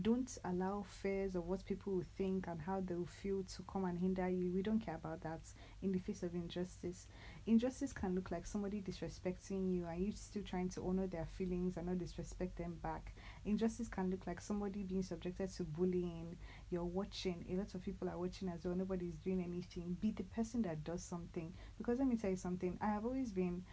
Don't 0.00 0.38
allow 0.44 0.84
fears 1.02 1.34
of 1.34 1.48
what 1.48 1.66
people 1.66 1.94
will 1.94 2.04
think 2.16 2.46
and 2.46 2.60
how 2.62 2.80
they 2.80 2.94
will 2.94 3.04
feel 3.04 3.42
to 3.56 3.62
come 3.64 3.84
and 3.84 3.98
hinder 3.98 4.28
you. 4.28 4.52
We 4.52 4.62
don't 4.62 4.78
care 4.78 4.94
about 4.94 5.22
that 5.22 5.40
in 5.82 5.90
the 5.90 5.98
face 5.98 6.22
of 6.22 6.34
injustice. 6.34 7.08
Injustice 7.48 7.92
can 7.92 8.14
look 8.14 8.30
like 8.30 8.46
somebody 8.46 8.80
disrespecting 8.80 9.74
you 9.74 9.86
and 9.90 10.06
you 10.06 10.12
still 10.14 10.44
trying 10.48 10.68
to 10.70 10.86
honor 10.86 11.08
their 11.08 11.26
feelings 11.36 11.76
and 11.76 11.88
not 11.88 11.98
disrespect 11.98 12.56
them 12.58 12.76
back. 12.80 13.12
Injustice 13.48 13.88
can 13.88 14.10
look 14.10 14.26
like 14.26 14.40
somebody 14.40 14.82
being 14.82 15.02
subjected 15.02 15.50
to 15.54 15.64
bullying. 15.64 16.36
You're 16.70 16.84
watching, 16.84 17.44
a 17.50 17.54
lot 17.56 17.74
of 17.74 17.82
people 17.82 18.08
are 18.08 18.18
watching 18.18 18.48
as 18.48 18.64
well, 18.64 18.74
nobody 18.74 19.06
is 19.06 19.16
doing 19.18 19.42
anything. 19.42 19.96
Be 20.00 20.10
the 20.12 20.24
person 20.24 20.62
that 20.62 20.84
does 20.84 21.02
something. 21.02 21.52
Because 21.78 21.98
let 21.98 22.08
me 22.08 22.16
tell 22.16 22.30
you 22.30 22.36
something, 22.36 22.78
I 22.80 22.86
have 22.86 23.04
always 23.04 23.32
been 23.32 23.64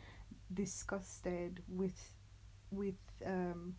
disgusted 0.54 1.62
with 1.68 2.12
with 2.72 2.96
um 3.26 3.76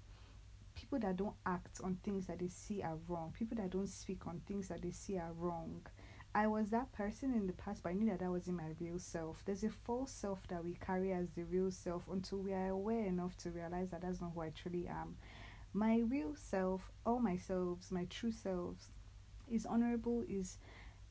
people 0.75 0.99
that 0.99 1.17
don't 1.17 1.35
act 1.45 1.81
on 1.83 1.97
things 2.05 2.27
that 2.27 2.39
they 2.39 2.49
see 2.49 2.83
are 2.83 2.99
wrong, 3.09 3.33
people 3.37 3.57
that 3.57 3.71
don't 3.71 3.89
speak 3.89 4.27
on 4.27 4.41
things 4.47 4.69
that 4.69 4.83
they 4.83 4.91
see 4.91 5.19
are 5.19 5.33
wrong. 5.39 5.81
I 6.35 6.49
was 6.49 6.69
that 6.69 6.93
person 6.93 7.33
in 7.33 7.47
the 7.47 7.55
past, 7.55 7.83
but 7.83 7.89
I 7.91 7.93
knew 7.95 8.11
that 8.11 8.19
that 8.19 8.31
wasn't 8.31 8.59
my 8.59 8.75
real 8.79 8.99
self. 8.99 9.43
There's 9.47 9.65
a 9.65 9.71
false 9.71 10.13
self 10.13 10.47
that 10.49 10.63
we 10.63 10.75
carry 10.75 11.13
as 11.15 11.31
the 11.31 11.45
real 11.45 11.71
self 11.71 12.03
until 12.13 12.39
we 12.39 12.53
are 12.53 12.69
aware 12.69 13.07
enough 13.07 13.39
to 13.39 13.51
realize 13.51 13.89
that 13.89 14.03
that's 14.03 14.21
not 14.21 14.33
who 14.35 14.43
I 14.43 14.51
truly 14.51 14.87
am. 14.87 15.17
My 15.77 15.99
real 16.09 16.35
self, 16.35 16.91
all 17.05 17.19
my 17.21 17.37
selves, 17.37 17.91
my 17.91 18.07
true 18.07 18.33
selves, 18.33 18.89
is 19.47 19.67
honorable, 19.67 20.25
is 20.27 20.57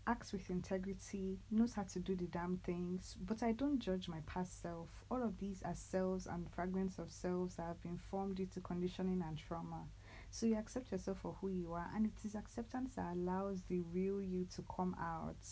acts 0.08 0.34
with 0.34 0.50
integrity, 0.50 1.38
knows 1.52 1.76
how 1.76 1.84
to 1.84 2.00
do 2.00 2.16
the 2.16 2.26
damn 2.26 2.58
things, 2.58 3.16
but 3.24 3.44
I 3.44 3.52
don't 3.52 3.78
judge 3.78 4.08
my 4.08 4.22
past 4.26 4.64
self. 4.64 4.90
All 5.12 5.22
of 5.22 5.38
these 5.38 5.62
are 5.64 5.76
selves 5.76 6.26
and 6.26 6.50
fragments 6.50 6.98
of 6.98 7.12
selves 7.12 7.58
that 7.58 7.68
have 7.68 7.84
been 7.84 8.00
formed 8.00 8.38
due 8.38 8.48
to 8.56 8.60
conditioning 8.60 9.24
and 9.28 9.38
trauma. 9.38 9.84
So 10.32 10.48
you 10.48 10.58
accept 10.58 10.92
yourself 10.92 11.20
for 11.22 11.36
who 11.42 11.50
you 11.50 11.74
are, 11.74 11.92
and 11.96 12.08
it 12.08 12.26
is 12.26 12.34
acceptance 12.34 12.94
that 12.96 13.14
allows 13.14 13.62
the 13.70 13.82
real 13.94 14.20
you 14.20 14.48
to 14.56 14.64
come 14.76 14.96
out. 15.00 15.46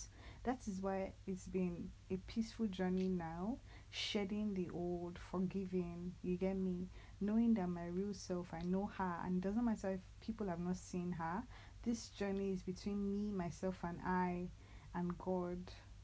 That 0.43 0.57
is 0.67 0.81
why 0.81 1.11
it's 1.27 1.45
been 1.45 1.91
a 2.09 2.17
peaceful 2.25 2.65
journey 2.65 3.09
now, 3.09 3.57
shedding 3.91 4.55
the 4.55 4.71
old, 4.73 5.19
forgiving, 5.19 6.13
you 6.23 6.35
get 6.35 6.57
me, 6.57 6.87
knowing 7.25 7.53
that 7.55 7.67
my 7.67 7.87
real 7.87 8.13
self, 8.13 8.47
I 8.53 8.61
know 8.63 8.89
her, 8.97 9.15
and 9.25 9.41
doesn't 9.41 9.65
matter 9.65 9.91
if 9.91 9.99
people 10.25 10.47
have 10.47 10.59
not 10.59 10.77
seen 10.77 11.11
her, 11.13 11.43
this 11.83 12.09
journey 12.09 12.51
is 12.53 12.61
between 12.61 13.05
me, 13.05 13.31
myself, 13.31 13.77
and 13.83 13.99
I, 14.05 14.47
and 14.95 15.17
God. 15.17 15.59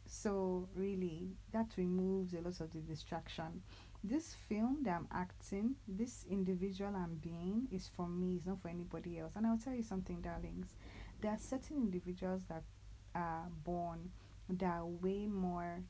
So, 0.05 0.67
really, 0.75 1.29
that 1.53 1.67
removes 1.77 2.34
a 2.34 2.41
lot 2.41 2.60
of 2.60 2.71
the 2.73 2.79
distraction. 2.79 3.62
This 4.03 4.34
film 4.47 4.79
that 4.84 4.95
I'm 4.95 5.08
acting, 5.12 5.75
this 5.88 6.25
individual 6.29 6.95
I'm 6.95 7.15
being, 7.15 7.67
is 7.71 7.89
for 7.95 8.08
me, 8.08 8.36
it's 8.38 8.45
not 8.45 8.62
for 8.62 8.69
anybody 8.69 9.19
else. 9.19 9.34
And 9.36 9.45
I'll 9.45 9.58
tell 9.58 9.73
you 9.73 9.84
something, 9.84 10.21
darlings. 10.21 10.75
There 11.21 11.32
are 11.32 11.38
certain 11.38 11.77
individuals 11.77 12.41
that 12.49 12.63
are 13.13 13.47
born 13.63 14.12
that 14.49 14.65
are 14.65 14.86
way 14.86 15.27
more, 15.27 15.84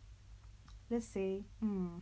let's 0.89 1.05
say, 1.07 1.43
hmm, 1.59 1.99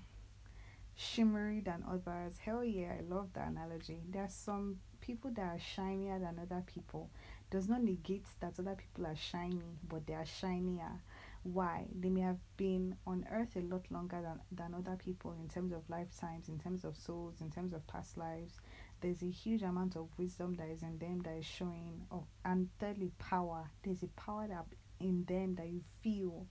shimmery 0.98 1.62
than 1.62 1.84
others. 1.90 2.40
Hell 2.44 2.64
yeah, 2.64 2.96
I 3.00 3.02
love 3.02 3.30
that 3.34 3.48
analogy. 3.48 4.02
There 4.10 4.24
are 4.24 4.30
some 4.30 4.80
people 5.00 5.32
that 5.36 5.46
are 5.56 5.60
shinier 5.60 6.20
than 6.20 6.40
other 6.40 6.64
people 6.66 7.10
does 7.50 7.70
not 7.70 7.82
negate 7.82 8.26
that 8.42 8.60
other 8.60 8.76
people 8.76 9.08
are 9.08 9.16
shiny, 9.16 9.80
but 9.88 10.06
they 10.06 10.14
are 10.14 10.26
shinier. 10.26 11.02
Why? 11.44 11.86
They 11.98 12.10
may 12.10 12.22
have 12.22 12.40
been 12.58 12.98
on 13.06 13.26
earth 13.32 13.56
a 13.56 13.62
lot 13.62 13.90
longer 13.90 14.22
than, 14.22 14.40
than 14.52 14.74
other 14.74 14.98
people 14.98 15.34
in 15.40 15.48
terms 15.48 15.72
of 15.72 15.90
lifetimes, 15.90 16.50
in 16.50 16.60
terms 16.60 16.84
of 16.84 16.98
souls, 16.98 17.36
in 17.40 17.52
terms 17.52 17.72
of 17.74 17.88
past 17.88 18.18
lives. 18.18 18.60
There's 19.00 19.22
a 19.22 19.30
huge 19.30 19.62
amount 19.62 19.96
of 19.96 20.10
wisdom 20.18 20.56
that 20.56 20.68
is 20.68 20.82
in 20.82 20.98
them 20.98 21.22
that 21.22 21.38
is 21.38 21.46
showing. 21.46 22.02
Oh, 22.12 22.26
and 22.44 22.68
thirdly, 22.80 23.12
power. 23.20 23.70
There's 23.84 24.04
a 24.04 24.08
power 24.08 24.48
that 24.48 24.66
in 25.00 25.24
them 25.26 25.56
that 25.56 25.68
you 25.68 25.84
feel. 26.02 26.48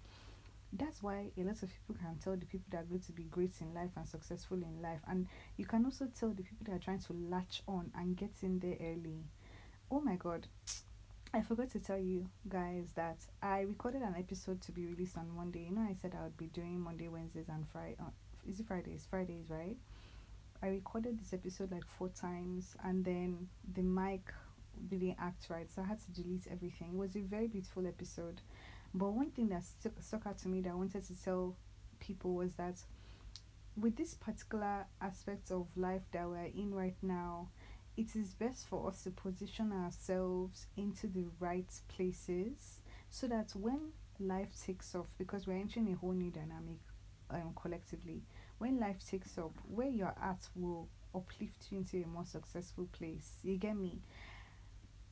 That's 0.72 1.02
why 1.02 1.30
a 1.38 1.42
lot 1.42 1.62
of 1.62 1.70
people 1.70 1.94
can 2.00 2.16
tell 2.22 2.36
the 2.36 2.46
people 2.46 2.66
that 2.70 2.82
are 2.82 2.84
going 2.84 3.00
to 3.00 3.12
be 3.12 3.24
great 3.24 3.52
in 3.60 3.72
life 3.72 3.90
and 3.96 4.06
successful 4.06 4.58
in 4.58 4.82
life. 4.82 5.00
And 5.08 5.26
you 5.56 5.64
can 5.64 5.84
also 5.84 6.08
tell 6.18 6.30
the 6.30 6.42
people 6.42 6.66
that 6.66 6.72
are 6.74 6.84
trying 6.84 7.00
to 7.00 7.12
latch 7.12 7.62
on 7.66 7.90
and 7.96 8.16
get 8.16 8.32
in 8.42 8.58
there 8.58 8.76
early. 8.80 9.24
Oh 9.90 10.00
my 10.00 10.16
god, 10.16 10.48
I 11.32 11.42
forgot 11.42 11.70
to 11.70 11.78
tell 11.80 11.98
you 11.98 12.28
guys 12.48 12.92
that 12.94 13.18
I 13.42 13.60
recorded 13.60 14.02
an 14.02 14.14
episode 14.18 14.60
to 14.62 14.72
be 14.72 14.86
released 14.86 15.16
on 15.16 15.30
Monday. 15.34 15.66
You 15.68 15.74
know, 15.76 15.86
I 15.88 15.94
said 15.94 16.14
I 16.18 16.24
would 16.24 16.36
be 16.36 16.46
doing 16.46 16.80
Monday, 16.80 17.08
Wednesdays, 17.08 17.48
and 17.48 17.66
Friday. 17.68 17.96
Uh, 18.00 18.10
is 18.48 18.60
it 18.60 18.66
Fridays? 18.66 19.06
Fridays, 19.08 19.44
right? 19.48 19.76
I 20.62 20.68
recorded 20.68 21.20
this 21.20 21.32
episode 21.32 21.70
like 21.72 21.86
four 21.86 22.08
times, 22.08 22.74
and 22.84 23.04
then 23.04 23.48
the 23.74 23.82
mic 23.82 24.32
didn't 24.88 25.16
act 25.20 25.48
right, 25.50 25.70
so 25.70 25.82
I 25.82 25.86
had 25.86 26.00
to 26.00 26.22
delete 26.22 26.46
everything. 26.50 26.90
It 26.94 26.96
was 26.96 27.16
a 27.16 27.20
very 27.20 27.46
beautiful 27.46 27.86
episode, 27.86 28.40
but 28.96 29.10
one 29.10 29.30
thing 29.30 29.48
that 29.50 29.62
stuck, 29.62 29.92
stuck 30.00 30.26
out 30.26 30.38
to 30.38 30.48
me 30.48 30.62
that 30.62 30.70
I 30.70 30.74
wanted 30.74 31.04
to 31.06 31.22
tell 31.22 31.54
people 32.00 32.34
was 32.34 32.54
that 32.54 32.82
with 33.76 33.96
this 33.96 34.14
particular 34.14 34.86
aspect 35.02 35.50
of 35.50 35.66
life 35.76 36.00
that 36.12 36.26
we're 36.26 36.50
in 36.56 36.74
right 36.74 36.96
now, 37.02 37.48
it 37.96 38.16
is 38.16 38.34
best 38.34 38.66
for 38.66 38.88
us 38.88 39.02
to 39.02 39.10
position 39.10 39.70
ourselves 39.70 40.66
into 40.78 41.06
the 41.08 41.26
right 41.38 41.70
places 41.88 42.80
so 43.10 43.26
that 43.26 43.52
when 43.54 43.92
life 44.18 44.54
takes 44.64 44.94
off, 44.94 45.08
because 45.18 45.46
we're 45.46 45.58
entering 45.58 45.92
a 45.92 45.96
whole 45.96 46.12
new 46.12 46.30
dynamic 46.30 46.78
um, 47.30 47.52
collectively, 47.60 48.22
when 48.58 48.80
life 48.80 49.06
takes 49.06 49.36
off, 49.36 49.52
where 49.68 49.88
you're 49.88 50.14
at 50.22 50.48
will 50.54 50.88
uplift 51.14 51.66
you 51.70 51.78
into 51.78 52.02
a 52.02 52.06
more 52.06 52.24
successful 52.24 52.88
place. 52.92 53.40
You 53.42 53.58
get 53.58 53.76
me? 53.76 54.00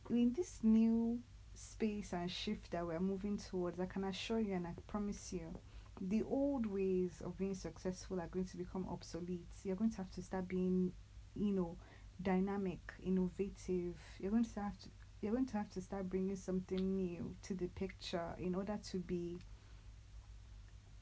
In 0.08 0.32
this 0.34 0.60
new 0.62 1.20
space 1.54 2.12
and 2.12 2.30
shift 2.30 2.70
that 2.72 2.86
we're 2.86 3.00
moving 3.00 3.38
towards, 3.38 3.80
I 3.80 3.86
can 3.86 4.04
assure 4.04 4.40
you 4.40 4.54
and 4.54 4.66
I 4.66 4.72
promise 4.86 5.32
you, 5.32 5.54
the 6.00 6.22
old 6.22 6.66
ways 6.66 7.22
of 7.24 7.38
being 7.38 7.54
successful 7.54 8.20
are 8.20 8.26
going 8.26 8.46
to 8.46 8.56
become 8.56 8.86
obsolete. 8.90 9.46
You're 9.62 9.76
going 9.76 9.90
to 9.92 9.96
have 9.98 10.10
to 10.12 10.22
start 10.22 10.48
being, 10.48 10.92
you 11.36 11.52
know, 11.52 11.76
dynamic, 12.20 12.80
innovative. 13.04 13.96
You're 14.18 14.32
going 14.32 14.44
to 14.44 14.60
have 14.60 14.78
to 14.80 14.88
you're 15.24 15.32
going 15.32 15.46
to 15.46 15.56
have 15.56 15.70
to 15.70 15.80
start 15.80 16.10
bringing 16.10 16.36
something 16.36 16.96
new 16.96 17.34
to 17.42 17.54
the 17.54 17.66
picture 17.68 18.34
in 18.38 18.54
order 18.54 18.78
to 18.90 18.98
be 18.98 19.38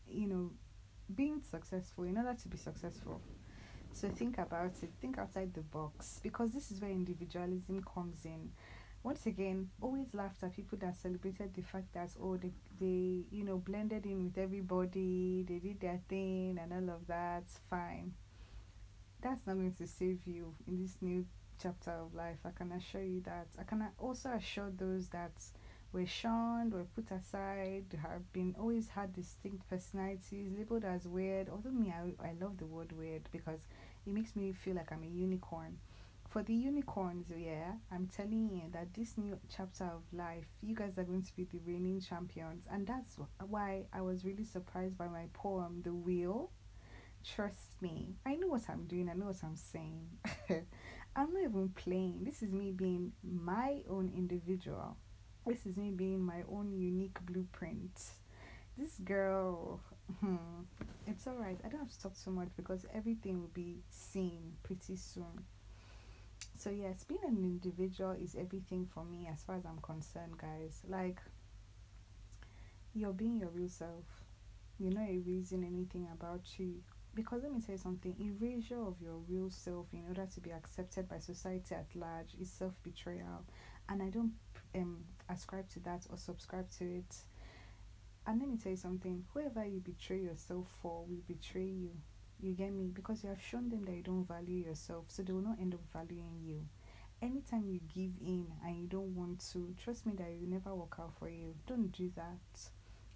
you 0.09 0.29
know 0.29 0.51
being 1.13 1.43
successful 1.43 2.05
in 2.05 2.17
order 2.17 2.33
to 2.41 2.47
be 2.47 2.57
successful 2.57 3.21
so 3.93 4.09
think 4.09 4.39
about 4.39 4.71
it 4.81 4.91
think 5.01 5.19
outside 5.19 5.53
the 5.55 5.61
box 5.61 6.21
because 6.23 6.53
this 6.53 6.71
is 6.71 6.81
where 6.81 6.91
individualism 6.93 7.83
comes 7.83 8.25
in 8.25 8.49
once 9.03 9.27
again, 9.27 9.71
always 9.81 10.15
laughed 10.15 10.43
at 10.43 10.55
people 10.55 10.79
that 10.79 10.97
celebrated 10.97 11.53
the 11.55 11.63
fact 11.63 11.93
that 11.93 12.11
oh 12.21 12.37
they 12.37 12.53
they 12.79 13.25
you 13.31 13.45
know 13.45 13.59
blended 13.59 14.07
in 14.07 14.25
with 14.25 14.39
everybody, 14.39 15.45
they 15.49 15.59
did 15.59 15.81
their 15.81 16.01
thing 16.09 16.59
and 16.61 16.73
all 16.73 16.95
of 16.95 17.07
that. 17.07 17.45
Fine. 17.69 18.13
That's 19.21 19.47
not 19.47 19.55
going 19.57 19.75
to 19.75 19.87
save 19.87 20.21
you 20.27 20.55
in 20.67 20.83
this 20.83 20.97
new 21.01 21.25
chapter 21.63 21.91
of 21.93 22.15
life. 22.15 22.39
I 22.45 22.51
can 22.51 22.73
assure 22.73 23.03
you 23.05 23.21
that. 23.23 23.47
I 23.59 23.63
can 23.65 23.87
also 23.99 24.31
assure 24.31 24.71
those 24.77 25.09
that 25.09 25.33
were 25.93 26.07
shunned, 26.07 26.73
were 26.73 26.85
put 26.85 27.11
aside, 27.11 27.85
have 28.03 28.33
been 28.33 28.55
always 28.59 28.89
had 28.89 29.13
distinct 29.13 29.69
personalities, 29.69 30.51
labeled 30.57 30.85
as 30.85 31.07
weird. 31.07 31.49
Although 31.51 31.71
me, 31.71 31.93
I, 31.93 32.29
I 32.29 32.33
love 32.41 32.59
the 32.59 32.67
word 32.67 32.93
weird 32.93 33.29
because 33.31 33.61
it 34.07 34.13
makes 34.13 34.35
me 34.35 34.53
feel 34.53 34.75
like 34.75 34.91
I'm 34.91 35.05
a 35.05 35.07
unicorn 35.07 35.79
for 36.33 36.43
the 36.43 36.55
unicorns, 36.55 37.27
yeah, 37.37 37.73
I'm 37.91 38.07
telling 38.07 38.49
you 38.51 38.63
that 38.73 38.95
this 38.95 39.19
new 39.19 39.39
chapter 39.55 39.85
of 39.85 40.03
life, 40.15 40.47
you 40.63 40.75
guys 40.75 40.97
are 40.97 41.05
going 41.05 41.23
to 41.23 41.37
be 41.37 41.45
the 41.45 41.59
reigning 41.67 42.01
champions, 42.01 42.65
and 42.73 42.87
that's 42.87 43.19
why 43.49 43.85
I 43.93 44.01
was 44.01 44.25
really 44.25 44.45
surprised 44.45 44.97
by 44.97 45.09
my 45.09 45.27
poem, 45.35 45.83
The 45.85 45.93
Wheel. 45.93 46.51
Trust 47.23 47.83
me, 47.83 48.15
I 48.25 48.37
know 48.37 48.47
what 48.47 48.63
I'm 48.71 48.87
doing, 48.87 49.11
I 49.11 49.13
know 49.13 49.27
what 49.27 49.45
I'm 49.45 49.57
saying. 49.57 50.09
I'm 51.15 51.35
not 51.35 51.43
even 51.43 51.69
playing. 51.77 52.21
This 52.25 52.43
is 52.43 52.51
me 52.51 52.73
being 52.73 53.13
my 53.23 53.83
own 53.91 54.11
individual. 54.17 54.97
This 55.47 55.67
is 55.67 55.77
me 55.77 55.91
being 55.91 56.25
my 56.25 56.45
own 56.51 56.73
unique 56.73 57.19
blueprint. 57.27 58.01
This 58.79 58.97
girl, 59.05 59.81
hmm, 60.21 60.37
it's 61.07 61.27
alright. 61.27 61.59
I 61.63 61.69
don't 61.69 61.81
have 61.81 61.93
to 61.93 62.01
talk 62.01 62.17
so 62.17 62.31
much 62.31 62.49
because 62.57 62.87
everything 62.95 63.39
will 63.39 63.51
be 63.53 63.83
seen 63.91 64.55
pretty 64.63 64.97
soon. 64.97 65.45
So 66.63 66.71
yes, 66.71 67.03
being 67.03 67.25
an 67.27 67.39
individual 67.39 68.13
is 68.13 68.37
everything 68.37 68.87
for 68.87 69.05
me 69.05 69.29
as 69.29 69.43
far 69.43 69.57
as 69.57 69.65
I'm 69.65 69.81
concerned, 69.83 70.39
guys. 70.39 70.81
Like 70.89 71.21
you're 72.95 73.13
being 73.13 73.41
your 73.41 73.49
real 73.49 73.69
self. 73.69 74.05
You're 74.79 74.93
not 74.93 75.11
erasing 75.11 75.65
anything 75.65 76.07
about 76.13 76.43
you. 76.59 76.75
Because 77.17 77.43
let 77.43 77.51
me 77.53 77.61
tell 77.61 77.75
you 77.75 77.81
something, 77.81 78.15
erasure 78.41 78.81
of 78.81 78.95
your 79.03 79.17
real 79.29 79.51
self 79.51 79.87
in 79.93 80.05
order 80.07 80.25
to 80.33 80.41
be 80.41 80.53
accepted 80.53 81.09
by 81.09 81.19
society 81.19 81.75
at 81.75 81.89
large 81.97 82.37
is 82.41 82.49
self 82.49 82.81
betrayal. 82.85 83.43
And 83.89 84.01
I 84.01 84.11
don't 84.11 84.35
um 84.73 84.99
ascribe 85.29 85.69
to 85.71 85.81
that 85.81 86.07
or 86.11 86.17
subscribe 86.17 86.71
to 86.79 86.85
it. 86.85 87.17
And 88.25 88.39
let 88.39 88.49
me 88.49 88.57
tell 88.57 88.71
you 88.71 88.79
something, 88.79 89.25
whoever 89.35 89.67
you 89.67 89.81
betray 89.81 90.21
yourself 90.21 90.69
for 90.81 91.07
will 91.09 91.25
betray 91.27 91.67
you. 91.67 91.91
You 92.43 92.55
get 92.55 92.73
me? 92.73 92.91
Because 92.93 93.23
you 93.23 93.31
have 93.31 93.41
shown 93.41 93.69
them 93.69 93.85
that 93.85 93.95
you 93.95 94.03
don't 94.03 94.27
value 94.27 94.65
yourself, 94.67 95.07
so 95.09 95.23
they 95.23 95.33
will 95.33 95.43
not 95.43 95.61
end 95.61 95.75
up 95.75 95.81
valuing 95.93 96.41
you. 96.45 96.67
Anytime 97.23 97.69
you 97.69 97.79
give 97.95 98.11
in 98.21 98.49
and 98.67 98.77
you 98.77 98.89
don't 98.89 99.15
want 99.15 99.39
to, 99.53 99.73
trust 99.83 100.05
me 100.07 100.13
that 100.17 100.27
it 100.27 100.41
will 100.41 100.49
never 100.49 100.75
work 100.75 100.97
out 100.99 101.13
for 101.21 101.29
you. 101.29 101.55
Don't 101.69 101.93
do 101.93 102.11
that. 102.17 102.69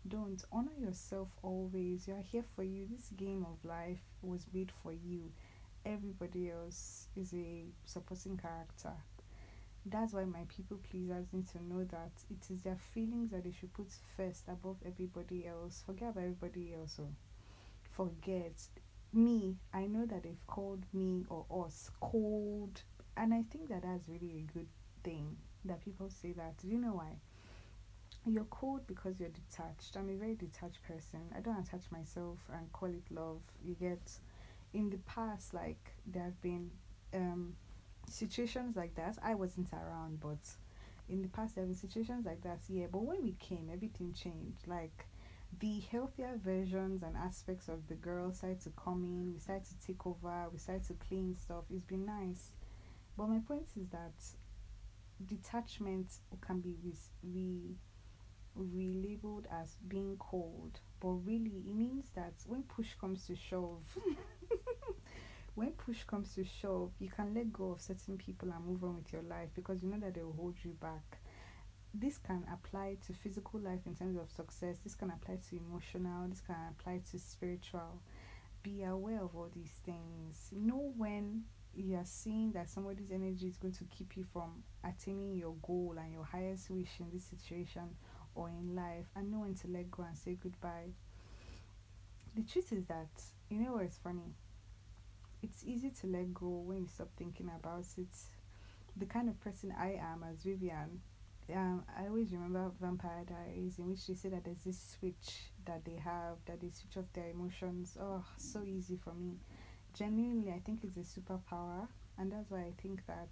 Don't 0.07 0.45
honor 0.53 0.77
yourself 0.79 1.29
always. 1.43 2.07
You 2.07 2.15
are 2.15 2.23
here 2.23 2.45
for 2.55 2.63
you. 2.63 2.87
This 2.89 3.11
game 3.17 3.45
of 3.45 3.69
life 3.69 3.99
was 4.23 4.47
made 4.55 4.71
for 4.71 4.93
you. 4.93 5.33
Everybody 5.85 6.51
else 6.51 7.09
is 7.17 7.35
a 7.35 7.65
supporting 7.85 8.37
character. 8.37 8.93
That's 9.85 10.13
why 10.13 10.25
my 10.25 10.43
people 10.49 10.79
pleasers 10.89 11.27
need 11.33 11.49
to 11.49 11.63
know 11.65 11.83
that 11.85 12.13
it 12.31 12.49
is 12.49 12.61
their 12.61 12.79
feelings 12.95 13.31
that 13.33 13.43
they 13.43 13.53
should 13.53 13.73
put 13.73 13.89
first 14.17 14.45
above 14.49 14.77
everybody 14.87 15.47
else. 15.49 15.83
Forget 15.85 16.11
about 16.11 16.21
everybody 16.25 16.75
else. 16.75 16.99
Oh. 17.01 17.09
Forget 17.91 18.69
me, 19.17 19.57
I 19.73 19.87
know 19.87 20.07
that 20.07 20.23
they've 20.23 20.47
called 20.47 20.85
me 20.93 21.25
or 21.29 21.45
us 21.65 21.91
cold, 22.01 22.83
and 23.17 23.33
I 23.35 23.43
think 23.51 23.69
that 23.69 23.83
that's 23.83 24.09
really 24.09 24.45
a 24.47 24.53
good 24.53 24.69
thing 25.03 25.37
that 25.65 25.85
people 25.85 26.11
say 26.11 26.33
that. 26.33 26.59
Do 26.59 26.69
you 26.69 26.79
know 26.79 26.93
why? 26.95 27.17
You're 28.25 28.45
cold 28.45 28.87
because 28.87 29.21
you're 29.21 29.29
detached. 29.31 29.97
I'm 29.97 30.11
a 30.11 30.17
very 30.17 30.35
detached 30.35 30.83
person. 30.87 31.21
I 31.37 31.41
don't 31.41 31.59
attach 31.59 31.91
myself 31.93 32.39
and 32.53 32.73
call 32.73 32.89
it 32.89 33.05
love. 33.11 33.41
You 33.65 33.75
get 33.75 34.13
in 34.75 34.91
the 34.91 34.99
past, 34.99 35.55
like 35.55 35.93
there 36.07 36.25
have 36.25 36.41
been 36.43 36.71
um, 37.15 37.55
situations 38.11 38.77
like 38.77 38.95
that. 38.97 39.19
I 39.23 39.35
wasn't 39.35 39.73
around, 39.73 40.21
but 40.21 40.39
in 41.09 41.23
the 41.23 41.29
past 41.29 41.55
there 41.55 41.63
have 41.63 41.69
been 41.71 41.79
situations 41.79 42.27
like 42.27 42.43
that. 42.43 42.59
Yeah, 42.69 42.87
but 42.91 43.03
when 43.03 43.23
we 43.23 43.37
came, 43.39 43.71
everything 43.73 44.13
changed. 44.13 44.67
Like 44.67 45.07
the 45.59 45.81
healthier 45.91 46.39
versions 46.43 47.03
and 47.03 47.17
aspects 47.17 47.69
of 47.69 47.87
the 47.89 47.95
girl 47.95 48.33
started 48.33 48.61
to 48.63 48.71
come 48.71 49.05
in, 49.05 49.33
we 49.33 49.41
started 49.41 49.65
to 49.65 49.87
take 49.87 50.07
over, 50.07 50.47
we 50.53 50.59
started 50.59 50.87
to 50.87 50.95
clean 50.95 51.35
stuff. 51.35 51.65
It's 51.71 51.85
been 51.85 52.05
nice. 52.05 52.53
But 53.17 53.29
my 53.29 53.39
point 53.39 53.67
is 53.81 53.89
that 53.89 54.13
detachment 55.25 56.13
can 56.41 56.61
be 56.61 56.75
re, 56.83 56.93
re 57.25 57.77
relabeled 58.59 59.45
as 59.53 59.77
being 59.89 60.17
cold, 60.19 60.81
but 61.01 61.09
really 61.09 61.51
it 61.59 61.67
means 61.67 62.07
that 62.15 62.35
when 62.47 62.63
push 62.63 62.95
comes 63.01 63.27
to 63.27 63.37
shove, 63.37 63.99
when 65.55 65.71
push 65.73 66.05
comes 66.05 66.35
to 66.35 66.45
shove, 66.45 66.93
you 66.99 67.09
can 67.09 67.35
let 67.35 67.53
go 67.53 67.73
of 67.73 67.81
certain 67.81 68.17
people 68.17 68.51
and 68.51 68.65
move 68.65 68.85
on 68.85 68.97
with 68.97 69.13
your 69.13 69.23
life 69.23 69.49
because 69.55 69.83
you 69.83 69.91
know 69.91 69.99
that 69.99 70.15
they 70.15 70.23
will 70.23 70.33
hold 70.33 70.55
you 70.63 70.77
back 70.81 71.19
this 71.99 72.19
can 72.19 72.45
apply 72.53 72.97
to 73.07 73.13
physical 73.13 73.61
life 73.61 73.81
in 73.87 73.95
terms 73.95 74.19
of 74.19 74.31
success 74.31 74.77
this 74.85 74.95
can 74.95 75.11
apply 75.11 75.37
to 75.49 75.57
emotional 75.57 76.29
this 76.29 76.41
can 76.41 76.57
apply 76.71 77.01
to 77.11 77.19
spiritual. 77.19 78.01
Be 78.63 78.83
aware 78.83 79.23
of 79.23 79.35
all 79.35 79.49
these 79.55 79.73
things. 79.85 80.51
Know 80.53 80.93
when 80.97 81.45
you 81.75 81.97
are 81.97 82.05
seeing 82.05 82.53
that 82.53 82.69
somebody's 82.69 83.11
energy 83.13 83.47
is 83.47 83.57
going 83.59 83.75
to 83.75 83.85
keep 83.85 84.17
you 84.17 84.25
from 84.33 84.65
attaining 84.83 85.37
your 85.37 85.55
goal 85.63 85.95
and 85.99 86.13
your 86.13 86.25
highest 86.25 86.71
wish 86.71 86.89
in 86.99 87.07
this 87.13 87.25
situation 87.25 87.83
or 88.35 88.49
in 88.49 88.75
life 88.75 89.07
and 89.15 89.31
know 89.31 89.41
when 89.41 89.55
to 89.55 89.69
let 89.69 89.91
go 89.91 90.03
and 90.03 90.17
say 90.17 90.37
goodbye. 90.43 90.91
The 92.35 92.43
truth 92.43 92.73
is 92.73 92.85
that 92.87 93.09
you 93.49 93.61
know 93.61 93.75
what's 93.75 93.99
funny? 93.99 94.35
It's 95.43 95.63
easy 95.65 95.91
to 96.01 96.07
let 96.09 96.35
go 96.35 96.49
when 96.49 96.79
you 96.83 96.89
stop 96.89 97.09
thinking 97.17 97.51
about 97.55 97.87
it. 97.97 98.09
The 98.97 99.07
kind 99.07 99.29
of 99.29 99.39
person 99.41 99.75
i 99.79 99.93
am 99.93 100.25
as 100.29 100.43
vivian 100.43 101.01
um, 101.55 101.85
I 101.97 102.07
always 102.07 102.33
remember 102.33 102.71
Vampire 102.81 103.25
Diaries, 103.27 103.79
in 103.79 103.89
which 103.89 104.07
they 104.07 104.15
say 104.15 104.29
that 104.31 104.45
there's 104.45 104.65
this 104.65 104.97
switch 104.99 105.51
that 105.65 105.85
they 105.85 105.97
have 106.05 106.37
that 106.47 106.61
they 106.61 106.71
switch 106.71 106.97
off 106.97 107.13
their 107.13 107.29
emotions. 107.31 107.97
Oh, 108.01 108.25
so 108.37 108.63
easy 108.63 108.97
for 108.97 109.15
me. 109.15 109.37
Genuinely, 109.95 110.51
I 110.51 110.59
think 110.59 110.81
it's 110.83 110.97
a 110.97 111.21
superpower, 111.21 111.87
and 112.19 112.33
that's 112.33 112.51
why 112.51 112.61
I 112.61 112.73
think 112.83 113.07
that 113.07 113.29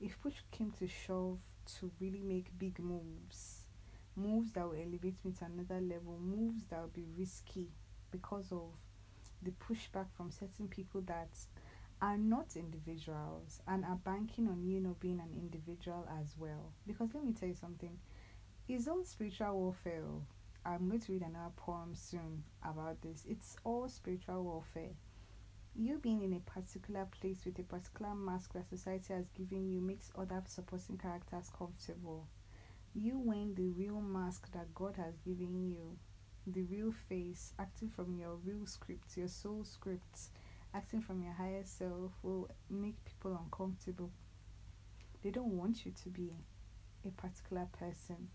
if 0.00 0.20
push 0.22 0.34
came 0.50 0.70
to 0.78 0.86
shove 0.86 1.38
to 1.78 1.90
really 2.00 2.22
make 2.22 2.56
big 2.58 2.78
moves, 2.78 3.62
moves 4.16 4.52
that 4.52 4.66
will 4.66 4.76
elevate 4.76 5.16
me 5.24 5.32
to 5.38 5.44
another 5.44 5.80
level, 5.80 6.18
moves 6.20 6.64
that 6.70 6.80
will 6.80 6.88
be 6.88 7.06
risky 7.18 7.68
because 8.10 8.52
of 8.52 8.70
the 9.42 9.52
pushback 9.52 10.06
from 10.16 10.30
certain 10.30 10.68
people 10.68 11.00
that 11.02 11.28
are 12.02 12.16
not 12.16 12.56
individuals 12.56 13.60
and 13.66 13.84
are 13.84 13.98
banking 14.04 14.48
on 14.48 14.64
you 14.64 14.80
not 14.80 15.00
being 15.00 15.20
an 15.20 15.32
individual 15.36 16.08
as 16.20 16.34
well. 16.38 16.72
Because 16.86 17.10
let 17.14 17.24
me 17.24 17.32
tell 17.32 17.48
you 17.48 17.54
something, 17.54 17.98
it's 18.68 18.88
all 18.88 19.04
spiritual 19.04 19.58
warfare. 19.58 20.02
Oh. 20.06 20.22
I'm 20.64 20.88
going 20.88 21.00
to 21.00 21.12
read 21.12 21.22
another 21.22 21.52
poem 21.56 21.94
soon 21.94 22.44
about 22.62 23.00
this. 23.02 23.24
It's 23.28 23.56
all 23.64 23.88
spiritual 23.88 24.44
warfare. 24.44 24.94
You 25.74 25.98
being 25.98 26.22
in 26.22 26.34
a 26.34 26.40
particular 26.40 27.06
place 27.20 27.44
with 27.44 27.58
a 27.58 27.62
particular 27.62 28.14
mask 28.14 28.52
that 28.54 28.68
society 28.68 29.14
has 29.14 29.30
given 29.30 29.70
you 29.70 29.80
makes 29.80 30.10
other 30.18 30.42
supporting 30.46 30.98
characters 30.98 31.50
comfortable. 31.56 32.26
You 32.94 33.18
wearing 33.18 33.54
the 33.54 33.68
real 33.68 34.00
mask 34.00 34.52
that 34.52 34.74
God 34.74 34.96
has 34.96 35.14
given 35.24 35.70
you, 35.70 35.96
the 36.46 36.62
real 36.62 36.92
face, 37.08 37.52
acting 37.58 37.88
from 37.88 38.16
your 38.18 38.34
real 38.44 38.66
script, 38.66 39.16
your 39.16 39.28
soul 39.28 39.64
script 39.64 40.30
acting 40.74 41.02
from 41.02 41.22
your 41.22 41.32
higher 41.32 41.64
self 41.64 42.12
will 42.22 42.48
make 42.68 43.04
people 43.04 43.38
uncomfortable. 43.42 44.10
They 45.22 45.30
don't 45.30 45.52
want 45.52 45.84
you 45.84 45.92
to 46.02 46.08
be 46.08 46.32
a 47.06 47.10
particular 47.10 47.66
person. 47.78 48.28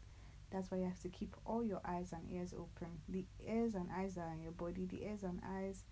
That's 0.51 0.71
why 0.71 0.77
you 0.77 0.85
have 0.85 1.01
to 1.01 1.09
keep 1.09 1.35
all 1.45 1.63
your 1.63 1.81
eyes 1.83 2.13
and 2.13 2.31
ears 2.31 2.53
open. 2.53 2.87
The 3.09 3.25
ears 3.47 3.75
and 3.75 3.89
eyes 3.95 4.17
are 4.17 4.27
on 4.27 4.41
your 4.41 4.51
body, 4.51 4.85
the 4.85 5.03
ears 5.03 5.23
and 5.23 5.41
eyes 5.57 5.83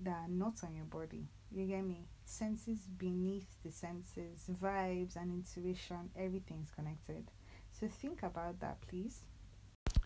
that 0.00 0.10
are 0.10 0.28
not 0.28 0.64
on 0.64 0.74
your 0.74 0.86
body. 0.86 1.28
You 1.52 1.66
get 1.66 1.84
me? 1.84 2.06
Senses 2.24 2.78
beneath 2.96 3.46
the 3.64 3.70
senses, 3.70 4.48
vibes 4.62 5.16
and 5.16 5.30
intuition, 5.30 6.10
everything's 6.16 6.70
connected. 6.70 7.30
So 7.72 7.88
think 7.88 8.22
about 8.22 8.60
that, 8.60 8.80
please. 8.88 9.20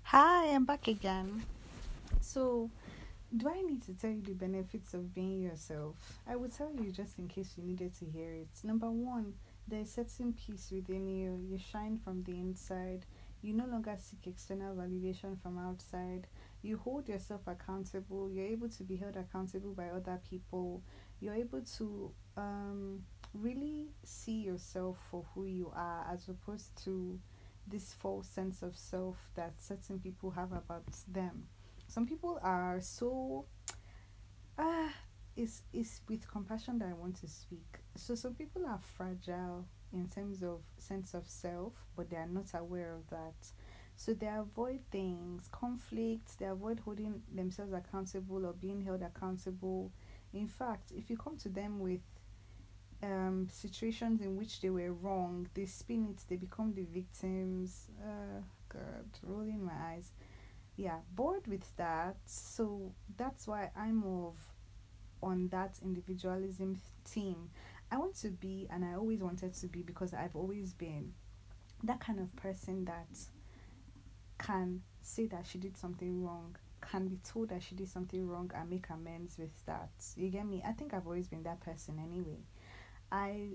Hi, 0.04 0.48
I'm 0.48 0.64
back 0.64 0.88
again. 0.88 1.44
So, 2.20 2.70
do 3.36 3.48
I 3.48 3.62
need 3.62 3.82
to 3.82 3.94
tell 3.94 4.10
you 4.10 4.22
the 4.22 4.34
benefits 4.34 4.94
of 4.94 5.14
being 5.14 5.40
yourself? 5.42 5.96
I 6.26 6.36
will 6.36 6.48
tell 6.48 6.72
you 6.72 6.92
just 6.92 7.18
in 7.18 7.28
case 7.28 7.54
you 7.56 7.64
needed 7.64 7.94
to 7.98 8.04
hear 8.04 8.32
it. 8.32 8.48
Number 8.62 8.90
one, 8.90 9.34
there's 9.66 9.90
certain 9.90 10.34
peace 10.34 10.70
within 10.70 11.08
you. 11.08 11.40
You 11.48 11.58
shine 11.58 11.98
from 11.98 12.22
the 12.22 12.32
inside. 12.32 13.06
You 13.42 13.52
no 13.52 13.66
longer 13.66 13.96
seek 13.98 14.26
external 14.26 14.74
validation 14.76 15.40
from 15.42 15.58
outside. 15.58 16.26
You 16.62 16.78
hold 16.78 17.08
yourself 17.08 17.42
accountable. 17.46 18.30
You're 18.30 18.46
able 18.46 18.68
to 18.70 18.82
be 18.84 18.96
held 18.96 19.16
accountable 19.16 19.72
by 19.72 19.88
other 19.88 20.20
people. 20.28 20.82
You're 21.20 21.34
able 21.34 21.62
to 21.78 22.12
um, 22.36 23.02
really 23.32 23.88
see 24.04 24.42
yourself 24.42 24.98
for 25.10 25.24
who 25.34 25.46
you 25.46 25.72
are 25.74 26.06
as 26.12 26.28
opposed 26.28 26.70
to 26.84 27.18
this 27.66 27.94
false 27.94 28.28
sense 28.28 28.62
of 28.62 28.76
self 28.76 29.16
that 29.34 29.54
certain 29.60 29.98
people 29.98 30.30
have 30.30 30.52
about 30.52 30.84
them. 31.08 31.46
Some 31.94 32.06
people 32.06 32.40
are 32.42 32.80
so 32.80 33.44
ah 34.58 34.92
it's 35.36 35.62
it's 35.72 36.00
with 36.08 36.26
compassion 36.26 36.80
that 36.80 36.88
I 36.88 36.92
want 36.92 37.14
to 37.20 37.28
speak. 37.28 37.78
So 37.94 38.16
some 38.16 38.34
people 38.34 38.66
are 38.66 38.80
fragile 38.96 39.64
in 39.92 40.08
terms 40.08 40.42
of 40.42 40.62
sense 40.76 41.14
of 41.14 41.28
self, 41.28 41.72
but 41.94 42.10
they 42.10 42.16
are 42.16 42.26
not 42.26 42.52
aware 42.52 42.94
of 42.94 43.08
that. 43.10 43.38
So 43.94 44.12
they 44.12 44.26
avoid 44.26 44.80
things, 44.90 45.48
conflicts, 45.52 46.34
they 46.34 46.46
avoid 46.46 46.80
holding 46.80 47.22
themselves 47.32 47.72
accountable 47.72 48.44
or 48.44 48.54
being 48.54 48.84
held 48.84 49.02
accountable. 49.02 49.92
In 50.32 50.48
fact, 50.48 50.90
if 50.90 51.08
you 51.10 51.16
come 51.16 51.36
to 51.36 51.48
them 51.48 51.78
with 51.78 52.02
um, 53.04 53.46
situations 53.52 54.20
in 54.20 54.36
which 54.36 54.60
they 54.62 54.70
were 54.70 54.92
wrong, 54.92 55.46
they 55.54 55.66
spin 55.66 56.08
it, 56.10 56.24
they 56.28 56.34
become 56.34 56.74
the 56.74 56.86
victims. 56.92 57.86
Uh, 58.02 58.40
God, 58.68 59.06
rolling 59.22 59.64
my 59.64 59.74
eyes. 59.92 60.10
Yeah, 60.76 60.98
bored 61.14 61.46
with 61.46 61.76
that. 61.76 62.16
So 62.26 62.92
that's 63.16 63.46
why 63.46 63.70
I'm 63.76 64.02
of 64.04 64.34
on 65.22 65.48
that 65.48 65.78
individualism 65.82 66.80
team. 67.04 67.50
I 67.90 67.98
want 67.98 68.16
to 68.16 68.28
be, 68.30 68.66
and 68.70 68.84
I 68.84 68.94
always 68.94 69.20
wanted 69.22 69.54
to 69.54 69.66
be 69.68 69.82
because 69.82 70.14
I've 70.14 70.34
always 70.36 70.72
been 70.72 71.12
that 71.84 72.00
kind 72.00 72.18
of 72.20 72.34
person 72.36 72.84
that 72.86 73.08
can 74.38 74.82
say 75.02 75.26
that 75.26 75.46
she 75.46 75.58
did 75.58 75.76
something 75.76 76.24
wrong, 76.24 76.56
can 76.80 77.08
be 77.08 77.18
told 77.24 77.50
that 77.50 77.62
she 77.62 77.74
did 77.74 77.88
something 77.88 78.28
wrong 78.28 78.50
and 78.54 78.68
make 78.70 78.86
amends 78.90 79.38
with 79.38 79.52
that. 79.66 79.90
You 80.16 80.28
get 80.30 80.46
me? 80.46 80.62
I 80.66 80.72
think 80.72 80.94
I've 80.94 81.06
always 81.06 81.28
been 81.28 81.42
that 81.44 81.60
person 81.60 82.00
anyway. 82.02 82.40
I 83.12 83.50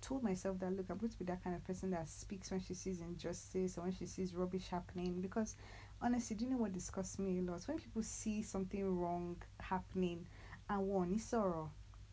told 0.00 0.22
myself 0.22 0.58
that 0.60 0.76
look, 0.76 0.86
I'm 0.90 0.98
going 0.98 1.10
to 1.12 1.18
be 1.18 1.24
that 1.26 1.42
kind 1.44 1.54
of 1.56 1.64
person 1.64 1.90
that 1.90 2.08
speaks 2.08 2.50
when 2.50 2.60
she 2.60 2.74
sees 2.74 3.00
injustice 3.00 3.76
or 3.78 3.82
when 3.82 3.92
she 3.92 4.06
sees 4.06 4.34
rubbish 4.34 4.68
happening 4.68 5.20
because 5.20 5.56
honestly, 6.00 6.36
do 6.36 6.44
you 6.44 6.50
know 6.50 6.58
what 6.58 6.72
disgusts 6.72 7.18
me 7.18 7.38
a 7.38 7.42
lot? 7.42 7.62
When 7.66 7.78
people 7.78 8.02
see 8.02 8.42
something 8.42 8.98
wrong 8.98 9.36
happening 9.60 10.26
and 10.68 10.86
one 10.86 11.12
is 11.14 11.24
sorrow. 11.24 11.70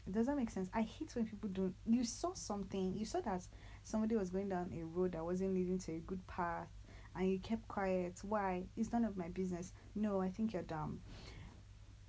Does 0.09 0.25
that 0.25 0.35
make 0.35 0.49
sense? 0.49 0.69
I 0.73 0.81
hate 0.81 1.15
when 1.15 1.25
people 1.25 1.49
don't 1.49 1.75
you 1.85 2.03
saw 2.03 2.33
something, 2.33 2.93
you 2.95 3.05
saw 3.05 3.21
that 3.21 3.47
somebody 3.83 4.15
was 4.15 4.29
going 4.29 4.49
down 4.49 4.71
a 4.77 4.83
road 4.83 5.13
that 5.13 5.23
wasn't 5.23 5.53
leading 5.53 5.79
to 5.79 5.93
a 5.93 5.99
good 5.99 6.25
path 6.27 6.67
and 7.15 7.29
you 7.31 7.39
kept 7.39 7.67
quiet. 7.67 8.19
Why? 8.21 8.63
It's 8.75 8.91
none 8.91 9.05
of 9.05 9.15
my 9.15 9.29
business. 9.29 9.71
No, 9.95 10.21
I 10.21 10.29
think 10.29 10.53
you're 10.53 10.63
dumb. 10.63 10.99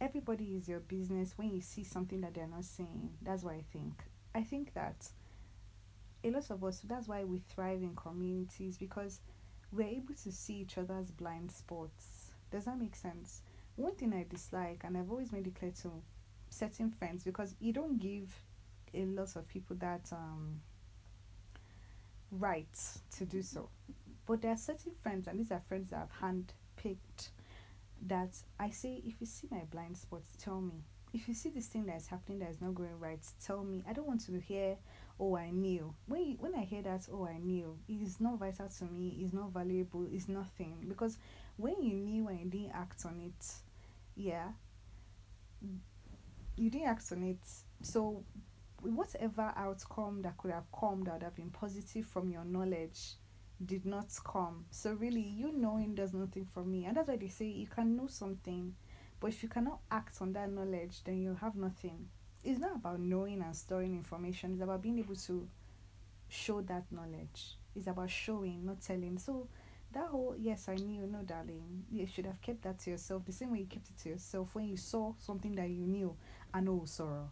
Everybody 0.00 0.56
is 0.56 0.68
your 0.68 0.80
business 0.80 1.34
when 1.36 1.50
you 1.50 1.60
see 1.60 1.84
something 1.84 2.20
that 2.22 2.34
they're 2.34 2.48
not 2.48 2.64
saying. 2.64 3.10
That's 3.22 3.44
what 3.44 3.54
I 3.54 3.64
think. 3.72 4.02
I 4.34 4.42
think 4.42 4.74
that 4.74 5.08
a 6.24 6.30
lot 6.30 6.50
of 6.50 6.64
us, 6.64 6.80
that's 6.80 7.06
why 7.06 7.22
we 7.24 7.38
thrive 7.38 7.82
in 7.82 7.94
communities 7.94 8.76
because 8.76 9.20
we're 9.74 9.88
able 9.88 10.14
to 10.14 10.32
see 10.32 10.54
each 10.54 10.78
other's 10.78 11.10
blind 11.10 11.50
spots. 11.50 12.30
Does 12.50 12.66
that 12.66 12.78
make 12.78 12.94
sense? 12.94 13.42
One 13.76 13.94
thing 13.94 14.12
I 14.12 14.24
dislike, 14.28 14.82
and 14.84 14.96
I've 14.96 15.10
always 15.10 15.32
made 15.32 15.46
it 15.46 15.56
clear 15.56 15.72
to 15.82 15.90
certain 16.48 16.90
friends, 16.90 17.24
because 17.24 17.54
you 17.60 17.72
don't 17.72 17.98
give 17.98 18.32
a 18.92 19.04
lot 19.04 19.34
of 19.34 19.48
people 19.48 19.76
that 19.80 20.08
um, 20.12 20.60
right 22.30 22.78
to 23.16 23.24
do 23.24 23.42
so. 23.42 23.68
But 24.26 24.42
there 24.42 24.52
are 24.52 24.56
certain 24.56 24.92
friends, 25.02 25.26
and 25.26 25.38
these 25.38 25.50
are 25.50 25.62
friends 25.68 25.90
that 25.90 26.08
I've 26.08 26.30
handpicked, 26.30 27.30
that 28.06 28.36
I 28.60 28.70
say, 28.70 29.02
if 29.04 29.20
you 29.20 29.26
see 29.26 29.48
my 29.50 29.64
blind 29.70 29.96
spots, 29.96 30.28
tell 30.38 30.60
me 30.60 30.84
if 31.14 31.28
you 31.28 31.34
see 31.34 31.48
this 31.48 31.66
thing 31.66 31.86
that 31.86 31.96
is 31.96 32.08
happening 32.08 32.40
that 32.40 32.50
is 32.50 32.60
not 32.60 32.74
going 32.74 32.98
right, 32.98 33.20
tell 33.42 33.62
me. 33.62 33.84
I 33.88 33.92
don't 33.92 34.06
want 34.06 34.26
to 34.26 34.38
hear, 34.40 34.76
oh, 35.18 35.36
I 35.36 35.50
knew. 35.50 35.94
When 36.06 36.24
you, 36.24 36.36
when 36.40 36.54
I 36.54 36.62
hear 36.62 36.82
that, 36.82 37.06
oh, 37.12 37.26
I 37.26 37.38
knew, 37.38 37.78
it 37.88 38.02
is 38.02 38.20
not 38.20 38.38
vital 38.38 38.68
to 38.68 38.84
me. 38.84 39.18
It's 39.20 39.32
not 39.32 39.52
valuable. 39.52 40.06
It's 40.10 40.28
nothing 40.28 40.76
because 40.88 41.18
when 41.56 41.82
you 41.82 41.94
knew 41.94 42.28
and 42.28 42.40
you 42.40 42.50
didn't 42.50 42.72
act 42.74 43.04
on 43.06 43.20
it, 43.20 43.46
yeah, 44.16 44.48
you 46.56 46.70
didn't 46.70 46.88
act 46.88 47.12
on 47.12 47.22
it. 47.22 47.38
So 47.82 48.24
whatever 48.80 49.52
outcome 49.56 50.22
that 50.22 50.36
could 50.36 50.50
have 50.50 50.66
come 50.78 51.04
that 51.04 51.14
would 51.14 51.22
have 51.22 51.36
been 51.36 51.50
positive 51.50 52.06
from 52.06 52.30
your 52.30 52.44
knowledge 52.44 53.14
did 53.64 53.86
not 53.86 54.08
come. 54.24 54.64
So 54.70 54.92
really, 54.92 55.20
you 55.22 55.52
knowing 55.52 55.94
does 55.94 56.12
nothing 56.12 56.46
for 56.52 56.64
me, 56.64 56.84
and 56.86 56.96
that's 56.96 57.08
why 57.08 57.16
they 57.16 57.28
say 57.28 57.46
you 57.46 57.66
can 57.66 57.96
know 57.96 58.08
something 58.08 58.74
but 59.24 59.28
if 59.28 59.42
you 59.42 59.48
cannot 59.48 59.80
act 59.90 60.20
on 60.20 60.34
that 60.34 60.50
knowledge, 60.50 61.02
then 61.04 61.22
you 61.22 61.34
have 61.40 61.56
nothing. 61.56 62.08
It's 62.44 62.60
not 62.60 62.76
about 62.76 63.00
knowing 63.00 63.40
and 63.40 63.56
storing 63.56 63.94
information, 63.94 64.52
it's 64.52 64.62
about 64.62 64.82
being 64.82 64.98
able 64.98 65.16
to 65.16 65.48
show 66.28 66.60
that 66.62 66.84
knowledge. 66.90 67.56
It's 67.74 67.86
about 67.86 68.10
showing, 68.10 68.66
not 68.66 68.80
telling. 68.82 69.18
So 69.18 69.48
that 69.92 70.08
whole 70.08 70.34
yes, 70.38 70.68
I 70.68 70.74
knew, 70.74 71.06
no 71.06 71.22
darling, 71.22 71.84
you 71.90 72.06
should 72.06 72.26
have 72.26 72.40
kept 72.42 72.62
that 72.62 72.78
to 72.80 72.90
yourself. 72.90 73.24
The 73.24 73.32
same 73.32 73.52
way 73.52 73.60
you 73.60 73.66
kept 73.66 73.88
it 73.88 73.96
to 74.02 74.10
yourself 74.10 74.54
when 74.54 74.66
you 74.68 74.76
saw 74.76 75.14
something 75.18 75.54
that 75.54 75.70
you 75.70 75.86
knew 75.86 76.16
and 76.52 76.68
oh 76.68 76.82
sorrow. 76.84 77.30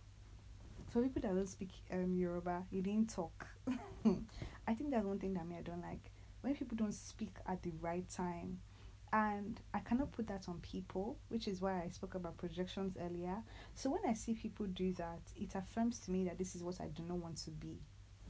For 0.90 1.02
people 1.02 1.22
that 1.22 1.34
don't 1.34 1.48
speak 1.48 1.70
um 1.92 2.16
Yoruba, 2.16 2.64
you 2.70 2.82
didn't 2.82 3.10
talk. 3.10 3.46
I 4.66 4.74
think 4.74 4.90
that's 4.90 5.04
one 5.04 5.18
thing 5.18 5.34
that 5.34 5.46
me 5.46 5.56
I 5.58 5.62
don't 5.62 5.82
like. 5.82 6.10
When 6.40 6.54
people 6.54 6.76
don't 6.76 6.94
speak 6.94 7.34
at 7.46 7.62
the 7.62 7.72
right 7.80 8.08
time 8.08 8.58
and 9.12 9.60
I 9.74 9.80
cannot 9.80 10.12
put 10.12 10.26
that 10.28 10.48
on 10.48 10.58
people, 10.60 11.16
which 11.28 11.46
is 11.46 11.60
why 11.60 11.82
I 11.84 11.88
spoke 11.90 12.14
about 12.14 12.38
projections 12.38 12.96
earlier. 13.00 13.36
So 13.74 13.90
when 13.90 14.00
I 14.08 14.14
see 14.14 14.34
people 14.34 14.66
do 14.66 14.92
that, 14.94 15.20
it 15.36 15.54
affirms 15.54 15.98
to 16.00 16.10
me 16.10 16.24
that 16.24 16.38
this 16.38 16.54
is 16.54 16.62
what 16.62 16.80
I 16.80 16.86
do 16.86 17.02
not 17.02 17.18
want 17.18 17.36
to 17.44 17.50
be, 17.50 17.76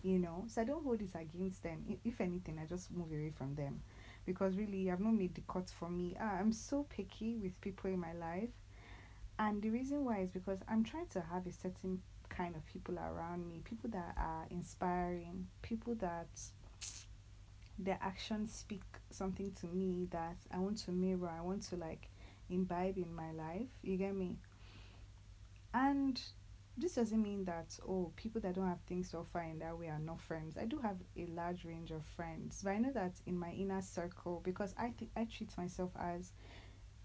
you 0.02 0.18
know. 0.18 0.44
So 0.48 0.60
I 0.62 0.64
don't 0.64 0.82
hold 0.82 1.00
it 1.00 1.14
against 1.14 1.62
them. 1.62 1.84
If 2.04 2.20
anything, 2.20 2.58
I 2.60 2.66
just 2.66 2.90
move 2.90 3.12
away 3.12 3.32
from 3.36 3.54
them 3.54 3.80
because 4.26 4.56
really, 4.56 4.90
I've 4.90 5.00
not 5.00 5.14
made 5.14 5.34
the 5.34 5.42
cut 5.48 5.70
for 5.70 5.88
me. 5.88 6.16
Ah, 6.20 6.38
I'm 6.38 6.52
so 6.52 6.84
picky 6.88 7.36
with 7.36 7.60
people 7.60 7.90
in 7.90 8.00
my 8.00 8.12
life, 8.12 8.50
and 9.38 9.62
the 9.62 9.70
reason 9.70 10.04
why 10.04 10.20
is 10.20 10.30
because 10.30 10.58
I'm 10.68 10.84
trying 10.84 11.06
to 11.08 11.20
have 11.20 11.46
a 11.46 11.52
certain 11.52 12.02
kind 12.28 12.56
of 12.56 12.64
people 12.66 12.98
around 12.98 13.48
me, 13.48 13.60
people 13.64 13.90
that 13.90 14.14
are 14.16 14.46
inspiring, 14.50 15.46
people 15.60 15.94
that 15.96 16.28
their 17.84 17.98
actions 18.00 18.52
speak 18.52 18.82
something 19.10 19.52
to 19.60 19.66
me 19.66 20.08
that 20.10 20.36
I 20.52 20.58
want 20.58 20.78
to 20.84 20.92
mirror, 20.92 21.30
I 21.36 21.42
want 21.42 21.62
to 21.64 21.76
like 21.76 22.08
imbibe 22.50 22.98
in 22.98 23.14
my 23.14 23.32
life. 23.32 23.68
You 23.82 23.96
get 23.96 24.14
me? 24.14 24.36
And 25.74 26.20
this 26.76 26.94
doesn't 26.94 27.22
mean 27.22 27.44
that 27.44 27.78
oh 27.86 28.12
people 28.16 28.40
that 28.40 28.54
don't 28.54 28.66
have 28.66 28.80
things 28.86 29.10
to 29.10 29.18
offer 29.18 29.40
in 29.40 29.58
that 29.58 29.78
way 29.78 29.88
are 29.88 29.98
not 29.98 30.20
friends. 30.20 30.56
I 30.56 30.64
do 30.64 30.78
have 30.78 30.96
a 31.16 31.26
large 31.26 31.64
range 31.64 31.90
of 31.90 32.04
friends, 32.16 32.60
but 32.62 32.70
I 32.70 32.78
know 32.78 32.92
that 32.92 33.20
in 33.26 33.38
my 33.38 33.50
inner 33.50 33.82
circle 33.82 34.40
because 34.44 34.74
I 34.78 34.90
think 34.90 35.10
I 35.16 35.24
treat 35.24 35.56
myself 35.58 35.90
as 35.98 36.32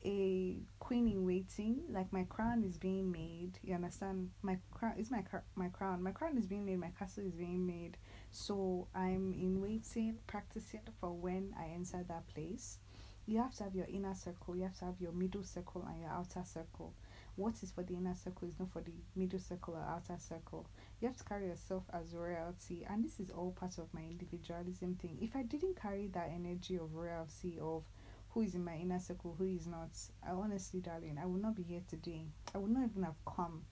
a 0.05 0.57
queen 0.79 1.07
in 1.07 1.25
waiting. 1.25 1.81
Like 1.89 2.11
my 2.13 2.23
crown 2.23 2.63
is 2.63 2.77
being 2.77 3.11
made. 3.11 3.59
You 3.63 3.75
understand? 3.75 4.29
My 4.41 4.57
crown 4.71 4.93
is 4.97 5.11
my 5.11 5.23
my 5.55 5.69
crown. 5.69 6.01
My 6.01 6.11
crown 6.11 6.37
is 6.37 6.47
being 6.47 6.65
made. 6.65 6.79
My 6.79 6.91
castle 6.97 7.25
is 7.25 7.35
being 7.35 7.65
made. 7.65 7.97
So 8.31 8.87
I'm 8.93 9.33
in 9.33 9.61
waiting, 9.61 10.17
practicing 10.27 10.81
for 10.99 11.11
when 11.11 11.53
I 11.59 11.73
enter 11.73 12.03
that 12.07 12.27
place. 12.33 12.77
You 13.25 13.39
have 13.39 13.55
to 13.55 13.63
have 13.65 13.75
your 13.75 13.87
inner 13.87 14.15
circle. 14.15 14.55
You 14.55 14.63
have 14.63 14.77
to 14.79 14.85
have 14.85 15.01
your 15.01 15.11
middle 15.11 15.43
circle 15.43 15.85
and 15.89 16.01
your 16.01 16.11
outer 16.11 16.43
circle. 16.45 16.93
What 17.35 17.61
is 17.61 17.71
for 17.71 17.83
the 17.83 17.95
inner 17.95 18.15
circle 18.15 18.47
is 18.47 18.57
not 18.57 18.71
for 18.71 18.81
the 18.81 18.93
middle 19.15 19.39
circle 19.39 19.75
or 19.75 19.83
outer 19.83 20.17
circle. 20.17 20.65
You 20.99 21.07
have 21.07 21.17
to 21.17 21.23
carry 21.23 21.47
yourself 21.47 21.83
as 21.93 22.15
royalty, 22.15 22.85
and 22.89 23.03
this 23.03 23.19
is 23.19 23.29
all 23.29 23.51
part 23.51 23.77
of 23.77 23.93
my 23.93 24.01
individualism 24.01 24.95
thing. 24.95 25.17
If 25.21 25.35
I 25.35 25.43
didn't 25.43 25.79
carry 25.79 26.07
that 26.07 26.31
energy 26.33 26.77
of 26.77 26.95
royalty 26.95 27.59
of 27.61 27.83
who 28.29 28.41
is 28.41 28.55
in 28.55 28.63
my 28.63 28.75
inner 28.75 28.99
circle, 28.99 29.35
who 29.37 29.45
is 29.45 29.65
not. 29.67 29.89
I 30.23 30.31
honestly, 30.31 30.79
darling, 30.79 31.17
I 31.21 31.25
would 31.25 31.41
not 31.41 31.55
be 31.55 31.63
here 31.63 31.81
today. 31.87 32.25
I 32.53 32.59
would 32.59 32.71
not 32.71 32.83
even 32.89 33.03
have 33.03 33.15
come 33.25 33.63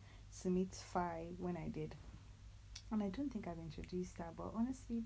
to 0.41 0.49
meet 0.49 0.73
Fi 0.73 1.27
when 1.37 1.55
I 1.55 1.67
did. 1.67 1.95
And 2.95 3.03
I 3.03 3.09
don't 3.09 3.29
think 3.29 3.45
I've 3.45 3.59
introduced 3.59 4.19
her, 4.19 4.27
but 4.37 4.51
honestly, 4.55 5.03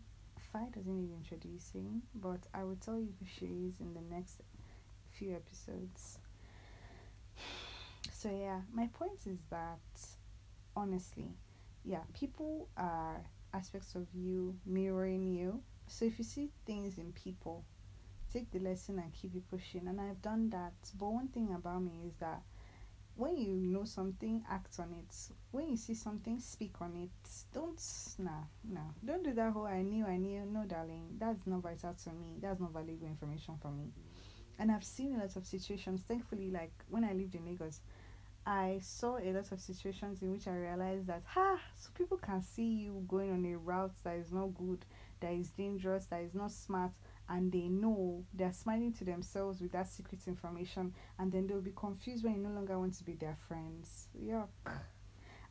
Fi 0.53 0.65
doesn't 0.71 0.95
need 0.95 1.09
introducing. 1.11 2.03
But 2.13 2.41
I 2.53 2.63
will 2.63 2.75
tell 2.75 2.99
you 2.99 3.15
who 3.19 3.25
she 3.25 3.47
is 3.47 3.79
in 3.79 3.95
the 3.95 4.15
next 4.15 4.41
few 5.11 5.35
episodes. 5.35 6.19
So, 8.13 8.29
yeah, 8.29 8.61
my 8.73 8.87
point 8.87 9.19
is 9.25 9.39
that 9.49 9.79
honestly, 10.75 11.31
yeah, 11.83 12.01
people 12.13 12.67
are 12.77 13.21
aspects 13.53 13.95
of 13.95 14.07
you 14.13 14.55
mirroring 14.65 15.25
you. 15.25 15.61
So, 15.87 16.05
if 16.05 16.19
you 16.19 16.25
see 16.25 16.49
things 16.65 16.99
in 16.99 17.11
people 17.13 17.63
take 18.31 18.51
the 18.51 18.59
lesson 18.59 18.99
and 18.99 19.11
keep 19.13 19.35
it 19.35 19.49
pushing. 19.49 19.87
And 19.87 19.99
I've 19.99 20.21
done 20.21 20.51
that. 20.51 20.73
But 20.99 21.07
one 21.07 21.29
thing 21.29 21.49
about 21.55 21.81
me 21.81 21.93
is 22.05 22.13
that 22.19 22.43
when 23.19 23.37
you 23.37 23.53
know 23.53 23.83
something, 23.83 24.43
act 24.49 24.79
on 24.79 24.93
it. 24.93 25.13
When 25.51 25.69
you 25.69 25.75
see 25.75 25.93
something, 25.93 26.39
speak 26.39 26.75
on 26.79 26.95
it. 26.95 27.29
Don't 27.53 27.81
nah, 28.17 28.43
nah. 28.63 28.91
Don't 29.03 29.23
do 29.23 29.33
that 29.33 29.51
whole 29.51 29.65
I 29.65 29.81
knew, 29.81 30.05
I 30.05 30.15
knew. 30.15 30.45
No, 30.45 30.63
darling, 30.63 31.17
that's 31.19 31.45
not 31.45 31.61
vital 31.61 31.93
to 32.05 32.09
me. 32.11 32.37
That's 32.41 32.61
not 32.61 32.71
valuable 32.71 33.07
information 33.07 33.55
for 33.61 33.71
me. 33.71 33.91
And 34.57 34.71
I've 34.71 34.85
seen 34.85 35.15
a 35.15 35.17
lot 35.19 35.35
of 35.35 35.45
situations. 35.45 36.01
Thankfully, 36.07 36.49
like 36.49 36.71
when 36.89 37.03
I 37.03 37.11
lived 37.11 37.35
in 37.35 37.45
Lagos, 37.45 37.81
I 38.45 38.79
saw 38.81 39.17
a 39.17 39.31
lot 39.33 39.51
of 39.51 39.59
situations 39.59 40.21
in 40.21 40.31
which 40.31 40.47
I 40.47 40.55
realized 40.55 41.07
that, 41.07 41.23
ha, 41.27 41.59
so 41.75 41.89
people 41.93 42.17
can 42.17 42.41
see 42.41 42.63
you 42.63 43.03
going 43.07 43.31
on 43.31 43.45
a 43.45 43.57
route 43.57 43.95
that 44.03 44.15
is 44.15 44.31
not 44.31 44.55
good, 44.57 44.85
that 45.19 45.33
is 45.33 45.49
dangerous, 45.49 46.05
that 46.05 46.21
is 46.21 46.33
not 46.33 46.51
smart, 46.51 46.93
and 47.29 47.51
they 47.51 47.67
know 47.69 48.25
they're 48.33 48.51
smiling 48.51 48.91
to 48.93 49.05
themselves 49.05 49.61
with 49.61 49.71
that 49.71 49.87
secret 49.87 50.21
information, 50.27 50.93
and 51.19 51.31
then 51.31 51.47
they'll 51.47 51.61
be 51.61 51.73
confused 51.75 52.23
when 52.23 52.35
you 52.35 52.41
no 52.41 52.49
longer 52.49 52.77
want 52.77 52.95
to 52.95 53.03
be 53.03 53.13
their 53.13 53.37
friends. 53.47 54.07
Yuck. 54.19 54.47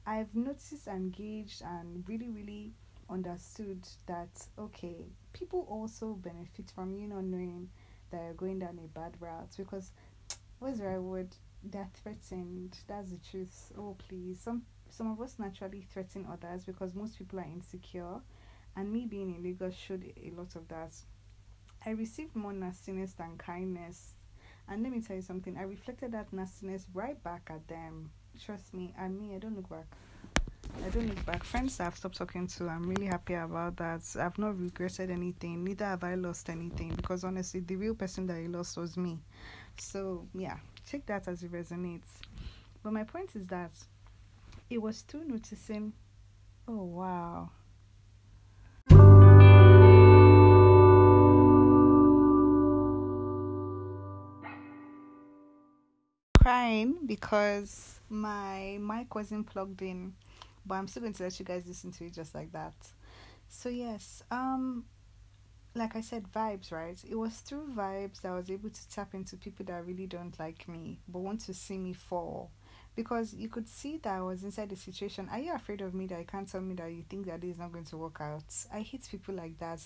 I've 0.06 0.34
noticed 0.34 0.86
and 0.86 1.12
gauged 1.12 1.62
and 1.62 2.02
really, 2.08 2.30
really 2.30 2.72
understood 3.10 3.86
that 4.06 4.28
okay, 4.58 5.06
people 5.32 5.66
also 5.68 6.14
benefit 6.14 6.72
from 6.74 6.94
you 6.94 7.08
not 7.08 7.24
knowing 7.24 7.68
that 8.10 8.22
you're 8.22 8.34
going 8.34 8.58
down 8.58 8.78
a 8.82 8.88
bad 8.88 9.14
route 9.20 9.54
because 9.56 9.92
what's 10.58 10.78
the 10.78 10.86
right 10.86 10.98
word? 10.98 11.28
They're 11.62 11.88
threatened. 12.02 12.76
That's 12.86 13.10
the 13.10 13.18
truth. 13.30 13.72
Oh 13.76 13.96
please. 14.08 14.40
Some 14.40 14.62
some 14.90 15.10
of 15.10 15.20
us 15.20 15.36
naturally 15.38 15.82
threaten 15.92 16.26
others 16.30 16.64
because 16.64 16.94
most 16.94 17.18
people 17.18 17.38
are 17.40 17.44
insecure 17.44 18.20
and 18.76 18.92
me 18.92 19.06
being 19.06 19.34
in 19.34 19.42
Lagos 19.42 19.74
showed 19.74 20.04
a 20.04 20.30
lot 20.30 20.56
of 20.56 20.68
that. 20.68 20.94
I 21.86 21.90
received 21.90 22.34
more 22.36 22.52
nastiness 22.52 23.12
than 23.12 23.36
kindness. 23.38 24.14
And 24.68 24.82
let 24.82 24.92
me 24.92 25.00
tell 25.00 25.16
you 25.16 25.22
something, 25.22 25.56
I 25.56 25.62
reflected 25.62 26.12
that 26.12 26.32
nastiness 26.32 26.86
right 26.92 27.22
back 27.22 27.48
at 27.50 27.66
them. 27.68 28.10
Trust 28.44 28.74
me, 28.74 28.94
I 28.98 29.08
mean, 29.08 29.34
I 29.34 29.38
don't 29.38 29.56
look 29.56 29.68
back. 29.68 29.86
I 30.84 30.90
don't 30.90 31.08
look 31.08 31.24
back. 31.24 31.42
Friends 31.42 31.80
I've 31.80 31.96
stopped 31.96 32.16
talking 32.16 32.46
to, 32.46 32.68
I'm 32.68 32.82
really 32.82 33.06
happy 33.06 33.34
about 33.34 33.76
that. 33.78 34.02
I've 34.20 34.38
not 34.38 34.60
regretted 34.60 35.10
anything, 35.10 35.64
neither 35.64 35.86
have 35.86 36.04
I 36.04 36.14
lost 36.14 36.50
anything 36.50 36.92
because 36.94 37.24
honestly, 37.24 37.60
the 37.60 37.76
real 37.76 37.94
person 37.94 38.26
that 38.26 38.36
I 38.36 38.46
lost 38.46 38.76
was 38.76 38.96
me. 38.96 39.18
So, 39.78 40.26
yeah, 40.34 40.58
take 40.86 41.06
that 41.06 41.26
as 41.28 41.42
it 41.42 41.52
resonates. 41.52 42.08
But 42.82 42.92
my 42.92 43.04
point 43.04 43.34
is 43.34 43.46
that 43.46 43.72
it 44.70 44.80
was 44.80 45.02
too 45.02 45.24
noticing. 45.26 45.94
Oh, 46.66 46.84
wow. 46.84 47.50
Because 57.06 58.00
my 58.08 58.78
mic 58.80 59.14
wasn't 59.14 59.46
plugged 59.46 59.82
in 59.82 60.14
but 60.66 60.74
I'm 60.74 60.86
still 60.86 61.02
going 61.02 61.14
to 61.14 61.22
let 61.22 61.38
you 61.38 61.44
guys 61.46 61.64
listen 61.66 61.92
to 61.92 62.04
it 62.06 62.14
just 62.14 62.34
like 62.34 62.52
that. 62.52 62.74
So 63.48 63.68
yes, 63.68 64.22
um 64.30 64.84
like 65.74 65.94
I 65.96 66.00
said, 66.00 66.24
vibes, 66.34 66.72
right? 66.72 66.98
It 67.08 67.14
was 67.14 67.34
through 67.36 67.68
vibes 67.76 68.20
that 68.22 68.32
I 68.32 68.34
was 68.34 68.50
able 68.50 68.70
to 68.70 68.88
tap 68.90 69.14
into 69.14 69.36
people 69.36 69.64
that 69.66 69.86
really 69.86 70.06
don't 70.06 70.38
like 70.38 70.68
me 70.68 71.00
but 71.08 71.20
want 71.20 71.40
to 71.42 71.54
see 71.54 71.78
me 71.78 71.92
fall 71.92 72.50
because 72.98 73.32
you 73.32 73.48
could 73.48 73.68
see 73.68 73.96
that 73.98 74.12
I 74.12 74.20
was 74.22 74.42
inside 74.42 74.70
the 74.70 74.74
situation. 74.74 75.28
Are 75.30 75.38
you 75.38 75.54
afraid 75.54 75.82
of 75.82 75.94
me 75.94 76.08
that 76.08 76.18
you 76.18 76.24
can't 76.24 76.50
tell 76.50 76.60
me 76.60 76.74
that 76.74 76.90
you 76.90 77.04
think 77.08 77.26
that 77.26 77.44
it 77.44 77.50
is 77.50 77.56
not 77.56 77.70
going 77.70 77.84
to 77.84 77.96
work 77.96 78.16
out? 78.20 78.42
I 78.74 78.80
hate 78.80 79.06
people 79.08 79.36
like 79.36 79.56
that. 79.60 79.78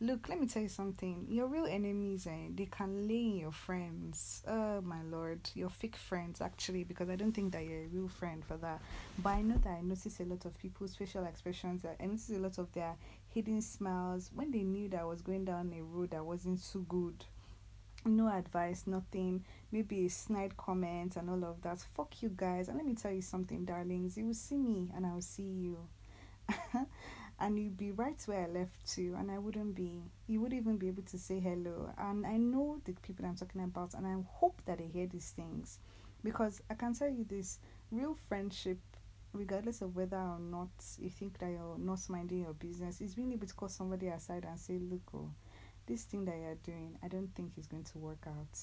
Look, 0.00 0.28
let 0.28 0.40
me 0.40 0.48
tell 0.48 0.62
you 0.62 0.68
something. 0.68 1.26
Your 1.28 1.46
real 1.46 1.66
enemies, 1.66 2.26
eh, 2.26 2.48
they 2.52 2.66
can 2.66 3.06
lay 3.06 3.20
in 3.20 3.36
your 3.36 3.52
friends. 3.52 4.42
Oh 4.48 4.80
my 4.80 5.00
lord, 5.04 5.48
your 5.54 5.70
fake 5.70 5.94
friends 5.94 6.40
actually, 6.40 6.82
because 6.82 7.08
I 7.08 7.14
don't 7.14 7.30
think 7.30 7.52
that 7.52 7.64
you're 7.64 7.84
a 7.84 7.86
real 7.86 8.08
friend 8.08 8.44
for 8.44 8.56
that. 8.56 8.82
But 9.22 9.30
I 9.30 9.42
know 9.42 9.58
that 9.62 9.70
I 9.70 9.80
notice 9.82 10.18
a 10.18 10.24
lot 10.24 10.44
of 10.44 10.58
people's 10.58 10.96
facial 10.96 11.24
expressions. 11.24 11.84
I 11.84 12.04
notice 12.04 12.30
a 12.30 12.40
lot 12.40 12.58
of 12.58 12.72
their 12.72 12.96
hidden 13.28 13.62
smiles 13.62 14.32
when 14.34 14.50
they 14.50 14.64
knew 14.64 14.88
that 14.88 15.02
I 15.02 15.04
was 15.04 15.22
going 15.22 15.44
down 15.44 15.72
a 15.72 15.82
road 15.84 16.10
that 16.10 16.24
wasn't 16.26 16.60
too 16.68 16.84
good 16.88 17.26
no 18.06 18.28
advice, 18.28 18.84
nothing, 18.86 19.44
maybe 19.72 20.06
a 20.06 20.08
snide 20.10 20.56
comment 20.56 21.16
and 21.16 21.28
all 21.28 21.44
of 21.44 21.62
that. 21.62 21.80
Fuck 21.94 22.22
you 22.22 22.30
guys. 22.34 22.68
And 22.68 22.76
let 22.76 22.86
me 22.86 22.94
tell 22.94 23.12
you 23.12 23.22
something, 23.22 23.64
darlings. 23.64 24.16
You 24.16 24.26
will 24.26 24.34
see 24.34 24.56
me 24.56 24.90
and 24.94 25.04
I 25.06 25.12
will 25.12 25.22
see 25.22 25.42
you. 25.42 25.78
and 27.40 27.58
you'd 27.58 27.76
be 27.76 27.92
right 27.92 28.20
where 28.26 28.44
I 28.44 28.46
left 28.46 28.96
you, 28.96 29.14
and 29.16 29.30
I 29.30 29.38
wouldn't 29.38 29.74
be. 29.74 30.02
You 30.26 30.40
would 30.40 30.52
even 30.52 30.76
be 30.76 30.88
able 30.88 31.02
to 31.02 31.18
say 31.18 31.40
hello. 31.40 31.90
And 31.98 32.26
I 32.26 32.36
know 32.36 32.80
the 32.84 32.92
people 32.92 33.26
I'm 33.26 33.36
talking 33.36 33.62
about, 33.62 33.94
and 33.94 34.06
I 34.06 34.14
hope 34.38 34.62
that 34.66 34.78
they 34.78 34.86
hear 34.86 35.06
these 35.06 35.30
things 35.30 35.78
because 36.22 36.62
I 36.70 36.74
can 36.74 36.94
tell 36.94 37.08
you 37.08 37.24
this 37.28 37.58
real 37.90 38.16
friendship 38.28 38.78
regardless 39.32 39.82
of 39.82 39.94
whether 39.94 40.16
or 40.16 40.38
not 40.38 40.68
you 40.98 41.10
think 41.10 41.38
that 41.38 41.50
you're 41.50 41.78
not 41.78 42.00
minding 42.08 42.40
your 42.40 42.54
business, 42.54 43.00
is 43.00 43.14
being 43.14 43.32
able 43.32 43.46
to 43.46 43.54
call 43.54 43.68
somebody 43.68 44.08
aside 44.08 44.46
and 44.48 44.58
say, 44.58 44.78
Look, 44.78 45.02
oh, 45.14 45.30
this 45.86 46.04
thing 46.04 46.24
that 46.24 46.36
you're 46.36 46.56
doing, 46.56 46.98
I 47.02 47.08
don't 47.08 47.34
think 47.34 47.52
is 47.56 47.66
going 47.66 47.84
to 47.84 47.98
work 47.98 48.26
out. 48.26 48.58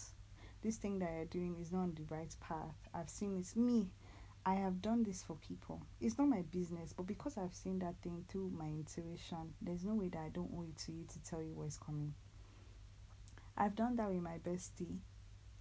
This 0.62 0.78
thing 0.78 1.00
that 1.00 1.12
you're 1.16 1.26
doing 1.26 1.58
is 1.60 1.72
not 1.72 1.82
on 1.82 1.94
the 1.96 2.14
right 2.14 2.34
path. 2.42 2.76
I've 2.94 3.10
seen 3.10 3.38
it's 3.38 3.56
me. 3.56 3.88
I 4.46 4.56
have 4.56 4.82
done 4.82 5.04
this 5.04 5.24
for 5.24 5.38
people. 5.38 5.82
It's 6.02 6.18
not 6.18 6.28
my 6.28 6.42
business, 6.42 6.94
but 6.94 7.08
because 7.08 7.38
I've 7.38 7.56
seen 7.56 7.80
that 7.80 7.96
thing 8.02 8.26
through 8.28 8.52
my 8.58 8.66
intuition, 8.66 9.54
there's 9.62 9.86
no 9.86 9.96
way 9.96 10.10
that 10.10 10.20
I 10.20 10.30
don't 10.30 10.52
owe 10.54 10.64
it 10.64 10.78
to 10.86 10.92
you 10.92 11.06
to 11.06 11.24
tell 11.24 11.42
you 11.42 11.54
what's 11.54 11.78
coming. 11.78 12.14
I've 13.58 13.76
done 13.76 13.96
that 13.98 14.10
with 14.10 14.22
my 14.22 14.40
bestie. 14.46 14.98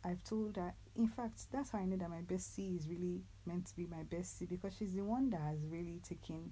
I've 0.04 0.24
told 0.24 0.56
her, 0.56 0.74
in 0.96 1.06
fact, 1.06 1.42
that's 1.52 1.70
how 1.70 1.78
I 1.78 1.84
know 1.84 1.96
that 1.96 2.10
my 2.10 2.22
bestie 2.22 2.76
is 2.76 2.88
really 2.88 3.22
meant 3.46 3.66
to 3.66 3.76
be 3.76 3.86
my 3.86 4.02
bestie 4.02 4.48
because 4.48 4.74
she's 4.76 4.94
the 4.94 5.04
one 5.04 5.30
that 5.30 5.40
has 5.40 5.58
really 5.70 6.00
taken, 6.02 6.50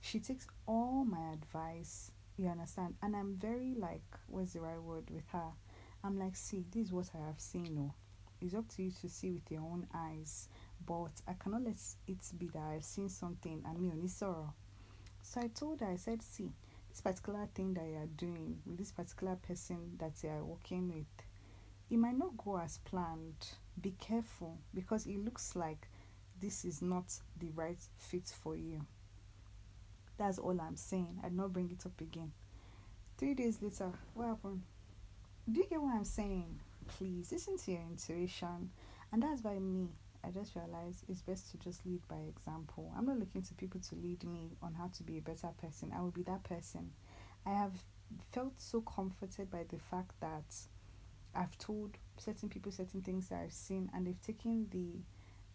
she 0.00 0.18
takes 0.18 0.46
all 0.66 1.04
my 1.04 1.32
advice 1.32 2.10
you 2.40 2.48
understand? 2.48 2.94
And 3.02 3.14
I'm 3.14 3.36
very 3.36 3.74
like, 3.78 4.02
what's 4.26 4.54
the 4.54 4.60
right 4.60 4.80
word 4.80 5.10
with 5.10 5.28
her? 5.32 5.50
I'm 6.02 6.18
like, 6.18 6.36
see, 6.36 6.64
this 6.72 6.86
is 6.86 6.92
what 6.92 7.10
I 7.14 7.26
have 7.26 7.38
seen. 7.38 7.74
No, 7.74 7.90
oh. 7.90 7.94
it's 8.40 8.54
up 8.54 8.68
to 8.76 8.82
you 8.82 8.90
to 9.02 9.08
see 9.08 9.30
with 9.30 9.50
your 9.50 9.60
own 9.60 9.86
eyes. 9.94 10.48
But 10.86 11.20
I 11.28 11.34
cannot 11.34 11.64
let 11.64 11.76
it 12.08 12.38
be 12.38 12.48
that 12.48 12.62
I've 12.62 12.84
seen 12.84 13.10
something 13.10 13.62
and 13.66 13.78
me 13.78 13.90
only 13.92 14.08
sorrow. 14.08 14.54
So 15.22 15.42
I 15.42 15.48
told 15.48 15.80
her, 15.80 15.86
I 15.86 15.96
said, 15.96 16.22
see, 16.22 16.50
this 16.88 17.02
particular 17.02 17.46
thing 17.54 17.74
that 17.74 17.84
you 17.84 17.96
are 17.96 18.06
doing 18.16 18.58
with 18.66 18.78
this 18.78 18.90
particular 18.90 19.36
person 19.36 19.98
that 19.98 20.12
you 20.22 20.30
are 20.30 20.42
working 20.42 20.88
with, 20.88 21.26
it 21.90 21.98
might 21.98 22.16
not 22.16 22.36
go 22.38 22.58
as 22.58 22.78
planned. 22.78 23.48
Be 23.80 23.94
careful 24.00 24.58
because 24.74 25.06
it 25.06 25.22
looks 25.22 25.54
like 25.54 25.88
this 26.40 26.64
is 26.64 26.80
not 26.80 27.12
the 27.38 27.50
right 27.50 27.78
fit 27.98 28.32
for 28.42 28.56
you. 28.56 28.80
That's 30.20 30.38
all 30.38 30.60
I'm 30.60 30.76
saying. 30.76 31.18
I'd 31.24 31.34
not 31.34 31.54
bring 31.54 31.70
it 31.70 31.86
up 31.86 31.98
again. 31.98 32.32
Three 33.16 33.32
days 33.32 33.62
later, 33.62 33.90
what 34.12 34.26
happened? 34.26 34.60
Do 35.50 35.60
you 35.60 35.66
get 35.66 35.80
what 35.80 35.94
I'm 35.94 36.04
saying? 36.04 36.60
Please 36.88 37.32
listen 37.32 37.56
to 37.56 37.70
your 37.72 37.80
intuition. 37.80 38.68
And 39.12 39.22
that's 39.22 39.40
by 39.40 39.58
me, 39.58 39.88
I 40.22 40.28
just 40.28 40.54
realized 40.54 41.04
it's 41.08 41.22
best 41.22 41.50
to 41.52 41.56
just 41.56 41.86
lead 41.86 42.06
by 42.06 42.18
example. 42.28 42.92
I'm 42.98 43.06
not 43.06 43.18
looking 43.18 43.40
to 43.40 43.54
people 43.54 43.80
to 43.80 43.94
lead 43.94 44.22
me 44.24 44.50
on 44.62 44.74
how 44.74 44.90
to 44.94 45.02
be 45.02 45.16
a 45.16 45.22
better 45.22 45.48
person. 45.58 45.90
I 45.96 46.02
will 46.02 46.10
be 46.10 46.24
that 46.24 46.44
person. 46.44 46.90
I 47.46 47.54
have 47.54 47.82
felt 48.30 48.52
so 48.58 48.82
comforted 48.82 49.50
by 49.50 49.64
the 49.70 49.78
fact 49.78 50.20
that 50.20 50.54
I've 51.34 51.56
told 51.56 51.96
certain 52.18 52.50
people 52.50 52.72
certain 52.72 53.00
things 53.00 53.28
that 53.28 53.40
I've 53.42 53.54
seen 53.54 53.90
and 53.94 54.06
they've 54.06 54.20
taken 54.20 54.66
the 54.70 55.00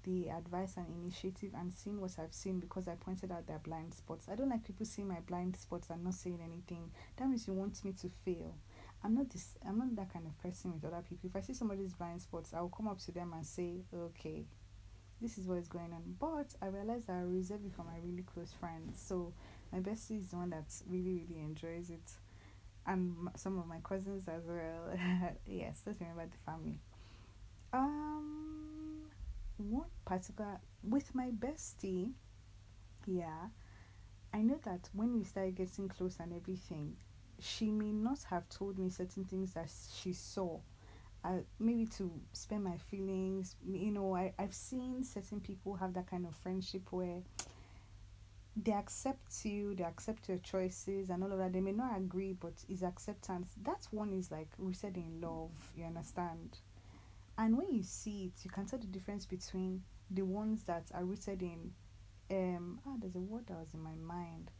the 0.06 0.30
advice 0.30 0.78
and 0.78 0.86
initiative 0.88 1.51
and 1.58 1.74
seeing 1.74 1.99
what 1.99 2.12
I've 2.20 2.34
seen 2.34 2.60
because 2.60 2.88
I 2.88 2.93
pointed 2.93 3.32
out 3.32 3.47
their 3.47 3.60
blind 3.60 3.93
spots. 3.93 4.28
I 4.32 4.36
don't 4.36 4.49
like 4.49 4.64
people 4.64 4.86
seeing 4.86 5.08
my 5.08 5.20
blind 5.28 5.58
spots 5.58 5.89
and 5.89 6.03
not 6.03 6.14
saying 6.14 6.39
anything. 6.43 6.91
That 7.18 7.28
means 7.28 7.47
you 7.47 7.53
want 7.53 7.84
me 7.84 7.91
to 8.01 8.10
fail. 8.24 8.56
I'm 9.03 9.16
not 9.16 9.30
this 9.30 9.56
I'm 9.68 9.78
not 9.78 9.95
that 9.95 10.14
kind 10.14 10.26
of 10.26 10.38
person 10.41 10.74
with 10.74 10.86
other 10.86 11.03
people. 11.08 11.30
If 11.30 11.36
I 11.36 11.41
see 11.41 11.53
somebody's 11.53 11.93
blind 11.93 12.22
spots, 12.22 12.53
I'll 12.53 12.70
come 12.70 12.88
up 12.88 12.99
to 12.99 13.12
them 13.12 13.34
and 13.34 13.45
say, 13.45 13.82
Okay, 13.93 14.45
this 15.22 15.38
is 15.38 15.47
what 15.47 15.58
is 15.58 15.68
going 15.68 15.91
on. 15.91 16.16
But 16.20 16.56
I 16.62 16.68
realized 16.68 17.10
I 17.10 17.22
reserve 17.22 17.62
it 17.66 17.74
for 17.76 17.84
my 17.84 17.97
really 18.03 18.24
close 18.24 18.53
friends. 18.60 19.01
So 19.03 19.34
my 19.72 19.80
bestie 19.80 20.20
is 20.20 20.30
the 20.30 20.38
one 20.38 20.51
that 20.51 20.66
really, 20.88 21.26
really 21.28 21.41
enjoys 21.41 21.89
it. 21.89 22.12
And 22.88 23.30
some 23.36 23.58
of 23.58 23.66
my 23.68 23.80
cousins 23.84 24.28
as 24.28 24.43
well. 24.45 24.93
yes, 25.45 25.82
let's 25.86 25.99
remember 25.99 26.26
the 26.26 26.51
family. 26.51 26.80
Um 27.74 28.64
one 29.58 29.89
particular 30.06 30.60
with 30.84 31.14
my 31.16 31.32
bestie 31.32 32.12
yeah 33.08 33.47
i 34.34 34.41
know 34.41 34.60
that 34.66 34.89
when 34.93 35.14
we 35.18 35.24
started 35.24 35.56
getting 35.56 35.88
close 35.88 36.18
and 36.20 36.34
everything 36.34 36.95
she 37.39 37.70
may 37.72 37.91
not 37.91 38.20
have 38.30 38.47
told 38.49 38.78
me 38.80 38.89
certain 38.89 39.26
things 39.26 39.53
that 39.53 39.70
she 39.93 40.14
saw. 40.14 40.58
Uh, 41.24 41.39
maybe 41.60 41.86
to 41.88 42.12
spare 42.34 42.60
my 42.60 42.78
feelings 42.78 43.56
you 43.66 43.91
know 43.91 44.16
I, 44.16 44.32
i've 44.38 44.53
seen 44.53 45.03
certain 45.03 45.39
people 45.41 45.74
have 45.76 45.93
that 45.95 46.08
kind 46.08 46.26
of 46.26 46.36
friendship 46.36 46.91
where 46.91 47.22
they 48.56 48.72
accept 48.72 49.43
you 49.45 49.76
they 49.76 49.84
accept 49.84 50.30
your 50.30 50.38
choices 50.38 51.10
and 51.10 51.24
all 51.24 51.32
of 51.32 51.38
that. 51.39 51.51
They 51.53 51.62
may 51.62 51.72
not 51.74 51.97
agree 51.97 52.34
but 52.34 52.53
is 52.70 52.84
acceptance. 52.84 53.53
That 53.64 53.88
one 53.91 54.14
is 54.14 54.32
like 54.32 54.47
we 54.58 54.74
said 54.74 54.95
in 54.97 55.20
love 55.22 55.51
you 55.76 55.84
understand 55.86 56.60
and 57.38 57.57
when 57.57 57.71
you 57.71 57.83
see 57.83 58.25
it 58.25 58.43
you 58.43 58.49
can 58.49 58.65
tell 58.65 58.79
the 58.79 58.88
difference 58.88 59.25
between 59.25 59.81
the 60.11 60.21
ones 60.21 60.63
that 60.63 60.83
are 60.93 61.03
rooted 61.03 61.41
in 61.41 61.71
um 62.31 62.79
ah 62.88 62.93
there's 62.99 63.15
a 63.15 63.19
word 63.19 63.45
that 63.47 63.57
was 63.57 63.73
in 63.73 63.81
my 63.81 63.95
mind 63.95 64.51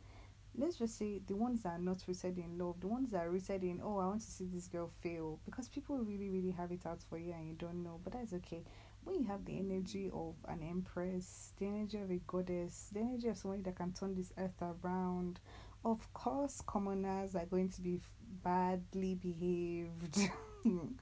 let's 0.58 0.78
just 0.78 0.98
say 0.98 1.20
the 1.28 1.36
ones 1.36 1.64
that 1.64 1.70
are 1.70 1.80
not 1.80 1.98
rooted 2.08 2.38
in 2.38 2.58
love 2.58 2.80
the 2.80 2.88
ones 2.88 3.12
that 3.12 3.26
are 3.26 3.30
rooted 3.30 3.64
in 3.64 3.82
oh 3.84 3.98
i 3.98 4.06
want 4.06 4.22
to 4.22 4.32
see 4.32 4.48
this 4.54 4.68
girl 4.68 4.90
fail 5.02 5.40
because 5.46 5.68
people 5.68 5.98
really 5.98 6.30
really 6.30 6.52
have 6.52 6.72
it 6.72 6.86
out 6.86 7.02
for 7.10 7.18
you 7.18 7.34
and 7.34 7.48
you 7.48 7.56
don't 7.56 7.84
know 7.84 8.00
but 8.04 8.14
that's 8.14 8.34
okay 8.34 8.64
when 9.06 9.16
you 9.16 9.26
have 9.26 9.46
the 9.46 9.58
energy 9.60 10.10
of 10.14 10.34
an 10.48 10.62
empress, 10.68 11.54
the 11.60 11.68
energy 11.68 12.00
of 12.00 12.10
a 12.12 12.20
goddess, 12.28 12.90
the 12.92 13.00
energy 13.00 13.28
of 13.28 13.38
somebody 13.38 13.62
that 13.62 13.76
can 13.76 13.94
turn 13.94 14.16
this 14.16 14.34
earth 14.38 14.62
around, 14.84 15.40
of 15.86 16.12
course, 16.14 16.62
commoners 16.66 17.36
are 17.36 17.46
going 17.46 17.70
to 17.70 17.82
be 17.82 18.02
badly 18.44 19.16
behaved. 19.16 20.20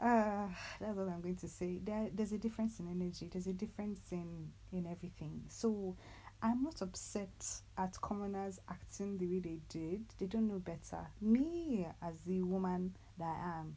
uh, 0.00 0.46
that's 0.80 0.96
what 0.96 1.08
I'm 1.08 1.20
going 1.20 1.36
to 1.36 1.48
say. 1.48 1.80
There, 1.82 2.08
there's 2.12 2.32
a 2.32 2.38
difference 2.38 2.80
in 2.80 2.88
energy. 2.88 3.28
There's 3.32 3.46
a 3.46 3.52
difference 3.52 4.00
in 4.10 4.50
in 4.72 4.86
everything. 4.86 5.42
So, 5.48 5.96
I'm 6.42 6.62
not 6.62 6.82
upset 6.82 7.60
at 7.78 7.98
commoners 8.00 8.60
acting 8.68 9.16
the 9.18 9.26
way 9.26 9.40
they 9.40 9.58
did. 9.68 10.04
They 10.18 10.26
don't 10.26 10.48
know 10.48 10.58
better. 10.58 11.06
Me, 11.20 11.86
as 12.02 12.20
the 12.26 12.42
woman 12.42 12.94
that 13.18 13.24
I 13.24 13.60
am, 13.60 13.76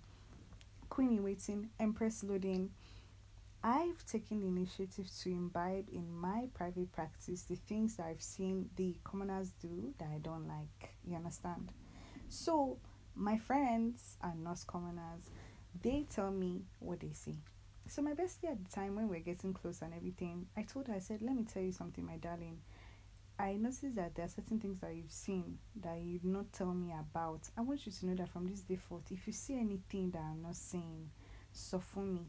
queen 0.89 1.11
in 1.11 1.23
waiting, 1.23 1.69
empress 1.79 2.23
loading 2.23 2.71
I've 3.63 4.05
taken 4.05 4.39
the 4.39 4.47
initiative 4.47 5.09
to 5.23 5.29
imbibe 5.29 5.89
in 5.91 6.09
my 6.09 6.47
private 6.53 6.91
practice 6.93 7.43
the 7.43 7.55
things 7.55 7.97
that 7.97 8.05
I've 8.05 8.21
seen 8.21 8.69
the 8.75 8.95
commoners 9.03 9.51
do 9.61 9.93
that 9.97 10.07
I 10.13 10.19
don't 10.19 10.47
like. 10.47 10.91
You 11.03 11.15
understand? 11.15 11.71
So, 12.29 12.77
my 13.15 13.37
friends 13.37 14.17
are 14.21 14.35
not 14.35 14.63
commoners. 14.67 15.29
They 15.81 16.05
tell 16.09 16.31
me 16.31 16.63
what 16.79 16.99
they 16.99 17.11
see. 17.13 17.37
So, 17.87 18.01
my 18.01 18.13
bestie 18.13 18.51
at 18.51 18.63
the 18.63 18.71
time 18.71 18.95
when 18.95 19.07
we 19.07 19.17
are 19.17 19.21
getting 19.21 19.53
close 19.53 19.81
and 19.81 19.93
everything, 19.93 20.47
I 20.57 20.63
told 20.63 20.87
her, 20.87 20.93
I 20.93 20.99
said, 20.99 21.21
Let 21.21 21.35
me 21.35 21.43
tell 21.43 21.63
you 21.63 21.71
something, 21.71 22.05
my 22.05 22.17
darling. 22.17 22.59
I 23.39 23.53
noticed 23.53 23.95
that 23.95 24.15
there 24.15 24.25
are 24.25 24.29
certain 24.29 24.59
things 24.59 24.79
that 24.79 24.95
you've 24.95 25.11
seen 25.11 25.59
that 25.83 25.99
you 25.99 26.17
did 26.19 26.25
not 26.25 26.51
tell 26.51 26.73
me 26.73 26.91
about. 26.99 27.41
I 27.55 27.61
want 27.61 27.85
you 27.85 27.91
to 27.91 28.05
know 28.07 28.15
that 28.15 28.29
from 28.29 28.47
this 28.47 28.61
day 28.61 28.77
forth, 28.77 29.11
if 29.11 29.27
you 29.27 29.33
see 29.33 29.53
anything 29.59 30.09
that 30.11 30.21
I'm 30.23 30.41
not 30.41 30.55
seeing, 30.55 31.11
soften 31.51 32.15
me 32.15 32.21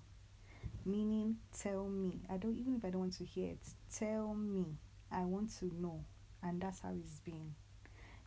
meaning 0.84 1.36
tell 1.56 1.86
me 1.86 2.20
i 2.30 2.36
don't 2.36 2.56
even 2.56 2.74
if 2.74 2.84
i 2.84 2.90
don't 2.90 3.02
want 3.02 3.12
to 3.12 3.24
hear 3.24 3.50
it 3.52 3.58
tell 3.94 4.34
me 4.34 4.64
i 5.12 5.20
want 5.20 5.50
to 5.58 5.70
know 5.80 6.02
and 6.42 6.60
that's 6.60 6.80
how 6.80 6.90
it's 6.98 7.20
been 7.20 7.54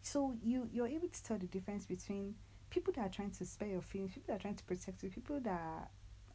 so 0.02 0.36
you 0.44 0.68
you're 0.72 0.88
able 0.88 1.08
to 1.08 1.24
tell 1.24 1.38
the 1.38 1.48
difference 1.48 1.86
between 1.86 2.36
people 2.72 2.92
that 2.94 3.06
are 3.06 3.10
trying 3.10 3.30
to 3.30 3.46
spare 3.46 3.68
your 3.68 3.82
feelings 3.82 4.14
people 4.14 4.34
that 4.34 4.40
are 4.40 4.42
trying 4.42 4.56
to 4.56 4.64
protect 4.64 5.04
you 5.04 5.10
people 5.10 5.40
that 5.40 5.52
are 5.52 5.88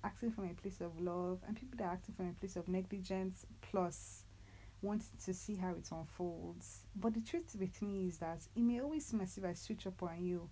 acting 0.05 0.31
from 0.31 0.49
a 0.49 0.55
place 0.55 0.81
of 0.81 1.01
love 1.01 1.41
and 1.49 1.57
people 1.57 1.77
that 1.77 1.85
are 1.85 1.93
acting 1.95 2.15
from 2.15 2.29
a 2.29 2.33
place 2.33 2.55
of 2.55 2.69
negligence 2.69 3.45
plus 3.61 4.23
wanting 4.83 5.07
to 5.25 5.35
see 5.35 5.57
how 5.57 5.71
it 5.71 5.89
unfolds 5.91 6.83
but 6.95 7.13
the 7.15 7.21
truth 7.21 7.57
with 7.59 7.83
me 7.83 8.07
is 8.07 8.19
that 8.19 8.39
it 8.55 8.63
may 8.63 8.81
always 8.81 9.05
seem 9.05 9.21
as 9.21 9.37
if 9.37 9.45
i 9.45 9.53
switch 9.53 9.87
up 9.87 10.01
on 10.03 10.25
you 10.25 10.49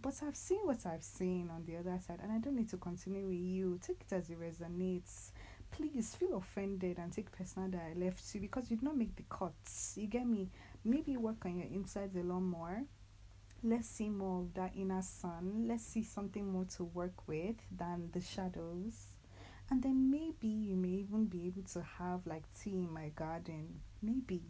but 0.00 0.14
I've 0.26 0.36
seen 0.36 0.60
what 0.62 0.86
I've 0.86 1.02
seen 1.02 1.50
on 1.50 1.64
the 1.64 1.76
other 1.76 1.98
side, 2.04 2.20
and 2.22 2.30
I 2.30 2.38
don't 2.38 2.56
need 2.56 2.68
to 2.70 2.76
continue 2.76 3.26
with 3.26 3.38
you. 3.38 3.80
Take 3.82 4.02
it 4.08 4.14
as 4.14 4.30
it 4.30 4.38
resonates. 4.40 5.32
Please 5.70 6.14
feel 6.14 6.36
offended 6.36 6.98
and 6.98 7.12
take 7.12 7.32
personal 7.32 7.68
that 7.70 7.82
I 7.90 7.98
left 7.98 8.22
you 8.34 8.40
because 8.40 8.70
you 8.70 8.76
did 8.76 8.84
not 8.84 8.96
make 8.96 9.16
the 9.16 9.24
cuts. 9.28 9.94
You 9.96 10.06
get 10.06 10.26
me? 10.26 10.50
Maybe 10.84 11.16
work 11.16 11.44
on 11.44 11.56
your 11.58 11.66
insides 11.66 12.16
a 12.16 12.22
lot 12.22 12.40
more. 12.40 12.82
Let's 13.62 13.88
see 13.88 14.08
more 14.08 14.42
of 14.42 14.54
that 14.54 14.72
inner 14.76 15.02
sun. 15.02 15.64
Let's 15.66 15.84
see 15.84 16.04
something 16.04 16.50
more 16.50 16.66
to 16.76 16.84
work 16.84 17.26
with 17.26 17.56
than 17.76 18.10
the 18.12 18.20
shadows. 18.20 19.16
And 19.70 19.82
then 19.82 20.10
maybe 20.10 20.46
you 20.46 20.76
may 20.76 20.88
even 20.88 21.26
be 21.26 21.46
able 21.46 21.64
to 21.72 21.82
have 21.98 22.26
like 22.26 22.44
tea 22.58 22.70
in 22.70 22.92
my 22.92 23.08
garden. 23.16 23.80
Maybe. 24.00 24.42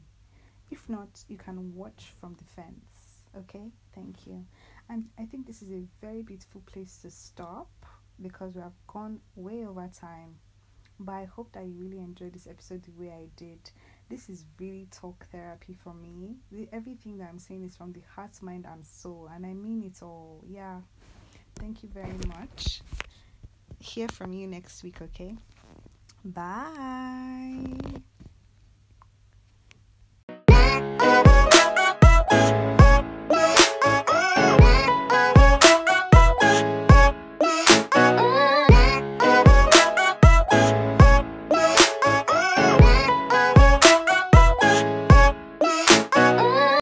If 0.70 0.88
not, 0.88 1.24
you 1.28 1.38
can 1.38 1.74
watch 1.74 2.12
from 2.20 2.36
the 2.36 2.44
fence. 2.44 3.24
Okay? 3.36 3.72
Thank 3.94 4.26
you. 4.26 4.44
And 4.90 5.06
I 5.18 5.24
think 5.24 5.46
this 5.46 5.62
is 5.62 5.70
a 5.70 5.84
very 6.02 6.22
beautiful 6.22 6.60
place 6.66 6.98
to 7.02 7.10
stop 7.10 7.70
because 8.20 8.54
we 8.54 8.60
have 8.60 8.76
gone 8.86 9.20
way 9.34 9.64
over 9.64 9.88
time. 9.88 10.36
But 11.00 11.12
I 11.12 11.24
hope 11.24 11.52
that 11.52 11.64
you 11.64 11.74
really 11.78 11.98
enjoyed 11.98 12.34
this 12.34 12.46
episode 12.46 12.82
the 12.82 12.92
way 13.00 13.10
I 13.10 13.28
did. 13.36 13.70
This 14.08 14.28
is 14.30 14.44
really 14.58 14.88
talk 14.90 15.26
therapy 15.30 15.76
for 15.84 15.92
me. 15.92 16.36
The, 16.50 16.68
everything 16.72 17.18
that 17.18 17.28
I'm 17.28 17.38
saying 17.38 17.64
is 17.64 17.76
from 17.76 17.92
the 17.92 18.00
heart, 18.14 18.40
mind, 18.40 18.66
and 18.70 18.84
soul, 18.86 19.28
and 19.34 19.44
I 19.44 19.52
mean 19.52 19.82
it 19.82 20.02
all. 20.02 20.42
Yeah. 20.48 20.80
Thank 21.56 21.82
you 21.82 21.88
very 21.92 22.16
much. 22.26 22.80
Hear 23.80 24.08
from 24.08 24.32
you 24.32 24.46
next 24.46 24.82
week, 24.82 25.02
okay? 25.02 25.34
Bye. 26.24 28.02